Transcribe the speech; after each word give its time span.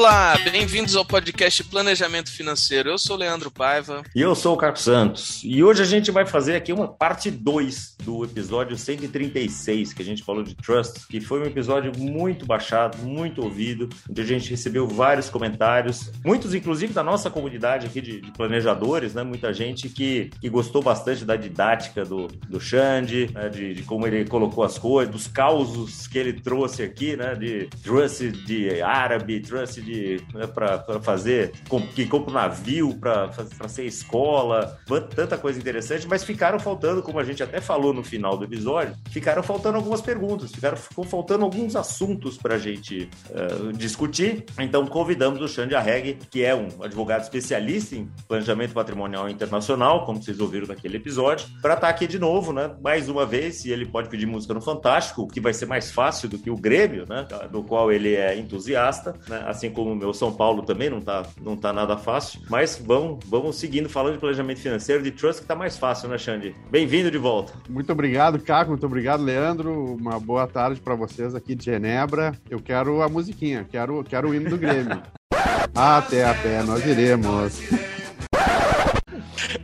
Olá, 0.00 0.34
bem-vindos 0.50 0.96
ao 0.96 1.04
podcast 1.04 1.62
Planejamento 1.64 2.32
Financeiro. 2.32 2.88
Eu 2.88 2.96
sou 2.96 3.16
o 3.16 3.18
Leandro 3.18 3.50
Paiva. 3.50 4.02
E 4.16 4.22
eu 4.22 4.34
sou 4.34 4.54
o 4.54 4.56
Carlos 4.56 4.80
Santos. 4.80 5.42
E 5.44 5.62
hoje 5.62 5.82
a 5.82 5.84
gente 5.84 6.10
vai 6.10 6.24
fazer 6.24 6.56
aqui 6.56 6.72
uma 6.72 6.88
parte 6.88 7.30
2 7.30 7.96
do 8.02 8.24
episódio 8.24 8.78
136, 8.78 9.92
que 9.92 10.00
a 10.00 10.04
gente 10.04 10.22
falou 10.22 10.42
de 10.42 10.54
Trust, 10.54 11.06
que 11.06 11.20
foi 11.20 11.40
um 11.40 11.44
episódio 11.44 11.92
muito 11.98 12.46
baixado, 12.46 12.96
muito 12.96 13.42
ouvido, 13.42 13.90
onde 14.08 14.22
a 14.22 14.24
gente 14.24 14.48
recebeu 14.48 14.88
vários 14.88 15.28
comentários, 15.28 16.10
muitos 16.24 16.54
inclusive 16.54 16.94
da 16.94 17.02
nossa 17.02 17.28
comunidade 17.28 17.86
aqui 17.86 18.00
de, 18.00 18.22
de 18.22 18.30
planejadores, 18.30 19.12
né? 19.12 19.22
Muita 19.22 19.52
gente 19.52 19.90
que, 19.90 20.30
que 20.40 20.48
gostou 20.48 20.80
bastante 20.80 21.26
da 21.26 21.36
didática 21.36 22.06
do, 22.06 22.26
do 22.26 22.58
Xande, 22.58 23.30
né? 23.34 23.50
de, 23.50 23.74
de 23.74 23.82
como 23.82 24.06
ele 24.06 24.24
colocou 24.24 24.64
as 24.64 24.78
coisas, 24.78 25.12
dos 25.12 25.26
causos 25.26 26.06
que 26.06 26.16
ele 26.16 26.32
trouxe 26.32 26.82
aqui, 26.82 27.18
né? 27.18 27.34
De 27.34 27.68
Trust 27.82 28.32
de 28.46 28.80
árabe, 28.80 29.40
Trust 29.40 29.82
de 29.82 29.89
né, 30.34 30.46
para 30.46 31.00
fazer, 31.00 31.52
que 31.94 32.06
compra 32.06 32.30
um 32.30 32.34
navio 32.34 32.94
para 32.98 33.68
ser 33.68 33.84
escola, 33.84 34.78
tanta 35.14 35.36
coisa 35.38 35.58
interessante, 35.58 36.06
mas 36.08 36.24
ficaram 36.24 36.58
faltando, 36.58 37.02
como 37.02 37.18
a 37.18 37.24
gente 37.24 37.42
até 37.42 37.60
falou 37.60 37.92
no 37.92 38.02
final 38.02 38.36
do 38.36 38.44
episódio, 38.44 38.94
ficaram 39.10 39.42
faltando 39.42 39.76
algumas 39.76 40.00
perguntas, 40.00 40.50
ficaram 40.52 40.76
ficou 40.76 41.04
faltando 41.04 41.44
alguns 41.44 41.76
assuntos 41.76 42.36
para 42.36 42.54
a 42.54 42.58
gente 42.58 43.08
uh, 43.30 43.72
discutir. 43.72 44.44
Então 44.58 44.86
convidamos 44.86 45.40
o 45.40 45.48
Xande 45.48 45.74
Arreg, 45.74 46.18
que 46.30 46.44
é 46.44 46.54
um 46.54 46.68
advogado 46.82 47.22
especialista 47.22 47.96
em 47.96 48.08
planejamento 48.28 48.72
patrimonial 48.72 49.28
internacional, 49.28 50.04
como 50.04 50.22
vocês 50.22 50.40
ouviram 50.40 50.66
naquele 50.66 50.96
episódio, 50.96 51.46
para 51.62 51.74
estar 51.74 51.86
tá 51.86 51.88
aqui 51.88 52.06
de 52.06 52.18
novo, 52.18 52.52
né? 52.52 52.74
Mais 52.82 53.08
uma 53.08 53.24
vez, 53.24 53.64
e 53.64 53.70
ele 53.70 53.86
pode 53.86 54.08
pedir 54.08 54.26
música 54.26 54.54
no 54.54 54.60
Fantástico, 54.60 55.26
que 55.28 55.40
vai 55.40 55.54
ser 55.54 55.66
mais 55.66 55.90
fácil 55.90 56.28
do 56.28 56.38
que 56.38 56.50
o 56.50 56.56
Grêmio, 56.56 57.06
né? 57.08 57.26
Do 57.50 57.62
qual 57.62 57.90
ele 57.90 58.14
é 58.14 58.36
entusiasta, 58.36 59.14
né? 59.28 59.42
Assim 59.46 59.70
como 59.70 59.79
como 59.80 59.92
o 59.92 59.96
meu 59.96 60.12
São 60.12 60.30
Paulo 60.30 60.62
também 60.62 60.90
não 60.90 61.00
tá, 61.00 61.24
não 61.40 61.56
tá 61.56 61.72
nada 61.72 61.96
fácil. 61.96 62.42
Mas 62.50 62.80
vamos, 62.84 63.24
vamos 63.26 63.56
seguindo 63.56 63.88
falando 63.88 64.14
de 64.14 64.18
planejamento 64.18 64.60
financeiro, 64.60 65.02
de 65.02 65.10
trust 65.10 65.40
que 65.40 65.48
tá 65.48 65.54
mais 65.54 65.78
fácil, 65.78 66.10
né, 66.10 66.18
Xande? 66.18 66.54
Bem-vindo 66.70 67.10
de 67.10 67.16
volta. 67.16 67.54
Muito 67.66 67.90
obrigado, 67.90 68.38
Caco. 68.38 68.72
Muito 68.72 68.84
obrigado, 68.84 69.22
Leandro. 69.22 69.94
Uma 69.94 70.20
boa 70.20 70.46
tarde 70.46 70.80
para 70.82 70.94
vocês 70.94 71.34
aqui 71.34 71.54
de 71.54 71.64
Genebra. 71.64 72.34
Eu 72.50 72.60
quero 72.60 73.00
a 73.00 73.08
musiquinha, 73.08 73.66
quero, 73.70 74.04
quero 74.04 74.28
o 74.28 74.34
hino 74.34 74.50
do 74.50 74.58
Grêmio. 74.58 75.02
Até 75.74 76.26
a 76.26 76.34
pé 76.34 76.62
nós 76.62 76.84
iremos. 76.84 77.58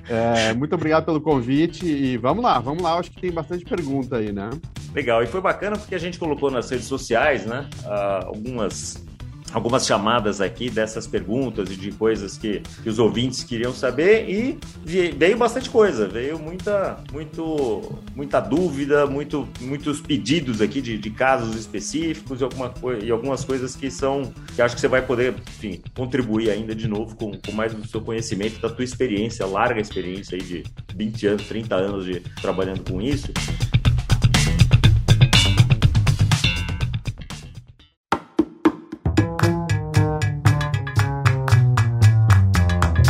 É, 0.08 0.54
muito 0.54 0.74
obrigado 0.74 1.04
pelo 1.04 1.20
convite 1.20 1.84
e 1.84 2.16
vamos 2.16 2.42
lá, 2.42 2.58
vamos 2.58 2.82
lá. 2.82 2.98
Acho 2.98 3.10
que 3.10 3.20
tem 3.20 3.32
bastante 3.32 3.66
pergunta 3.66 4.16
aí, 4.16 4.32
né? 4.32 4.48
Legal, 4.94 5.22
e 5.22 5.26
foi 5.26 5.42
bacana 5.42 5.76
porque 5.76 5.94
a 5.94 5.98
gente 5.98 6.18
colocou 6.18 6.50
nas 6.50 6.70
redes 6.70 6.86
sociais, 6.86 7.44
né, 7.44 7.68
algumas 8.24 9.04
algumas 9.56 9.86
chamadas 9.86 10.42
aqui 10.42 10.68
dessas 10.68 11.06
perguntas 11.06 11.70
e 11.70 11.76
de 11.76 11.90
coisas 11.90 12.36
que, 12.36 12.60
que, 12.82 12.90
os 12.90 12.98
ouvintes 12.98 13.42
queriam 13.42 13.72
saber 13.72 14.28
e 14.28 14.58
veio 14.84 15.38
bastante 15.38 15.70
coisa, 15.70 16.06
veio 16.06 16.38
muita, 16.38 17.02
muito, 17.10 17.98
muita 18.14 18.38
dúvida, 18.38 19.06
muito, 19.06 19.48
muitos 19.62 19.98
pedidos 19.98 20.60
aqui 20.60 20.82
de, 20.82 20.98
de 20.98 21.10
casos 21.10 21.56
específicos 21.56 22.42
e, 22.42 22.44
alguma, 22.44 22.74
e 23.02 23.10
algumas 23.10 23.46
coisas 23.46 23.74
que 23.74 23.90
são 23.90 24.30
que 24.54 24.60
acho 24.60 24.74
que 24.74 24.80
você 24.80 24.88
vai 24.88 25.00
poder, 25.00 25.34
enfim, 25.48 25.80
contribuir 25.96 26.50
ainda 26.50 26.74
de 26.74 26.86
novo 26.86 27.16
com, 27.16 27.32
com 27.32 27.52
mais 27.52 27.72
do 27.72 27.88
seu 27.88 28.02
conhecimento, 28.02 28.60
da 28.60 28.68
tua 28.68 28.84
experiência, 28.84 29.46
larga 29.46 29.80
experiência 29.80 30.36
aí 30.36 30.42
de 30.42 30.64
20 30.94 31.26
anos, 31.28 31.48
30 31.48 31.74
anos 31.74 32.04
de 32.04 32.20
trabalhando 32.42 32.90
com 32.90 33.00
isso. 33.00 33.32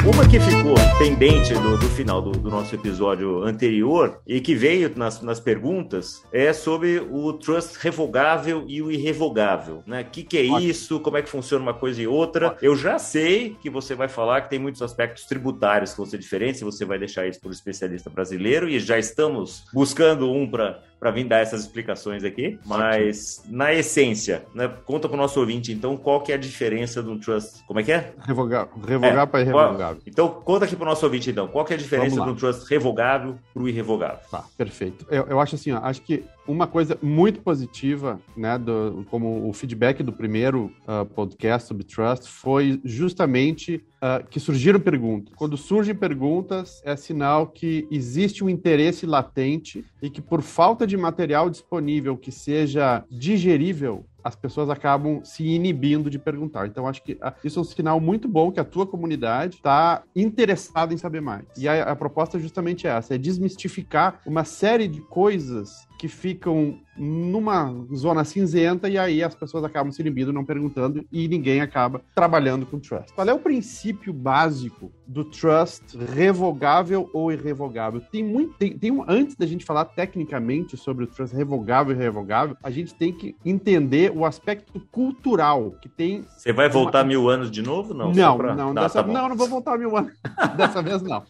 Uma 0.06 0.28
que 0.28 0.38
ficou 0.38 0.76
pendente 0.98 1.52
do, 1.54 1.76
do 1.76 1.88
final 1.88 2.22
do, 2.22 2.30
do, 2.30 2.48
nosso 2.48 2.72
episódio 2.76 3.42
anterior 3.42 4.20
e 4.24 4.40
que 4.40 4.54
veio 4.54 4.92
nas, 4.94 5.20
nas 5.20 5.40
perguntas 5.40 6.22
é 6.32 6.52
sobre 6.52 7.00
o 7.00 7.32
trust 7.32 7.76
revogável 7.80 8.64
e 8.68 8.80
o 8.80 8.88
irrevogável. 8.88 9.82
O 9.84 9.90
né? 9.90 10.04
que, 10.04 10.22
que 10.22 10.38
é 10.38 10.42
isso? 10.42 11.00
Como 11.00 11.16
é 11.16 11.22
que 11.22 11.28
funciona 11.28 11.60
uma 11.60 11.74
coisa 11.74 12.00
e 12.00 12.06
outra? 12.06 12.56
Eu 12.62 12.76
já 12.76 13.00
sei 13.00 13.56
que 13.60 13.68
você 13.68 13.96
vai 13.96 14.06
falar 14.06 14.42
que 14.42 14.50
tem 14.50 14.60
muitos 14.60 14.80
aspectos 14.80 15.24
tributários 15.24 15.90
que 15.90 15.96
vão 15.96 16.06
ser 16.06 16.18
diferentes, 16.18 16.60
você 16.60 16.84
vai 16.84 17.00
deixar 17.00 17.26
isso 17.26 17.40
para 17.40 17.48
o 17.48 17.52
especialista 17.52 18.08
brasileiro 18.08 18.68
e 18.68 18.78
já 18.78 18.96
estamos 18.96 19.64
buscando 19.74 20.32
um 20.32 20.48
para 20.48 20.84
para 20.98 21.10
vir 21.10 21.24
dar 21.24 21.38
essas 21.38 21.62
explicações 21.62 22.24
aqui, 22.24 22.58
mas 22.64 23.42
na 23.48 23.72
essência, 23.72 24.44
né, 24.54 24.70
conta 24.84 25.08
para 25.08 25.14
o 25.14 25.18
nosso 25.18 25.38
ouvinte, 25.38 25.72
então, 25.72 25.96
qual 25.96 26.22
que 26.22 26.32
é 26.32 26.34
a 26.34 26.38
diferença 26.38 27.02
do 27.02 27.18
trust? 27.18 27.64
Como 27.66 27.80
é 27.80 27.82
que 27.82 27.92
é? 27.92 28.14
Revogar, 28.24 28.68
revogar 28.86 29.22
é, 29.22 29.26
para 29.26 29.40
irrevogável. 29.40 30.02
Então, 30.06 30.28
conta 30.28 30.64
aqui 30.64 30.74
para 30.74 30.84
o 30.84 30.88
nosso 30.88 31.04
ouvinte, 31.04 31.30
então, 31.30 31.48
qual 31.48 31.64
que 31.64 31.72
é 31.72 31.76
a 31.76 31.78
diferença 31.78 32.24
do 32.24 32.34
trust 32.34 32.68
revogável 32.68 33.36
para 33.52 33.62
o 33.62 33.68
irrevogável? 33.68 34.20
Tá, 34.30 34.44
perfeito. 34.56 35.06
Eu, 35.10 35.26
eu 35.26 35.40
acho 35.40 35.54
assim, 35.54 35.72
ó, 35.72 35.80
acho 35.82 36.00
que 36.02 36.24
uma 36.46 36.66
coisa 36.66 36.98
muito 37.02 37.40
positiva, 37.40 38.20
né, 38.36 38.58
do, 38.58 39.04
como 39.10 39.48
o 39.48 39.52
feedback 39.52 40.02
do 40.02 40.12
primeiro 40.12 40.72
uh, 40.86 41.04
podcast 41.06 41.68
sobre 41.68 41.84
trust 41.84 42.28
foi 42.28 42.80
justamente 42.84 43.84
uh, 43.96 44.26
que 44.28 44.40
surgiram 44.40 44.80
perguntas. 44.80 45.34
Quando 45.34 45.56
surgem 45.56 45.94
perguntas, 45.94 46.80
é 46.84 46.96
sinal 46.96 47.46
que 47.46 47.86
existe 47.90 48.44
um 48.44 48.48
interesse 48.48 49.06
latente 49.06 49.84
e 50.00 50.10
que 50.10 50.20
por 50.20 50.42
falta 50.42 50.86
de 50.86 50.96
material 50.96 51.50
disponível 51.50 52.16
que 52.16 52.30
seja 52.30 53.04
digerível, 53.10 54.04
as 54.26 54.34
pessoas 54.34 54.68
acabam 54.68 55.24
se 55.24 55.46
inibindo 55.46 56.10
de 56.10 56.18
perguntar. 56.18 56.66
Então, 56.66 56.88
acho 56.88 57.00
que 57.00 57.16
ah, 57.22 57.32
isso 57.44 57.60
é 57.60 57.62
um 57.62 57.64
sinal 57.64 58.00
muito 58.00 58.26
bom 58.26 58.50
que 58.50 58.58
a 58.58 58.64
tua 58.64 58.84
comunidade 58.84 59.54
está 59.54 60.02
interessada 60.16 60.92
em 60.92 60.96
saber 60.96 61.20
mais. 61.20 61.44
E 61.56 61.68
a, 61.68 61.84
a 61.84 61.94
proposta 61.94 62.36
é 62.36 62.40
justamente 62.40 62.88
essa: 62.88 63.14
é 63.14 63.18
desmistificar 63.18 64.20
uma 64.26 64.42
série 64.42 64.88
de 64.88 65.00
coisas 65.00 65.85
que 65.98 66.08
ficam 66.08 66.78
numa 66.96 67.72
zona 67.94 68.24
cinzenta 68.24 68.88
e 68.88 68.98
aí 68.98 69.22
as 69.22 69.34
pessoas 69.34 69.64
acabam 69.64 69.92
se 69.92 70.00
inibindo, 70.00 70.32
não 70.32 70.44
perguntando 70.44 71.04
e 71.12 71.28
ninguém 71.28 71.60
acaba 71.60 72.00
trabalhando 72.14 72.66
com 72.66 72.78
trust. 72.78 73.12
Qual 73.14 73.28
é 73.28 73.32
o 73.32 73.38
princípio 73.38 74.12
básico 74.12 74.92
do 75.06 75.24
trust 75.24 75.96
revogável 76.14 77.08
ou 77.12 77.32
irrevogável? 77.32 78.00
Tem 78.00 78.24
muito, 78.24 78.54
tem, 78.54 78.76
tem 78.76 78.90
um, 78.90 79.04
antes 79.06 79.36
da 79.36 79.46
gente 79.46 79.64
falar 79.64 79.84
tecnicamente 79.84 80.76
sobre 80.76 81.04
o 81.04 81.06
trust 81.06 81.34
revogável 81.34 81.94
e 81.94 81.98
irrevogável, 81.98 82.56
a 82.62 82.70
gente 82.70 82.94
tem 82.94 83.12
que 83.12 83.34
entender 83.44 84.12
o 84.14 84.24
aspecto 84.24 84.80
cultural 84.90 85.72
que 85.80 85.88
tem. 85.88 86.24
Você 86.36 86.52
vai 86.52 86.68
voltar 86.68 87.00
uma... 87.00 87.08
mil 87.08 87.28
anos 87.28 87.50
de 87.50 87.62
novo? 87.62 87.94
Não, 87.94 88.12
não, 88.12 88.36
pra... 88.36 88.54
não, 88.54 88.74
dessa... 88.74 89.02
tá 89.02 89.12
não, 89.12 89.28
não 89.28 89.36
vou 89.36 89.48
voltar 89.48 89.78
mil 89.78 89.96
anos. 89.96 90.12
dessa 90.56 90.82
vez 90.82 91.02
não. 91.02 91.22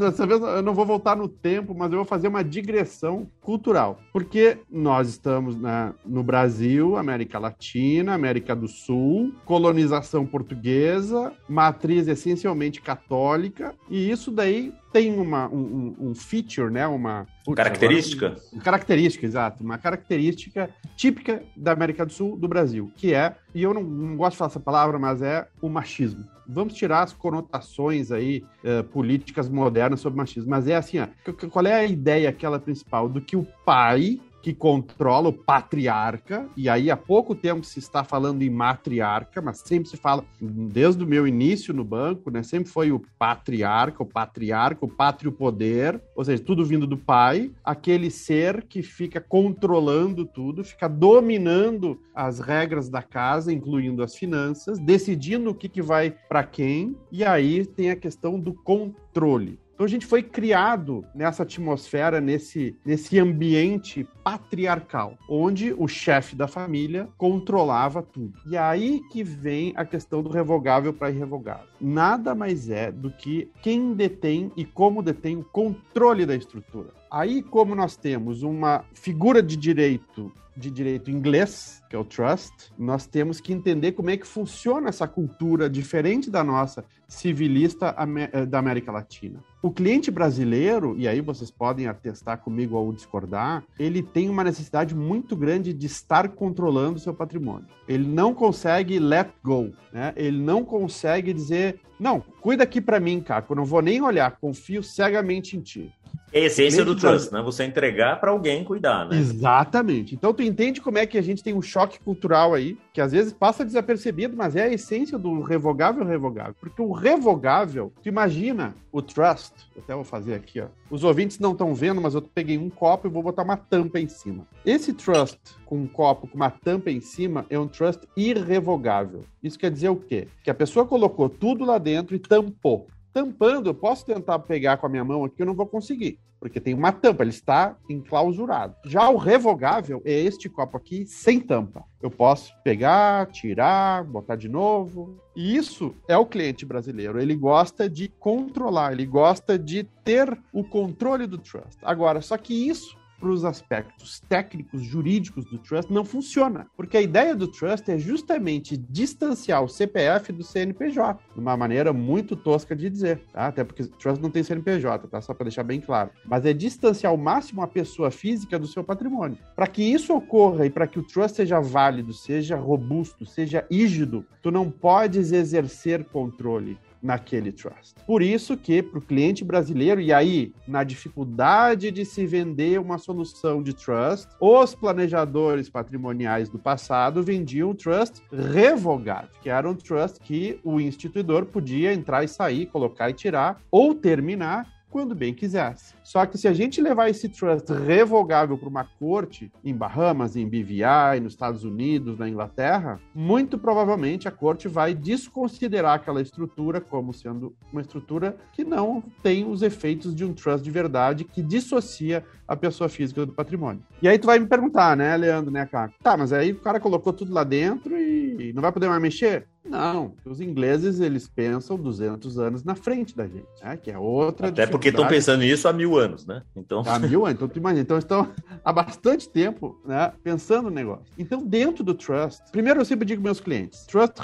Dessa 0.00 0.26
vez 0.26 0.40
eu 0.40 0.62
não 0.62 0.74
vou 0.74 0.86
voltar 0.86 1.16
no 1.16 1.28
tempo, 1.28 1.74
mas 1.74 1.90
eu 1.90 1.98
vou 1.98 2.04
fazer 2.04 2.28
uma 2.28 2.44
digressão 2.44 3.28
cultural, 3.40 3.98
porque 4.12 4.58
nós 4.70 5.07
nós 5.08 5.14
estamos 5.14 5.56
né, 5.56 5.94
no 6.04 6.22
Brasil, 6.22 6.96
América 6.96 7.38
Latina, 7.38 8.12
América 8.12 8.54
do 8.54 8.68
Sul, 8.68 9.32
colonização 9.46 10.26
portuguesa, 10.26 11.32
matriz 11.48 12.06
essencialmente 12.06 12.82
católica, 12.82 13.74
e 13.88 14.10
isso 14.10 14.30
daí 14.30 14.72
tem 14.92 15.18
uma, 15.18 15.48
um, 15.48 15.94
um 15.98 16.14
feature, 16.14 16.70
né? 16.70 16.86
Uma 16.86 17.26
característica. 17.54 18.26
Agora, 18.26 18.62
característica, 18.62 19.26
exato. 19.26 19.62
Uma 19.62 19.78
característica 19.78 20.70
típica 20.96 21.42
da 21.56 21.72
América 21.72 22.04
do 22.04 22.12
Sul, 22.12 22.36
do 22.36 22.48
Brasil, 22.48 22.90
que 22.96 23.14
é, 23.14 23.34
e 23.54 23.62
eu 23.62 23.74
não, 23.74 23.82
não 23.82 24.16
gosto 24.16 24.32
de 24.32 24.38
falar 24.38 24.50
essa 24.50 24.60
palavra, 24.60 24.98
mas 24.98 25.22
é 25.22 25.46
o 25.60 25.68
machismo. 25.68 26.24
Vamos 26.46 26.72
tirar 26.74 27.02
as 27.02 27.12
conotações 27.12 28.10
aí 28.10 28.42
uh, 28.64 28.82
políticas 28.84 29.50
modernas 29.50 30.00
sobre 30.00 30.16
machismo, 30.16 30.48
mas 30.48 30.66
é 30.66 30.76
assim, 30.76 30.98
ó, 30.98 31.06
qual 31.50 31.66
é 31.66 31.74
a 31.74 31.84
ideia 31.84 32.30
aquela 32.30 32.58
principal 32.58 33.06
do 33.06 33.20
que 33.20 33.36
o 33.36 33.46
pai 33.66 34.18
que 34.42 34.54
controla 34.54 35.28
o 35.28 35.32
patriarca, 35.32 36.48
e 36.56 36.68
aí 36.68 36.90
há 36.90 36.96
pouco 36.96 37.34
tempo 37.34 37.64
se 37.64 37.78
está 37.78 38.04
falando 38.04 38.42
em 38.42 38.50
matriarca, 38.50 39.42
mas 39.42 39.58
sempre 39.58 39.88
se 39.88 39.96
fala, 39.96 40.24
desde 40.40 41.02
o 41.02 41.06
meu 41.06 41.26
início 41.26 41.74
no 41.74 41.84
banco, 41.84 42.30
né, 42.30 42.42
sempre 42.42 42.70
foi 42.70 42.92
o 42.92 43.02
patriarca, 43.18 44.02
o 44.02 44.06
patriarca, 44.06 44.84
o 44.84 44.88
pátrio 44.88 45.32
poder, 45.32 46.00
ou 46.14 46.24
seja, 46.24 46.42
tudo 46.42 46.64
vindo 46.64 46.86
do 46.86 46.96
pai, 46.96 47.50
aquele 47.64 48.10
ser 48.10 48.64
que 48.64 48.82
fica 48.82 49.20
controlando 49.20 50.24
tudo, 50.24 50.64
fica 50.64 50.88
dominando 50.88 52.00
as 52.14 52.38
regras 52.38 52.88
da 52.88 53.02
casa, 53.02 53.52
incluindo 53.52 54.02
as 54.02 54.14
finanças, 54.14 54.78
decidindo 54.78 55.50
o 55.50 55.54
que, 55.54 55.68
que 55.68 55.82
vai 55.82 56.14
para 56.28 56.44
quem, 56.44 56.96
e 57.10 57.24
aí 57.24 57.64
tem 57.64 57.90
a 57.90 57.96
questão 57.96 58.38
do 58.38 58.52
controle. 58.52 59.58
Então 59.78 59.86
a 59.86 59.88
gente 59.88 60.06
foi 60.06 60.24
criado 60.24 61.04
nessa 61.14 61.44
atmosfera, 61.44 62.20
nesse, 62.20 62.76
nesse 62.84 63.16
ambiente 63.16 64.04
patriarcal, 64.24 65.16
onde 65.30 65.72
o 65.72 65.86
chefe 65.86 66.34
da 66.34 66.48
família 66.48 67.08
controlava 67.16 68.02
tudo. 68.02 68.40
E 68.50 68.56
aí 68.56 69.00
que 69.12 69.22
vem 69.22 69.72
a 69.76 69.84
questão 69.84 70.20
do 70.20 70.30
revogável 70.30 70.92
para 70.92 71.12
irrevogável. 71.12 71.68
Nada 71.80 72.34
mais 72.34 72.68
é 72.68 72.90
do 72.90 73.08
que 73.08 73.52
quem 73.62 73.94
detém 73.94 74.50
e 74.56 74.64
como 74.64 75.00
detém 75.00 75.36
o 75.36 75.44
controle 75.44 76.26
da 76.26 76.34
estrutura. 76.34 76.88
Aí, 77.08 77.40
como 77.40 77.74
nós 77.74 77.96
temos 77.96 78.42
uma 78.42 78.84
figura 78.92 79.40
de 79.40 79.56
direito 79.56 80.32
de 80.58 80.70
direito 80.70 81.10
inglês, 81.10 81.82
que 81.88 81.96
é 81.96 81.98
o 81.98 82.04
trust, 82.04 82.52
nós 82.78 83.06
temos 83.06 83.40
que 83.40 83.52
entender 83.52 83.92
como 83.92 84.10
é 84.10 84.16
que 84.16 84.26
funciona 84.26 84.88
essa 84.88 85.06
cultura 85.06 85.70
diferente 85.70 86.30
da 86.30 86.42
nossa 86.42 86.84
civilista 87.06 87.94
eh, 88.32 88.44
da 88.44 88.58
América 88.58 88.92
Latina. 88.92 89.42
O 89.62 89.70
cliente 89.70 90.10
brasileiro, 90.10 90.94
e 90.98 91.08
aí 91.08 91.20
vocês 91.20 91.50
podem 91.50 91.86
atestar 91.86 92.38
comigo 92.38 92.76
ou 92.76 92.92
discordar, 92.92 93.64
ele 93.78 94.02
tem 94.02 94.28
uma 94.28 94.44
necessidade 94.44 94.94
muito 94.94 95.34
grande 95.34 95.72
de 95.72 95.86
estar 95.86 96.28
controlando 96.28 96.98
seu 96.98 97.14
patrimônio. 97.14 97.66
Ele 97.88 98.06
não 98.06 98.34
consegue 98.34 98.98
let 98.98 99.30
go, 99.42 99.72
né? 99.92 100.12
Ele 100.16 100.38
não 100.38 100.64
consegue 100.64 101.32
dizer, 101.32 101.80
não, 101.98 102.20
cuida 102.20 102.64
aqui 102.64 102.80
para 102.80 103.00
mim, 103.00 103.24
eu 103.48 103.56
não 103.56 103.64
vou 103.64 103.80
nem 103.80 104.02
olhar, 104.02 104.36
confio 104.38 104.82
cegamente 104.82 105.56
em 105.56 105.60
ti. 105.60 105.92
É 106.32 106.40
a 106.40 106.44
essência 106.44 106.84
do 106.84 106.94
trust, 106.94 107.32
né? 107.32 107.40
Você 107.42 107.64
entregar 107.64 108.20
para 108.20 108.30
alguém 108.30 108.62
cuidar, 108.62 109.08
né? 109.08 109.16
Exatamente. 109.16 110.14
Então 110.14 110.34
tu 110.34 110.42
entende 110.48 110.80
como 110.80 110.98
é 110.98 111.06
que 111.06 111.18
a 111.18 111.22
gente 111.22 111.42
tem 111.42 111.54
um 111.54 111.62
choque 111.62 112.00
cultural 112.00 112.54
aí, 112.54 112.76
que 112.92 113.00
às 113.00 113.12
vezes 113.12 113.32
passa 113.32 113.64
desapercebido, 113.64 114.36
mas 114.36 114.56
é 114.56 114.62
a 114.64 114.72
essência 114.72 115.18
do 115.18 115.40
revogável 115.42 116.04
revogável. 116.04 116.54
Porque 116.60 116.82
o 116.82 116.92
revogável, 116.92 117.92
tu 118.02 118.08
imagina 118.08 118.74
o 118.90 119.02
trust, 119.02 119.52
até 119.76 119.94
vou 119.94 120.04
fazer 120.04 120.34
aqui, 120.34 120.60
ó. 120.60 120.66
Os 120.90 121.04
ouvintes 121.04 121.38
não 121.38 121.52
estão 121.52 121.74
vendo, 121.74 122.00
mas 122.00 122.14
eu 122.14 122.22
peguei 122.22 122.56
um 122.56 122.70
copo 122.70 123.06
e 123.06 123.10
vou 123.10 123.22
botar 123.22 123.42
uma 123.42 123.56
tampa 123.56 124.00
em 124.00 124.08
cima. 124.08 124.46
Esse 124.64 124.92
trust 124.92 125.38
com 125.66 125.76
um 125.76 125.86
copo 125.86 126.26
com 126.26 126.36
uma 126.36 126.50
tampa 126.50 126.90
em 126.90 127.00
cima 127.00 127.44
é 127.50 127.58
um 127.58 127.68
trust 127.68 128.08
irrevogável. 128.16 129.24
Isso 129.42 129.58
quer 129.58 129.70
dizer 129.70 129.90
o 129.90 129.96
quê? 129.96 130.26
Que 130.42 130.50
a 130.50 130.54
pessoa 130.54 130.86
colocou 130.86 131.28
tudo 131.28 131.64
lá 131.64 131.78
dentro 131.78 132.16
e 132.16 132.18
tampou 132.18 132.86
tampando, 133.12 133.68
eu 133.68 133.74
posso 133.74 134.04
tentar 134.04 134.38
pegar 134.40 134.76
com 134.76 134.86
a 134.86 134.88
minha 134.88 135.04
mão 135.04 135.24
aqui, 135.24 135.42
eu 135.42 135.46
não 135.46 135.54
vou 135.54 135.66
conseguir, 135.66 136.18
porque 136.40 136.60
tem 136.60 136.74
uma 136.74 136.92
tampa, 136.92 137.22
ele 137.22 137.30
está 137.30 137.76
enclausurado. 137.88 138.74
Já 138.84 139.08
o 139.08 139.16
revogável 139.16 140.00
é 140.04 140.12
este 140.12 140.48
copo 140.48 140.76
aqui 140.76 141.04
sem 141.06 141.40
tampa. 141.40 141.84
Eu 142.00 142.10
posso 142.10 142.52
pegar, 142.62 143.26
tirar, 143.26 144.04
botar 144.04 144.36
de 144.36 144.48
novo. 144.48 145.18
E 145.34 145.56
isso 145.56 145.94
é 146.06 146.16
o 146.16 146.26
cliente 146.26 146.64
brasileiro. 146.64 147.20
Ele 147.20 147.34
gosta 147.34 147.88
de 147.88 148.08
controlar, 148.08 148.92
ele 148.92 149.06
gosta 149.06 149.58
de 149.58 149.84
ter 150.04 150.38
o 150.52 150.62
controle 150.62 151.26
do 151.26 151.38
trust. 151.38 151.78
Agora, 151.82 152.20
só 152.20 152.36
que 152.36 152.54
isso 152.68 152.96
para 153.18 153.28
os 153.28 153.44
aspectos 153.44 154.20
técnicos, 154.28 154.82
jurídicos 154.82 155.44
do 155.44 155.58
trust 155.58 155.92
não 155.92 156.04
funciona, 156.04 156.66
porque 156.76 156.96
a 156.96 157.02
ideia 157.02 157.34
do 157.34 157.48
trust 157.48 157.90
é 157.90 157.98
justamente 157.98 158.76
distanciar 158.76 159.62
o 159.62 159.68
CPF 159.68 160.32
do 160.32 160.42
CNPJ, 160.42 161.20
de 161.34 161.40
uma 161.40 161.56
maneira 161.56 161.92
muito 161.92 162.36
tosca 162.36 162.74
de 162.74 162.88
dizer, 162.88 163.22
tá? 163.32 163.46
até 163.46 163.64
porque 163.64 163.84
trust 163.84 164.22
não 164.22 164.30
tem 164.30 164.42
CNPJ, 164.42 165.08
tá? 165.08 165.20
Só 165.20 165.34
para 165.34 165.44
deixar 165.44 165.64
bem 165.64 165.80
claro. 165.80 166.10
Mas 166.24 166.44
é 166.44 166.52
distanciar 166.52 167.10
ao 167.10 167.16
máximo 167.16 167.62
a 167.62 167.66
pessoa 167.66 168.10
física 168.10 168.58
do 168.58 168.66
seu 168.66 168.84
patrimônio. 168.84 169.38
Para 169.54 169.66
que 169.66 169.82
isso 169.82 170.14
ocorra 170.14 170.66
e 170.66 170.70
para 170.70 170.86
que 170.86 170.98
o 170.98 171.02
trust 171.02 171.36
seja 171.36 171.60
válido, 171.60 172.12
seja 172.12 172.56
robusto, 172.56 173.26
seja 173.26 173.66
rígido, 173.70 174.24
tu 174.42 174.50
não 174.50 174.70
podes 174.70 175.32
exercer 175.32 176.04
controle 176.04 176.78
naquele 177.02 177.52
trust. 177.52 177.94
Por 178.06 178.22
isso 178.22 178.56
que 178.56 178.82
para 178.82 178.98
o 178.98 179.02
cliente 179.02 179.44
brasileiro, 179.44 180.00
e 180.00 180.12
aí 180.12 180.52
na 180.66 180.84
dificuldade 180.84 181.90
de 181.90 182.04
se 182.04 182.26
vender 182.26 182.80
uma 182.80 182.98
solução 182.98 183.62
de 183.62 183.72
trust, 183.72 184.28
os 184.40 184.74
planejadores 184.74 185.68
patrimoniais 185.68 186.48
do 186.48 186.58
passado 186.58 187.22
vendiam 187.22 187.74
trust 187.74 188.22
revogado, 188.32 189.30
que 189.42 189.48
era 189.48 189.68
um 189.68 189.74
trust 189.74 190.20
que 190.20 190.58
o 190.64 190.80
instituidor 190.80 191.46
podia 191.46 191.92
entrar 191.92 192.24
e 192.24 192.28
sair, 192.28 192.66
colocar 192.66 193.10
e 193.10 193.14
tirar, 193.14 193.60
ou 193.70 193.94
terminar 193.94 194.77
quando 194.90 195.14
bem 195.14 195.34
quisesse. 195.34 195.94
Só 196.02 196.24
que 196.26 196.38
se 196.38 196.48
a 196.48 196.52
gente 196.52 196.80
levar 196.80 197.08
esse 197.08 197.28
trust 197.28 197.72
revogável 197.72 198.56
para 198.56 198.68
uma 198.68 198.84
corte 198.84 199.52
em 199.64 199.74
Bahamas, 199.74 200.36
em 200.36 200.46
BVI, 200.46 201.20
nos 201.22 201.32
Estados 201.32 201.64
Unidos, 201.64 202.18
na 202.18 202.28
Inglaterra, 202.28 203.00
muito 203.14 203.58
provavelmente 203.58 204.26
a 204.26 204.30
corte 204.30 204.68
vai 204.68 204.94
desconsiderar 204.94 205.94
aquela 205.94 206.22
estrutura 206.22 206.80
como 206.80 207.12
sendo 207.12 207.54
uma 207.72 207.80
estrutura 207.80 208.36
que 208.52 208.64
não 208.64 209.02
tem 209.22 209.48
os 209.48 209.62
efeitos 209.62 210.14
de 210.14 210.24
um 210.24 210.32
trust 210.32 210.64
de 210.64 210.70
verdade 210.70 211.24
que 211.24 211.42
dissocia 211.42 212.24
a 212.46 212.56
pessoa 212.56 212.88
física 212.88 213.26
do 213.26 213.32
patrimônio. 213.32 213.82
E 214.00 214.08
aí 214.08 214.18
tu 214.18 214.26
vai 214.26 214.38
me 214.38 214.46
perguntar, 214.46 214.96
né, 214.96 215.16
Leandro, 215.16 215.50
né, 215.50 215.66
cara? 215.66 215.92
Tá, 216.02 216.16
mas 216.16 216.32
aí 216.32 216.52
o 216.52 216.60
cara 216.60 216.80
colocou 216.80 217.12
tudo 217.12 217.32
lá 217.32 217.44
dentro 217.44 217.96
e 217.96 218.52
não 218.54 218.62
vai 218.62 218.72
poder 218.72 218.88
mais 218.88 219.02
mexer? 219.02 219.46
Não, 219.64 220.14
os 220.24 220.40
ingleses 220.40 221.00
eles 221.00 221.28
pensam 221.28 221.76
200 221.76 222.38
anos 222.38 222.64
na 222.64 222.74
frente 222.74 223.16
da 223.16 223.26
gente, 223.26 223.46
né? 223.62 223.76
Que 223.76 223.90
é 223.90 223.98
outra. 223.98 224.48
Até 224.48 224.66
porque 224.66 224.88
estão 224.88 225.06
pensando 225.06 225.40
nisso 225.40 225.68
há 225.68 225.72
mil 225.72 225.96
anos, 225.96 226.26
né? 226.26 226.42
Então. 226.56 226.82
Há 226.86 226.98
mil 226.98 227.24
anos, 227.26 227.36
então 227.36 227.48
tu 227.48 227.58
imagina. 227.58 227.82
Então 227.82 227.98
estão 227.98 228.30
há 228.64 228.72
bastante 228.72 229.28
tempo, 229.28 229.78
né? 229.84 230.12
Pensando 230.22 230.64
no 230.64 230.70
negócio. 230.70 231.04
Então 231.18 231.44
dentro 231.44 231.84
do 231.84 231.94
trust, 231.94 232.42
primeiro 232.50 232.80
eu 232.80 232.84
sempre 232.84 233.06
digo 233.06 233.22
meus 233.22 233.40
clientes, 233.40 233.84
trust 233.86 234.14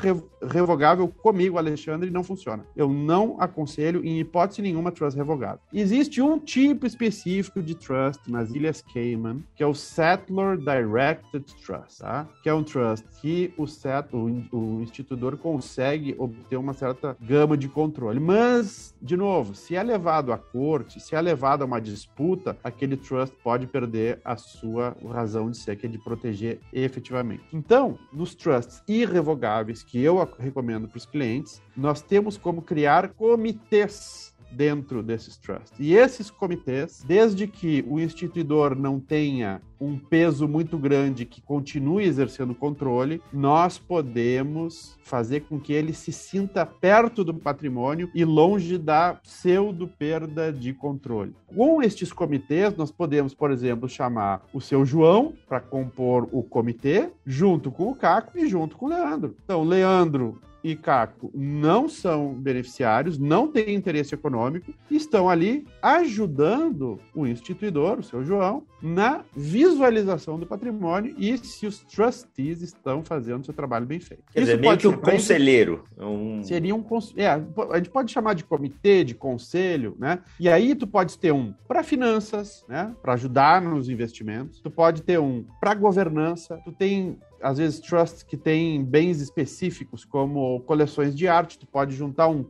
revogável 0.43 1.09
comigo, 1.09 1.59
Alexandre, 1.59 2.11
não 2.11 2.23
funciona. 2.23 2.65
Eu 2.77 2.89
não 2.89 3.37
aconselho 3.39 4.05
em 4.05 4.21
hipótese 4.21 4.63
nenhuma 4.63 4.91
trust 4.91 5.17
revogável. 5.17 5.61
Existe 5.73 6.21
um 6.21 6.39
tipo 6.39 6.87
específico 6.87 7.63
de 7.63 7.75
trust 7.75 8.31
nas 8.31 8.51
Ilhas 8.51 8.83
Cayman, 8.93 9.45
que 9.55 9.63
é 9.63 9.67
o 9.67 9.75
Settler 9.75 10.57
Directed 10.57 11.45
Trust, 11.65 12.01
tá? 12.01 12.27
Que 12.43 12.49
é 12.49 12.55
um 12.55 12.63
trust 12.63 13.07
que 13.21 13.53
o, 13.57 13.67
set, 13.67 14.09
o, 14.13 14.27
o 14.53 14.83
instituidor 15.25 15.37
consegue 15.39 16.15
obter 16.19 16.57
uma 16.57 16.75
certa 16.75 17.17
gama 17.21 17.57
de 17.57 17.69
controle. 17.69 18.21
Mas, 18.21 18.95
de 19.01 19.17
novo, 19.17 19.55
se 19.55 19.75
é 19.75 19.83
levado 19.83 20.33
à 20.33 20.39
corte, 20.39 21.01
se 21.01 21.15
é 21.15 21.21
levado 21.21 21.63
a 21.63 21.65
uma 21.65 21.81
disputa, 21.81 22.57
aquele 22.63 22.97
trust 22.97 23.35
pode 23.43 23.67
perder 23.67 24.21
a 24.25 24.37
sua 24.37 24.97
razão 25.11 25.51
de 25.51 25.57
ser, 25.57 25.77
que 25.77 25.87
é 25.87 25.89
de 25.89 25.99
proteger 25.99 26.61
efetivamente. 26.73 27.45
Então, 27.53 27.99
nos 28.13 28.35
trusts 28.35 28.83
irrevogáveis 28.87 29.83
que 29.83 30.01
eu 30.01 30.17
recomendo 30.39 30.89
para 30.89 30.99
os 30.99 31.07
clientes, 31.07 31.63
nós 31.77 32.03
temos 32.03 32.37
como 32.37 32.63
criar 32.63 33.09
comitês 33.09 34.34
dentro 34.55 35.03
desses 35.03 35.37
trusts. 35.37 35.79
E 35.79 35.95
esses 35.95 36.31
comitês, 36.31 37.03
desde 37.07 37.47
que 37.47 37.85
o 37.89 37.99
instituidor 37.99 38.75
não 38.75 39.01
tenha 39.01 39.61
um 39.81 39.99
peso 39.99 40.49
muito 40.49 40.79
grande 40.79 41.27
que 41.27 41.43
continue 41.43 42.05
exercendo 42.05 42.55
controle, 42.55 43.21
nós 43.33 43.77
podemos 43.79 44.97
fazer 45.03 45.41
com 45.41 45.61
que 45.61 45.73
ele 45.73 45.93
se 45.93 46.11
sinta 46.11 46.65
perto 46.65 47.23
do 47.23 47.35
patrimônio 47.35 48.11
e 48.15 48.25
longe 48.25 48.79
da 48.79 49.15
pseudo 49.15 49.87
perda 49.87 50.53
de 50.53 50.73
controle. 50.73 51.35
Com 51.47 51.83
estes 51.83 52.13
comitês, 52.13 52.75
nós 52.77 52.91
podemos, 52.91 53.35
por 53.35 53.51
exemplo, 53.51 53.89
chamar 53.89 54.47
o 54.53 54.61
seu 54.61 54.85
João 54.87 55.35
para 55.47 55.61
compor 55.61 56.29
o 56.33 56.43
comitê, 56.43 57.11
junto 57.27 57.71
com 57.71 57.91
o 57.91 57.95
Caco 57.95 58.39
e 58.39 58.49
junto 58.49 58.77
com 58.77 58.87
o 58.87 58.89
Leandro. 58.89 59.37
Então, 59.45 59.63
Leandro 59.63 60.41
e 60.65 60.75
Caco 60.75 61.31
não 61.35 61.89
são 61.89 62.33
beneficiários, 62.33 63.19
não 63.19 63.47
têm 63.47 63.75
interesse 63.75 64.15
econômico, 64.15 64.73
estão 64.91 65.29
ali 65.29 65.67
ajudando 65.83 66.99
o 67.15 67.27
instituidor, 67.27 67.99
o 67.99 68.03
seu 68.03 68.25
João, 68.25 68.65
na 68.83 69.25
visualização 69.37 70.39
do 70.39 70.47
patrimônio 70.47 71.15
e 71.19 71.37
se 71.39 71.67
os 71.67 71.81
trustees 71.81 72.63
estão 72.63 73.05
fazendo 73.05 73.43
o 73.43 73.45
seu 73.45 73.55
trabalho 73.55 73.85
bem 73.85 74.01
feito. 74.01 74.25
Quer 74.33 74.41
dizer, 74.41 74.61
meio 74.61 74.77
que 74.79 74.89
um 74.89 74.97
conselheiro. 74.97 75.85
Um... 75.99 76.43
Seria 76.43 76.75
um 76.75 76.85
é, 77.17 77.29
a 77.29 77.77
gente 77.77 77.91
pode 77.91 78.13
chamar 78.13 78.35
de 78.35 78.45
comitê, 78.45 79.05
de 79.05 79.15
conselho, 79.15 79.97
né? 79.99 80.21
E 80.39 80.49
aí 80.49 80.75
tu 80.75 80.87
pode 80.87 81.19
ter 81.19 81.33
um 81.33 81.53
para 81.67 81.83
finanças, 81.83 82.65
né? 82.69 82.95
Para 83.03 83.15
ajudar 83.15 83.61
nos 83.61 83.89
investimentos. 83.89 84.61
Tu 84.61 84.71
pode 84.71 85.03
ter 85.03 85.19
um 85.19 85.45
para 85.61 85.75
governança. 85.75 86.61
Tu 86.65 86.73
tem 86.73 87.19
às 87.45 87.59
vezes, 87.59 87.79
trusts 87.79 88.23
que 88.23 88.39
têm 88.39 88.83
bens 88.83 89.21
específicos, 89.21 90.03
como 90.03 90.61
coleções 90.61 91.15
de 91.15 91.29
arte, 91.29 91.59
tu 91.59 91.67
pode 91.67 91.95
juntar 91.95 92.27
um, 92.27 92.43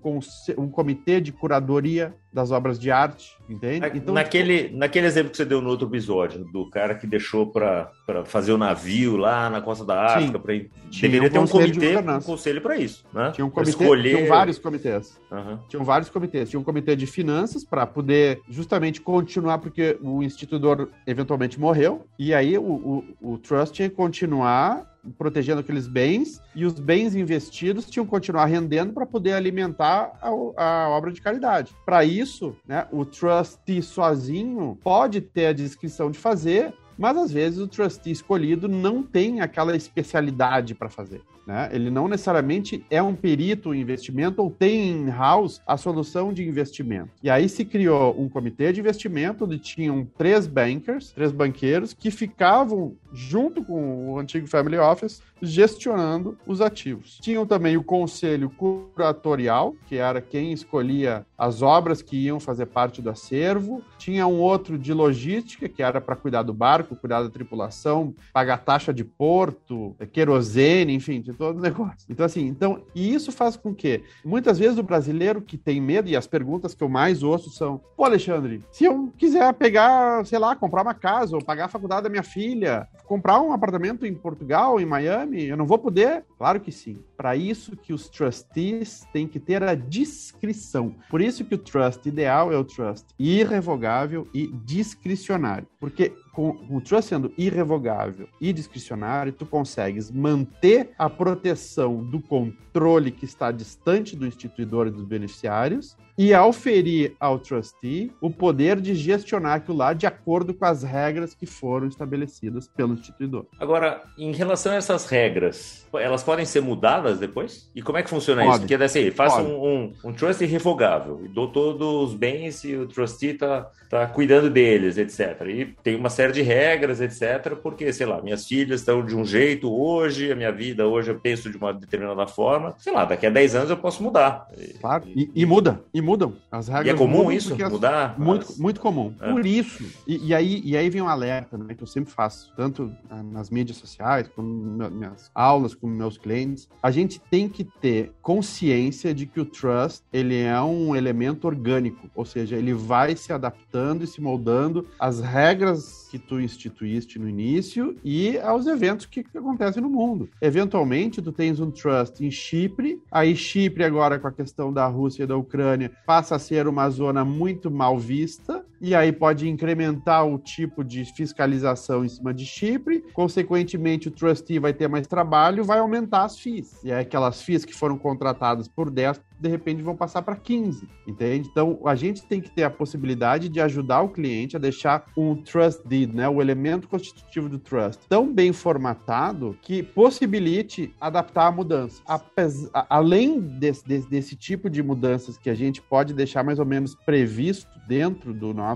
um 0.57 0.69
comitê 0.69 1.21
de 1.21 1.33
curadoria 1.33 2.15
das 2.35 2.51
obras 2.51 2.81
de 2.81 2.91
arte, 2.91 3.37
entende? 3.49 3.89
Então, 3.95 4.13
naquele, 4.13 4.65
tipo... 4.65 4.77
naquele 4.77 5.07
exemplo 5.07 5.31
que 5.31 5.37
você 5.37 5.45
deu 5.45 5.63
no 5.63 5.71
outro 5.71 5.87
episódio, 5.87 6.45
do 6.45 6.69
cara 6.69 6.97
que 6.97 7.07
deixou 7.07 7.47
para 7.47 7.93
fazer 8.25 8.53
o 8.53 8.59
navio 8.59 9.17
lá 9.17 9.49
na 9.49 9.61
costa 9.61 9.85
da 9.85 10.05
África, 10.07 10.41
pra... 10.41 10.53
deveria 11.01 11.29
um 11.29 11.31
ter 11.31 11.39
um 11.39 11.47
comitê, 11.47 11.97
um 11.97 12.21
conselho 12.21 12.61
para 12.61 12.77
isso, 12.77 13.05
né? 13.13 13.31
Tinha 13.31 13.47
um 13.47 13.51
comitê, 13.51 13.71
escolher... 13.71 14.17
tinham 14.17 14.29
vários 14.29 14.59
comitês. 14.59 15.21
Uhum. 15.31 15.59
Tinham 15.69 15.85
vários 15.85 16.11
comitês. 16.11 16.51
Tinha 16.51 16.59
um 16.59 16.65
comitê 16.65 16.97
de 16.97 17.07
finanças 17.07 17.65
para 17.65 17.87
poder 17.87 18.41
justamente 18.49 19.01
continuar, 19.01 19.59
porque 19.59 19.97
o 20.03 20.21
instituidor 20.21 20.89
eventualmente 21.07 21.61
morreu, 21.61 22.05
e 22.19 22.35
aí 22.35 22.59
o, 22.59 22.63
o, 22.63 23.05
o 23.35 23.39
trust 23.39 23.73
tinha 23.73 23.89
que 23.89 23.95
continuar 23.95 24.93
protegendo 25.19 25.61
aqueles 25.61 25.87
bens 25.87 26.41
e 26.55 26.65
os 26.65 26.75
bens 26.75 27.15
investidos 27.15 27.89
tinham 27.89 28.05
que 28.05 28.11
continuar 28.11 28.47
rendendo 28.47 28.93
para 28.93 29.07
poder 29.07 29.33
alimentar 29.33 30.13
a, 30.21 30.29
a, 30.29 30.89
obra 30.91 31.13
de 31.13 31.21
caridade. 31.21 31.75
Para 31.85 32.05
isso, 32.05 32.57
né, 32.67 32.87
o 32.93 33.05
trustee 33.05 33.83
sozinho 33.83 34.79
pode 34.83 35.21
ter 35.21 35.47
a 35.47 35.53
descrição 35.53 36.11
de 36.11 36.19
fazer, 36.19 36.75
mas 36.97 37.17
às 37.17 37.31
vezes 37.31 37.59
o 37.59 37.69
trustee 37.69 38.13
escolhido 38.13 38.69
não 38.69 39.03
tem 39.03 39.41
aquela 39.41 39.77
especialidade 39.77 40.75
para 40.75 40.89
fazer. 40.89 41.23
Né? 41.47 41.69
Ele 41.73 41.91
não 41.91 42.09
necessariamente 42.09 42.85
é 42.91 43.03
um 43.03 43.15
perito 43.15 43.75
em 43.75 43.81
investimento 43.81 44.43
ou 44.43 44.51
tem 44.51 44.91
in-house 44.91 45.61
a 45.67 45.77
solução 45.77 46.33
de 46.33 46.47
investimento. 46.47 47.11
E 47.23 47.29
aí 47.29 47.49
se 47.49 47.65
criou 47.65 48.19
um 48.19 48.29
comitê 48.29 48.73
de 48.73 48.81
investimento 48.81 49.45
onde 49.45 49.59
tinham 49.59 50.07
três 50.17 50.47
bankers, 50.47 51.13
três 51.13 51.33
banqueiros, 51.33 51.93
que 51.93 52.11
ficavam 52.11 52.97
junto 53.13 53.63
com 53.63 54.13
o 54.13 54.19
antigo 54.19 54.47
Family 54.47 54.79
Office 54.79 55.23
gestionando 55.41 56.39
os 56.47 56.61
ativos. 56.61 57.19
Tinham 57.21 57.47
também 57.47 57.77
o 57.77 57.85
conselho 57.85 58.51
curatorial, 58.51 59.75
que 59.87 59.97
era 59.97 60.21
quem 60.21 60.53
escolhia 60.53 61.27
as 61.37 61.63
obras 61.63 62.01
que 62.01 62.17
iam 62.17 62.41
fazer 62.41 62.67
parte 62.67 63.03
do 63.03 63.11
acervo. 63.11 63.83
Tinha 63.99 64.27
um 64.27 64.41
outro 64.41 64.79
de 64.79 64.93
logística, 64.93 65.69
que 65.69 65.83
era 65.83 66.01
para 66.01 66.17
cuidar 66.17 66.43
do 66.43 66.55
barco, 66.55 66.97
cuidar 66.97 67.23
da 67.23 67.31
tripulação, 67.31 68.15
pagar 68.33 68.59
taxa 68.59 68.93
de 68.93 69.05
porto, 69.05 69.95
querosene, 70.13 70.95
enfim, 70.95 71.23
todo 71.35 71.59
o 71.59 71.61
negócio. 71.61 72.07
Então, 72.09 72.25
assim, 72.25 72.47
então, 72.47 72.83
e 72.95 73.13
isso 73.13 73.31
faz 73.31 73.57
com 73.57 73.75
que, 73.75 74.03
muitas 74.25 74.59
vezes, 74.59 74.79
o 74.79 74.83
brasileiro 74.83 75.43
que 75.43 75.57
tem 75.57 75.81
medo, 75.81 76.09
e 76.09 76.17
as 76.17 76.27
perguntas 76.27 76.75
que 76.75 76.83
eu 76.83 76.89
mais 76.89 77.23
ouço 77.23 77.51
são: 77.51 77.81
pô, 77.97 78.05
Alexandre, 78.05 78.63
se 78.71 78.85
eu 78.85 79.13
quiser 79.19 79.53
pegar, 79.55 80.25
sei 80.27 80.39
lá, 80.39 80.55
comprar 80.57 80.83
uma 80.83 80.95
casa, 80.95 81.37
ou 81.37 81.45
pagar 81.45 81.67
a 81.67 81.69
faculdade 81.69 82.05
da 82.05 82.09
minha 82.09 82.23
filha, 82.23 82.89
comprar 83.07 83.41
um 83.41 83.53
apartamento 83.53 84.07
em 84.07 84.15
Portugal, 84.15 84.81
em 84.81 84.87
Miami, 84.87 85.45
eu 85.45 85.57
não 85.57 85.67
vou 85.67 85.79
poder? 85.79 86.25
Claro 86.39 86.61
que 86.61 86.73
sim. 86.73 86.99
Para 87.17 87.37
isso 87.37 87.77
que 87.77 87.93
os 87.93 88.09
trustees 88.09 89.07
têm 89.13 89.27
que 89.27 89.39
ter 89.39 89.63
a 89.63 89.75
discrição. 89.75 90.95
Por 91.09 91.21
isso 91.21 91.45
que 91.45 91.55
o 91.55 91.59
trust 91.59 92.09
ideal 92.09 92.53
é 92.53 92.57
o 92.57 92.65
trust 92.65 93.07
irrevogável 93.19 94.29
e 94.35 94.47
discricionário. 94.49 95.67
Porque 95.79 96.13
com 96.33 96.51
o 96.69 96.81
trust 96.81 97.09
sendo 97.09 97.33
irrevogável 97.39 98.29
e 98.41 98.53
discricionário, 98.53 99.33
tu 99.33 99.47
consegues 99.47 100.11
manter 100.11 100.91
a 100.99 101.09
proteção 101.09 102.03
do 102.03 102.21
controle 102.21 103.11
que 103.11 103.25
está 103.25 103.53
distante 103.53 104.17
do 104.17 104.27
instituidor 104.27 104.89
e 104.89 104.91
dos 104.91 105.05
beneficiários 105.05 105.97
e 106.17 106.33
auferir 106.33 107.15
ao 107.19 107.39
trustee 107.39 108.13
o 108.21 108.31
poder 108.31 108.81
de 108.81 108.95
gestionar 108.95 109.55
aquilo 109.55 109.79
lá 109.79 109.93
de 109.93 110.07
acordo 110.07 110.55
com 110.55 110.65
as 110.65 110.83
regras 110.83 111.35
que 111.35 111.47
foram 111.47 111.89
estabelecidas 111.89 112.69
pelo 112.69 112.95
instituidor. 112.95 113.47
Agora, 113.59 114.03
em 114.17 114.33
relação 114.33 114.73
a 114.73 114.77
essas 114.77 115.07
regras, 115.07 115.87
elas 115.95 116.23
podem 116.23 116.45
ser 116.45 116.61
mudadas 116.61 117.19
depois? 117.19 117.71
E 117.75 117.83
como 117.83 117.99
é 117.99 118.03
que 118.03 118.11
funciona 118.11 118.43
pode. 118.43 118.53
isso? 118.53 118.61
Porque 118.61 118.83
assim, 118.83 119.11
faça 119.11 119.43
um, 119.43 119.67
um, 119.67 119.93
um 120.05 120.13
trust 120.13 120.43
irrevogável, 120.43 121.21
dou 121.31 121.49
todos 121.49 122.11
os 122.11 122.15
bens 122.15 122.65
e 122.65 122.77
o 122.77 122.87
trustee 122.87 123.31
está 123.31 123.71
tá 123.89 124.07
cuidando 124.07 124.51
deles, 124.51 124.99
etc. 124.99 125.41
E 125.49 125.67
tem 125.83 125.97
uma 125.97 126.11
série 126.11 126.33
de 126.33 126.43
regras, 126.43 127.01
etc. 127.01 127.55
Porque, 127.63 127.93
sei 127.93 128.07
lá, 128.07 128.21
minhas 128.21 128.47
filhas 128.47 128.81
estão 128.81 129.05
de 129.05 129.17
um 129.17 129.25
jeito 129.25 129.73
hoje, 129.73 130.33
a 130.33 130.37
minha 130.37 130.53
vida 130.53 130.87
hoje 130.87 131.11
eu 131.11 131.19
penso 131.19 131.51
de 131.51 131.57
uma 131.57 131.73
determinada 131.73 132.27
forma. 132.27 132.75
Sei 132.79 132.93
lá, 132.93 133.05
daqui 133.05 133.27
a 133.27 133.31
10 133.31 133.55
anos 133.55 133.71
eu 133.71 133.77
posso 133.77 134.03
mudar. 134.03 134.49
Claro, 134.81 135.05
e, 135.07 135.31
e 135.35 135.47
muda. 135.47 135.81
E 135.93 136.01
mudam. 136.05 136.37
As 136.51 136.69
regras 136.69 136.87
e 136.87 136.91
é 136.91 136.95
comum 136.95 137.33
isso? 137.33 137.57
Mudar? 137.71 138.19
Muito, 138.19 138.43
as... 138.43 138.59
muito 138.59 138.81
comum. 138.81 139.15
É. 139.21 139.33
Por 139.33 139.45
isso, 139.45 139.85
e, 140.07 140.29
e, 140.29 140.35
aí, 140.35 140.61
e 140.65 140.77
aí 140.77 140.91
vem 140.91 141.03
um 141.03 141.09
alerta, 141.09 141.57
né, 141.57 141.75
que 141.75 141.83
eu 141.83 141.87
sempre 141.87 142.13
faço, 142.13 142.53
tanto 142.57 142.93
nas 143.33 143.51
mídias 143.51 143.79
sociais, 143.79 144.29
como 144.29 144.49
minhas 144.91 145.31
aulas, 145.35 145.75
com 145.75 145.87
meus 145.87 146.19
clientes. 146.19 146.69
A 146.83 146.91
gente 146.91 147.21
tem 147.21 147.49
que 147.49 147.65
ter 147.65 148.13
consciência 148.23 149.15
de 149.15 149.27
que 149.27 149.41
o 149.41 149.45
trust, 149.45 150.05
ele 150.13 150.41
é 150.41 150.61
um 150.61 150.95
elemento 150.95 151.47
orgânico, 151.47 152.11
ou 152.15 152.25
seja, 152.25 152.57
ele 152.57 152.75
vai 152.75 153.17
se 153.17 153.33
adaptando 153.33 154.05
e 154.05 154.07
se 154.07 154.21
moldando 154.21 154.87
às 154.99 155.21
regras 155.21 156.09
que 156.11 156.19
tu 156.19 156.41
instituíste 156.41 157.19
no 157.19 157.29
início 157.29 157.97
e 158.05 158.39
aos 158.39 158.67
eventos 158.67 159.07
que, 159.07 159.23
que 159.23 159.39
acontecem 159.39 159.83
no 159.83 159.89
mundo. 159.89 160.29
Eventualmente, 160.41 161.23
tu 161.23 161.33
tens 161.33 161.61
um 161.61 161.71
trust 161.71 162.25
em 162.25 162.31
Chipre, 162.31 163.01
aí 163.11 163.35
Chipre 163.35 163.85
agora 163.85 164.19
com 164.19 164.29
a 164.29 164.33
questão 164.33 164.73
da 164.73 164.87
Rússia 164.87 165.25
e 165.25 165.27
da 165.27 165.37
Ucrânia 165.37 165.91
passa 166.07 166.37
a 166.37 166.39
ser 166.39 166.67
uma 166.67 166.89
zona 166.91 167.25
muito 167.25 167.71
mal 167.71 167.99
vista, 167.99 168.65
e 168.85 168.95
aí 168.95 169.11
pode 169.11 169.49
incrementar 169.49 170.27
o 170.27 170.39
tipo 170.39 170.85
de 170.85 171.07
fiscalização 171.07 172.05
em 172.05 172.09
cima 172.09 172.35
de 172.35 172.45
Chipre, 172.45 173.03
consequentemente 173.15 174.09
o 174.09 174.11
trustee 174.11 174.59
vai 174.59 174.75
ter 174.75 174.89
mais 174.89 175.07
trabalho, 175.07 175.65
vai 175.65 175.79
aumentar 175.79 176.25
as 176.25 176.39
FIIs. 176.39 176.85
E 176.85 176.93
aí 176.93 177.01
aquelas 177.01 177.41
FIIs 177.41 177.65
que 177.65 177.75
foram 177.75 177.97
contratadas 177.97 178.69
por 178.69 178.91
10 178.91 179.19
de 179.45 179.49
repente 179.49 179.83
vão 179.83 179.95
passar 179.95 180.23
para 180.23 180.37
15, 180.37 180.89
entende? 181.07 181.49
Então, 181.51 181.79
a 181.85 181.95
gente 181.95 182.25
tem 182.25 182.41
que 182.41 182.51
ter 182.51 182.63
a 182.63 182.71
possibilidade 182.71 183.49
de 183.49 183.61
ajudar 183.61 184.01
o 184.01 184.09
cliente 184.09 184.57
a 184.57 184.59
deixar 184.59 185.05
um 185.17 185.35
trust 185.35 185.87
deed, 185.87 186.15
né, 186.15 186.29
o 186.29 186.41
elemento 186.41 186.89
constitutivo 186.89 187.49
do 187.49 187.59
trust, 187.59 188.01
tão 188.09 188.33
bem 188.33 188.53
formatado 188.53 189.57
que 189.61 189.83
possibilite 189.83 190.95
adaptar 191.01 191.49
a 191.49 191.53
mudança. 191.53 192.01
Apes... 192.07 192.71
Além 192.89 193.39
desse, 193.41 193.87
desse, 193.87 194.09
desse 194.09 194.37
tipo 194.37 194.71
de 194.71 194.83
mudanças 194.83 195.37
que 195.37 195.51
a 195.51 195.55
gente 195.55 195.83
pode 195.83 196.15
deixar 196.15 196.43
mais 196.43 196.59
ou 196.59 196.67
menos 196.67 196.95
previsto 196.95 197.79
dentro 197.87 198.33
do 198.33 198.55
nosso 198.55 198.74